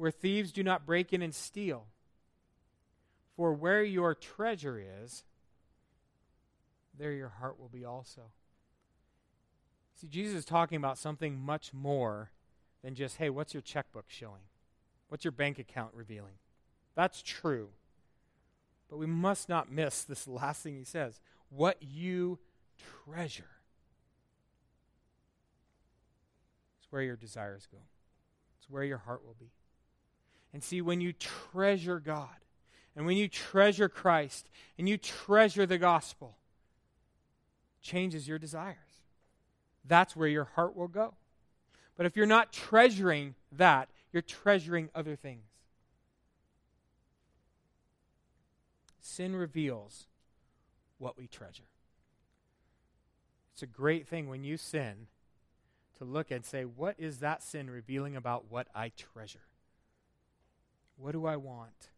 where 0.00 0.10
thieves 0.10 0.50
do 0.50 0.62
not 0.62 0.86
break 0.86 1.12
in 1.12 1.20
and 1.20 1.34
steal. 1.34 1.84
For 3.36 3.52
where 3.52 3.82
your 3.82 4.14
treasure 4.14 4.82
is, 5.02 5.24
there 6.98 7.12
your 7.12 7.28
heart 7.28 7.60
will 7.60 7.68
be 7.68 7.84
also. 7.84 8.22
See, 9.96 10.08
Jesus 10.08 10.38
is 10.38 10.44
talking 10.46 10.76
about 10.76 10.96
something 10.96 11.38
much 11.38 11.74
more 11.74 12.30
than 12.82 12.94
just, 12.94 13.18
hey, 13.18 13.28
what's 13.28 13.52
your 13.52 13.60
checkbook 13.60 14.06
showing? 14.08 14.40
What's 15.08 15.22
your 15.24 15.32
bank 15.32 15.58
account 15.58 15.92
revealing? 15.92 16.38
That's 16.94 17.20
true. 17.20 17.68
But 18.88 18.96
we 18.96 19.06
must 19.06 19.50
not 19.50 19.70
miss 19.70 20.02
this 20.02 20.26
last 20.28 20.62
thing 20.62 20.76
he 20.76 20.84
says 20.84 21.20
what 21.50 21.76
you 21.82 22.38
treasure. 23.04 23.44
is 26.80 26.86
where 26.88 27.02
your 27.02 27.16
desires 27.16 27.68
go, 27.70 27.78
it's 28.58 28.70
where 28.70 28.84
your 28.84 28.98
heart 28.98 29.26
will 29.26 29.36
be. 29.38 29.50
And 30.52 30.62
see, 30.62 30.80
when 30.80 31.00
you 31.00 31.12
treasure 31.12 32.00
God, 32.00 32.28
and 32.96 33.06
when 33.06 33.16
you 33.16 33.28
treasure 33.28 33.88
Christ, 33.88 34.48
and 34.76 34.88
you 34.88 34.96
treasure 34.96 35.64
the 35.64 35.78
gospel, 35.78 36.36
changes 37.80 38.26
your 38.26 38.38
desires. 38.38 38.76
That's 39.84 40.16
where 40.16 40.28
your 40.28 40.44
heart 40.44 40.76
will 40.76 40.88
go. 40.88 41.14
But 41.96 42.06
if 42.06 42.16
you're 42.16 42.26
not 42.26 42.52
treasuring 42.52 43.34
that, 43.52 43.88
you're 44.12 44.22
treasuring 44.22 44.90
other 44.94 45.16
things. 45.16 45.44
Sin 49.00 49.36
reveals 49.36 50.06
what 50.98 51.16
we 51.16 51.26
treasure. 51.26 51.64
It's 53.52 53.62
a 53.62 53.66
great 53.66 54.06
thing 54.06 54.28
when 54.28 54.44
you 54.44 54.56
sin 54.56 55.06
to 55.98 56.04
look 56.04 56.30
and 56.30 56.44
say, 56.44 56.64
what 56.64 56.94
is 56.98 57.18
that 57.18 57.42
sin 57.42 57.68
revealing 57.68 58.16
about 58.16 58.50
what 58.50 58.68
I 58.74 58.90
treasure? 58.96 59.40
What 61.00 61.12
do 61.12 61.24
I 61.24 61.36
want? 61.36 61.88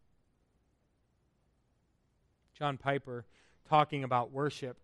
John 2.57 2.79
Piper, 2.79 3.25
talking 3.69 4.05
about 4.05 4.31
worship, 4.31 4.77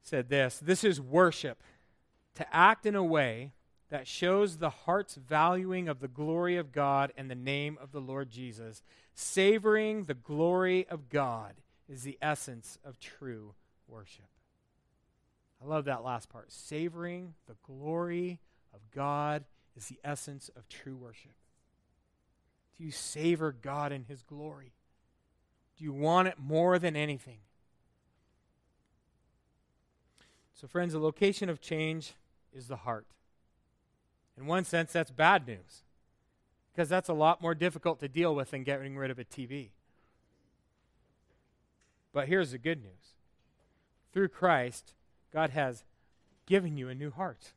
said 0.00 0.28
this 0.28 0.60
This 0.60 0.84
is 0.84 1.00
worship 1.00 1.62
to 2.36 2.54
act 2.54 2.86
in 2.86 2.94
a 2.94 3.02
way 3.02 3.52
that 3.90 4.06
shows 4.06 4.58
the 4.58 4.70
heart's 4.70 5.16
valuing 5.16 5.88
of 5.88 5.98
the 5.98 6.08
glory 6.08 6.56
of 6.56 6.70
God 6.70 7.12
and 7.16 7.28
the 7.28 7.34
name 7.34 7.76
of 7.82 7.90
the 7.90 8.00
Lord 8.00 8.30
Jesus. 8.30 8.82
Savoring 9.14 10.04
the 10.04 10.14
glory 10.14 10.86
of 10.88 11.08
God 11.08 11.54
is 11.88 12.04
the 12.04 12.16
essence 12.22 12.78
of 12.84 13.00
true 13.00 13.54
worship. 13.88 14.28
I 15.60 15.66
love 15.66 15.86
that 15.86 16.04
last 16.04 16.28
part. 16.28 16.52
Savoring 16.52 17.34
the 17.48 17.56
glory 17.66 18.38
of 18.72 18.80
God 18.94 19.44
is 19.76 19.86
the 19.86 19.98
essence 20.04 20.48
of 20.56 20.68
true 20.68 20.96
worship. 20.96 21.32
You 22.80 22.90
savor 22.90 23.52
God 23.52 23.92
in 23.92 24.04
His 24.04 24.22
glory? 24.22 24.72
Do 25.76 25.84
you 25.84 25.92
want 25.92 26.28
it 26.28 26.38
more 26.38 26.78
than 26.78 26.96
anything? 26.96 27.40
So, 30.54 30.66
friends, 30.66 30.94
the 30.94 30.98
location 30.98 31.50
of 31.50 31.60
change 31.60 32.14
is 32.54 32.68
the 32.68 32.76
heart. 32.76 33.06
In 34.38 34.46
one 34.46 34.64
sense, 34.64 34.92
that's 34.92 35.10
bad 35.10 35.46
news 35.46 35.82
because 36.72 36.88
that's 36.88 37.10
a 37.10 37.14
lot 37.14 37.42
more 37.42 37.54
difficult 37.54 38.00
to 38.00 38.08
deal 38.08 38.34
with 38.34 38.52
than 38.52 38.64
getting 38.64 38.96
rid 38.96 39.10
of 39.10 39.18
a 39.18 39.24
TV. 39.24 39.68
But 42.14 42.28
here's 42.28 42.52
the 42.52 42.58
good 42.58 42.82
news 42.82 43.14
through 44.12 44.28
Christ, 44.28 44.94
God 45.34 45.50
has 45.50 45.84
given 46.46 46.78
you 46.78 46.88
a 46.88 46.94
new 46.94 47.10
heart, 47.10 47.52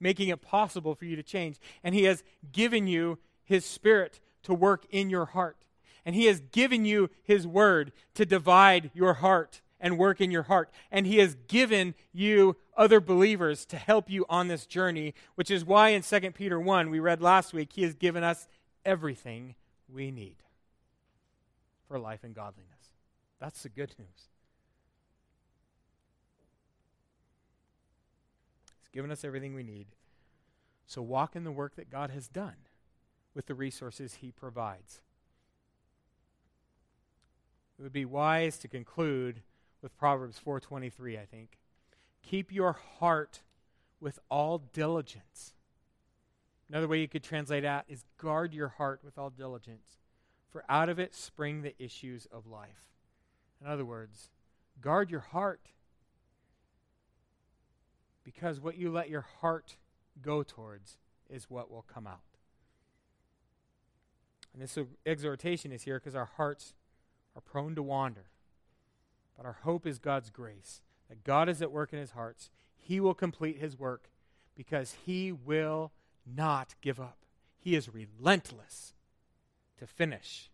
making 0.00 0.28
it 0.28 0.42
possible 0.42 0.96
for 0.96 1.04
you 1.04 1.14
to 1.14 1.22
change. 1.22 1.58
And 1.84 1.94
He 1.94 2.02
has 2.04 2.24
given 2.52 2.88
you 2.88 3.18
His 3.52 3.66
Spirit 3.66 4.18
to 4.44 4.54
work 4.54 4.86
in 4.90 5.10
your 5.10 5.26
heart. 5.26 5.66
And 6.06 6.16
He 6.16 6.24
has 6.24 6.40
given 6.40 6.86
you 6.86 7.10
His 7.22 7.46
Word 7.46 7.92
to 8.14 8.24
divide 8.24 8.90
your 8.94 9.12
heart 9.14 9.60
and 9.78 9.98
work 9.98 10.22
in 10.22 10.30
your 10.30 10.44
heart. 10.44 10.70
And 10.90 11.06
He 11.06 11.18
has 11.18 11.36
given 11.48 11.94
you 12.14 12.56
other 12.78 12.98
believers 12.98 13.66
to 13.66 13.76
help 13.76 14.08
you 14.08 14.24
on 14.30 14.48
this 14.48 14.64
journey, 14.64 15.12
which 15.34 15.50
is 15.50 15.66
why 15.66 15.90
in 15.90 16.00
2 16.00 16.30
Peter 16.30 16.58
1, 16.58 16.88
we 16.88 16.98
read 16.98 17.20
last 17.20 17.52
week, 17.52 17.74
He 17.74 17.82
has 17.82 17.92
given 17.92 18.24
us 18.24 18.48
everything 18.86 19.54
we 19.86 20.10
need 20.10 20.36
for 21.86 21.98
life 21.98 22.24
and 22.24 22.34
godliness. 22.34 22.70
That's 23.38 23.62
the 23.62 23.68
good 23.68 23.92
news. 23.98 24.28
He's 28.80 28.88
given 28.94 29.10
us 29.10 29.24
everything 29.24 29.54
we 29.54 29.62
need. 29.62 29.88
So 30.86 31.02
walk 31.02 31.36
in 31.36 31.44
the 31.44 31.52
work 31.52 31.76
that 31.76 31.90
God 31.90 32.08
has 32.10 32.28
done 32.28 32.56
with 33.34 33.46
the 33.46 33.54
resources 33.54 34.14
He 34.14 34.30
provides. 34.30 35.00
It 37.78 37.82
would 37.82 37.92
be 37.92 38.04
wise 38.04 38.58
to 38.58 38.68
conclude 38.68 39.42
with 39.80 39.96
Proverbs 39.96 40.38
4:23, 40.38 41.18
I 41.18 41.24
think. 41.24 41.58
Keep 42.22 42.52
your 42.52 42.72
heart 42.72 43.42
with 44.00 44.18
all 44.30 44.58
diligence. 44.58 45.54
Another 46.68 46.88
way 46.88 47.00
you 47.00 47.08
could 47.08 47.24
translate 47.24 47.64
that 47.64 47.84
is 47.88 48.04
guard 48.18 48.54
your 48.54 48.68
heart 48.68 49.00
with 49.04 49.18
all 49.18 49.30
diligence, 49.30 49.98
for 50.48 50.64
out 50.68 50.88
of 50.88 50.98
it 50.98 51.14
spring 51.14 51.62
the 51.62 51.74
issues 51.82 52.26
of 52.26 52.46
life. 52.46 52.92
In 53.60 53.66
other 53.66 53.84
words, 53.84 54.30
guard 54.80 55.10
your 55.10 55.20
heart 55.20 55.72
because 58.24 58.60
what 58.60 58.76
you 58.76 58.90
let 58.90 59.10
your 59.10 59.26
heart 59.40 59.76
go 60.20 60.42
towards 60.42 60.98
is 61.28 61.50
what 61.50 61.70
will 61.70 61.82
come 61.82 62.06
out. 62.06 62.31
And 64.52 64.62
this 64.62 64.78
exhortation 65.06 65.72
is 65.72 65.82
here 65.82 65.98
because 65.98 66.14
our 66.14 66.30
hearts 66.36 66.74
are 67.34 67.40
prone 67.40 67.74
to 67.74 67.82
wander. 67.82 68.26
But 69.36 69.46
our 69.46 69.58
hope 69.62 69.86
is 69.86 69.98
God's 69.98 70.30
grace, 70.30 70.82
that 71.08 71.24
God 71.24 71.48
is 71.48 71.62
at 71.62 71.72
work 71.72 71.92
in 71.92 71.98
his 71.98 72.10
hearts. 72.12 72.50
He 72.76 73.00
will 73.00 73.14
complete 73.14 73.58
his 73.58 73.78
work 73.78 74.10
because 74.54 74.96
he 75.06 75.32
will 75.32 75.92
not 76.26 76.74
give 76.80 77.00
up. 77.00 77.18
He 77.58 77.74
is 77.74 77.88
relentless 77.88 78.94
to 79.78 79.86
finish 79.86 80.50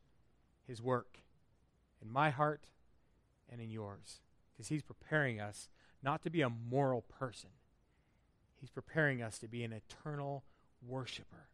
his 0.67 0.81
work 0.81 1.19
in 2.01 2.13
my 2.13 2.31
heart 2.31 2.67
and 3.51 3.61
in 3.61 3.71
yours 3.71 4.21
because 4.53 4.69
he's 4.69 4.83
preparing 4.83 5.41
us 5.41 5.69
not 6.03 6.23
to 6.23 6.31
be 6.31 6.43
a 6.43 6.51
moral 6.51 7.03
person, 7.03 7.51
he's 8.61 8.71
preparing 8.71 9.23
us 9.23 9.39
to 9.39 9.49
be 9.49 9.65
an 9.65 9.73
eternal 9.73 10.45
worshiper. 10.87 11.49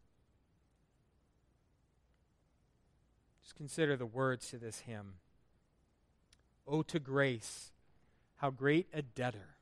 Consider 3.57 3.97
the 3.97 4.07
words 4.07 4.49
to 4.51 4.59
this 4.59 4.81
hymn. 4.81 5.15
Oh, 6.67 6.83
to 6.83 6.99
grace, 6.99 7.73
how 8.37 8.51
great 8.51 8.89
a 8.93 9.03
debtor. 9.03 9.57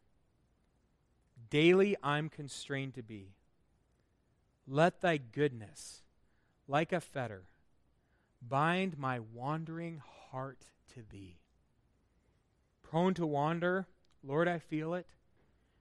Daily 1.51 1.97
I'm 2.03 2.29
constrained 2.29 2.95
to 2.95 3.03
be. 3.03 3.35
Let 4.67 5.01
thy 5.01 5.19
goodness, 5.19 6.03
like 6.69 6.93
a 6.93 7.01
fetter, 7.01 7.43
bind 8.41 8.97
my 8.99 9.19
wandering 9.19 10.01
heart 10.31 10.67
to 10.95 11.03
thee. 11.11 11.39
Prone 12.83 13.15
to 13.15 13.27
wander, 13.27 13.87
Lord, 14.23 14.49
I 14.49 14.59
feel 14.59 14.95
it. 14.95 15.07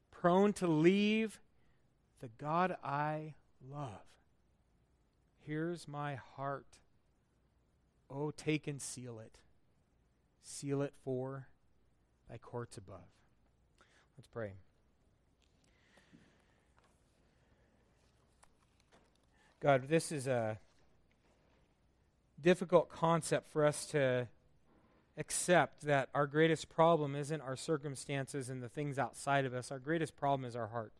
Prone 0.09 0.53
to 0.53 0.67
leave 0.67 1.39
the 2.21 2.29
God 2.37 2.75
I 2.83 3.35
love. 3.71 4.05
Here's 5.45 5.87
my 5.87 6.15
heart. 6.35 6.65
Oh, 8.13 8.31
take 8.31 8.67
and 8.67 8.81
seal 8.81 9.19
it. 9.19 9.37
Seal 10.43 10.81
it 10.81 10.93
for 11.03 11.47
thy 12.29 12.37
courts 12.37 12.77
above. 12.77 12.99
Let's 14.17 14.27
pray. 14.27 14.53
God, 19.61 19.87
this 19.87 20.11
is 20.11 20.27
a 20.27 20.57
difficult 22.41 22.89
concept 22.89 23.51
for 23.53 23.63
us 23.63 23.85
to 23.87 24.27
accept 25.17 25.81
that 25.81 26.09
our 26.15 26.25
greatest 26.25 26.67
problem 26.69 27.15
isn't 27.15 27.41
our 27.41 27.55
circumstances 27.55 28.49
and 28.49 28.63
the 28.63 28.69
things 28.69 28.97
outside 28.97 29.45
of 29.45 29.53
us. 29.53 29.71
Our 29.71 29.79
greatest 29.79 30.17
problem 30.17 30.45
is 30.45 30.55
our 30.55 30.67
heart. 30.67 30.93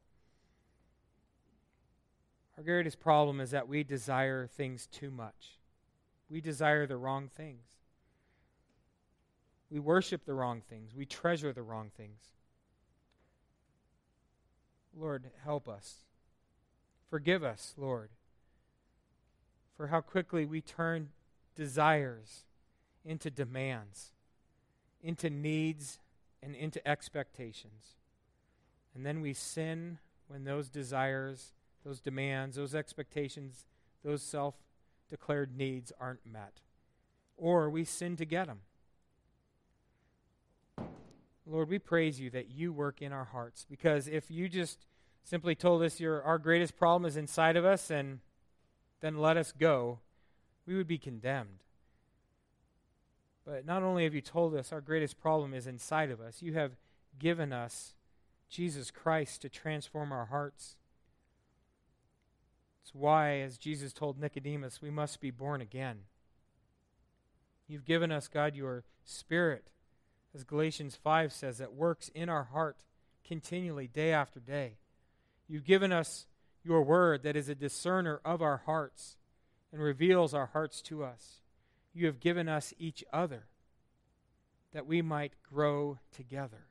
Our 2.57 2.64
greatest 2.64 2.99
problem 2.99 3.41
is 3.41 3.51
that 3.51 3.68
we 3.68 3.84
desire 3.84 4.45
things 4.45 4.88
too 4.91 5.09
much. 5.09 5.61
We 6.32 6.41
desire 6.41 6.88
the 6.88 6.97
wrong 6.97 7.27
things. 7.27 7.65
We 9.69 9.79
worship 9.79 10.25
the 10.25 10.34
wrong 10.34 10.61
things. 10.61 10.95
We 10.95 11.05
treasure 11.05 11.51
the 11.51 11.61
wrong 11.61 11.91
things. 11.95 12.19
Lord, 14.97 15.32
help 15.43 15.67
us. 15.67 15.97
Forgive 17.09 17.43
us, 17.43 17.73
Lord 17.77 18.09
for 19.82 19.88
how 19.88 19.99
quickly 19.99 20.45
we 20.45 20.61
turn 20.61 21.09
desires 21.55 22.43
into 23.03 23.32
demands, 23.32 24.11
into 25.01 25.27
needs, 25.27 25.97
and 26.43 26.53
into 26.53 26.88
expectations. 26.88 27.95
And 28.93 29.03
then 29.03 29.21
we 29.21 29.34
sin 29.34 29.97
when 30.27 30.43
those 30.43 30.69
desires, 30.69 31.53
those 31.84 31.99
demands, 31.99 32.57
those 32.57 32.75
expectations, 32.75 33.65
those 34.03 34.21
self 34.21 34.53
declared 35.12 35.55
needs 35.55 35.91
aren't 35.99 36.26
met. 36.26 36.62
Or 37.38 37.70
we 37.70 37.84
sin 37.84 38.16
to 38.16 38.26
get 38.26 38.47
them. 38.47 38.62
Lord, 41.45 41.70
we 41.70 41.80
praise 41.80 42.20
you 42.20 42.30
that 42.32 42.49
you 42.49 42.72
work 42.72 43.01
in 43.01 43.12
our 43.12 43.26
hearts 43.26 43.66
because 43.70 44.07
if 44.07 44.32
you 44.32 44.47
just 44.47 44.86
simply 45.24 45.53
told 45.53 45.84
us 45.84 45.99
your, 45.99 46.24
our 46.24 46.38
greatest 46.38 46.78
problem 46.78 47.05
is 47.05 47.18
inside 47.18 47.57
of 47.57 47.66
us 47.66 47.91
and 47.91 48.20
then 49.01 49.18
let 49.18 49.38
us 49.38 49.51
go, 49.51 49.99
we 50.66 50.76
would 50.76 50.88
be 50.88 50.97
condemned. 50.97 51.64
But 53.45 53.66
not 53.66 53.84
only 53.84 54.05
have 54.05 54.16
you 54.16 54.22
told 54.22 54.55
us 54.55 54.72
our 54.72 54.82
greatest 54.82 55.20
problem 55.20 55.53
is 55.53 55.68
inside 55.68 56.09
of 56.09 56.22
us, 56.22 56.41
you 56.41 56.53
have 56.53 56.72
given 57.20 57.51
us 57.51 57.95
Jesus 58.49 58.91
Christ 58.91 59.41
to 59.41 59.49
transform 59.49 60.12
our 60.12 60.26
hearts. 60.26 60.78
It's 62.82 62.93
why, 62.93 63.39
as 63.39 63.57
Jesus 63.57 63.93
told 63.93 64.19
Nicodemus, 64.19 64.82
we 64.82 64.89
must 64.89 65.21
be 65.21 65.32
born 65.32 65.61
again. 65.61 65.99
You've 67.67 67.86
given 67.86 68.11
us, 68.11 68.27
God, 68.27 68.55
your 68.55 68.84
Spirit, 69.05 69.69
as 70.36 70.43
Galatians 70.43 70.95
5 70.95 71.32
says, 71.32 71.59
that 71.59 71.73
works 71.73 72.09
in 72.13 72.27
our 72.27 72.45
heart 72.45 72.77
continually, 73.25 73.88
day 73.88 74.11
after 74.11 74.39
day. 74.39 74.77
You've 75.47 75.63
given 75.63 75.91
us 75.91 76.25
your 76.63 76.82
word 76.84 77.23
that 77.23 77.36
is 77.36 77.49
a 77.49 77.55
discerner 77.55 78.19
of 78.25 78.41
our 78.41 78.57
hearts 78.65 79.17
and 79.71 79.82
reveals 79.82 80.34
our 80.34 80.47
hearts 80.47 80.82
to 80.84 81.03
us. 81.03 81.41
You 81.93 82.05
have 82.07 82.19
given 82.19 82.49
us 82.49 82.73
each 82.79 83.03
other 83.13 83.45
that 84.73 84.86
we 84.86 85.01
might 85.01 85.34
grow 85.43 85.99
together. 86.11 86.67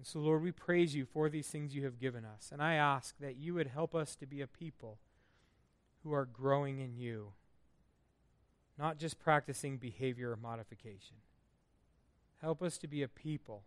And 0.00 0.06
so, 0.06 0.18
Lord, 0.18 0.42
we 0.42 0.50
praise 0.50 0.94
you 0.94 1.04
for 1.04 1.28
these 1.28 1.48
things 1.48 1.74
you 1.74 1.84
have 1.84 2.00
given 2.00 2.24
us. 2.24 2.48
And 2.50 2.62
I 2.62 2.74
ask 2.74 3.14
that 3.20 3.36
you 3.36 3.52
would 3.52 3.66
help 3.66 3.94
us 3.94 4.16
to 4.16 4.24
be 4.24 4.40
a 4.40 4.46
people 4.46 4.96
who 6.02 6.14
are 6.14 6.24
growing 6.24 6.80
in 6.80 6.96
you, 6.96 7.32
not 8.78 8.98
just 8.98 9.20
practicing 9.20 9.76
behavior 9.76 10.34
modification. 10.40 11.16
Help 12.40 12.62
us 12.62 12.78
to 12.78 12.88
be 12.88 13.02
a 13.02 13.08
people 13.08 13.64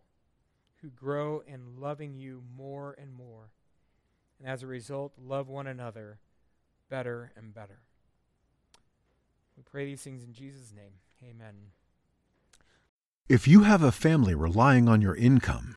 who 0.82 0.88
grow 0.88 1.44
in 1.46 1.80
loving 1.80 2.16
you 2.16 2.42
more 2.56 2.96
and 3.00 3.14
more 3.14 3.50
and 4.38 4.48
as 4.48 4.62
a 4.62 4.66
result, 4.66 5.12
love 5.18 5.48
one 5.48 5.66
another 5.66 6.18
better 6.90 7.32
and 7.36 7.54
better. 7.54 7.80
We 9.56 9.62
pray 9.62 9.86
these 9.86 10.02
things 10.02 10.24
in 10.24 10.32
Jesus' 10.32 10.72
name. 10.74 10.92
Amen. 11.22 11.54
If 13.28 13.48
you 13.48 13.62
have 13.62 13.82
a 13.82 13.92
family 13.92 14.34
relying 14.34 14.88
on 14.88 15.00
your 15.00 15.16
income, 15.16 15.76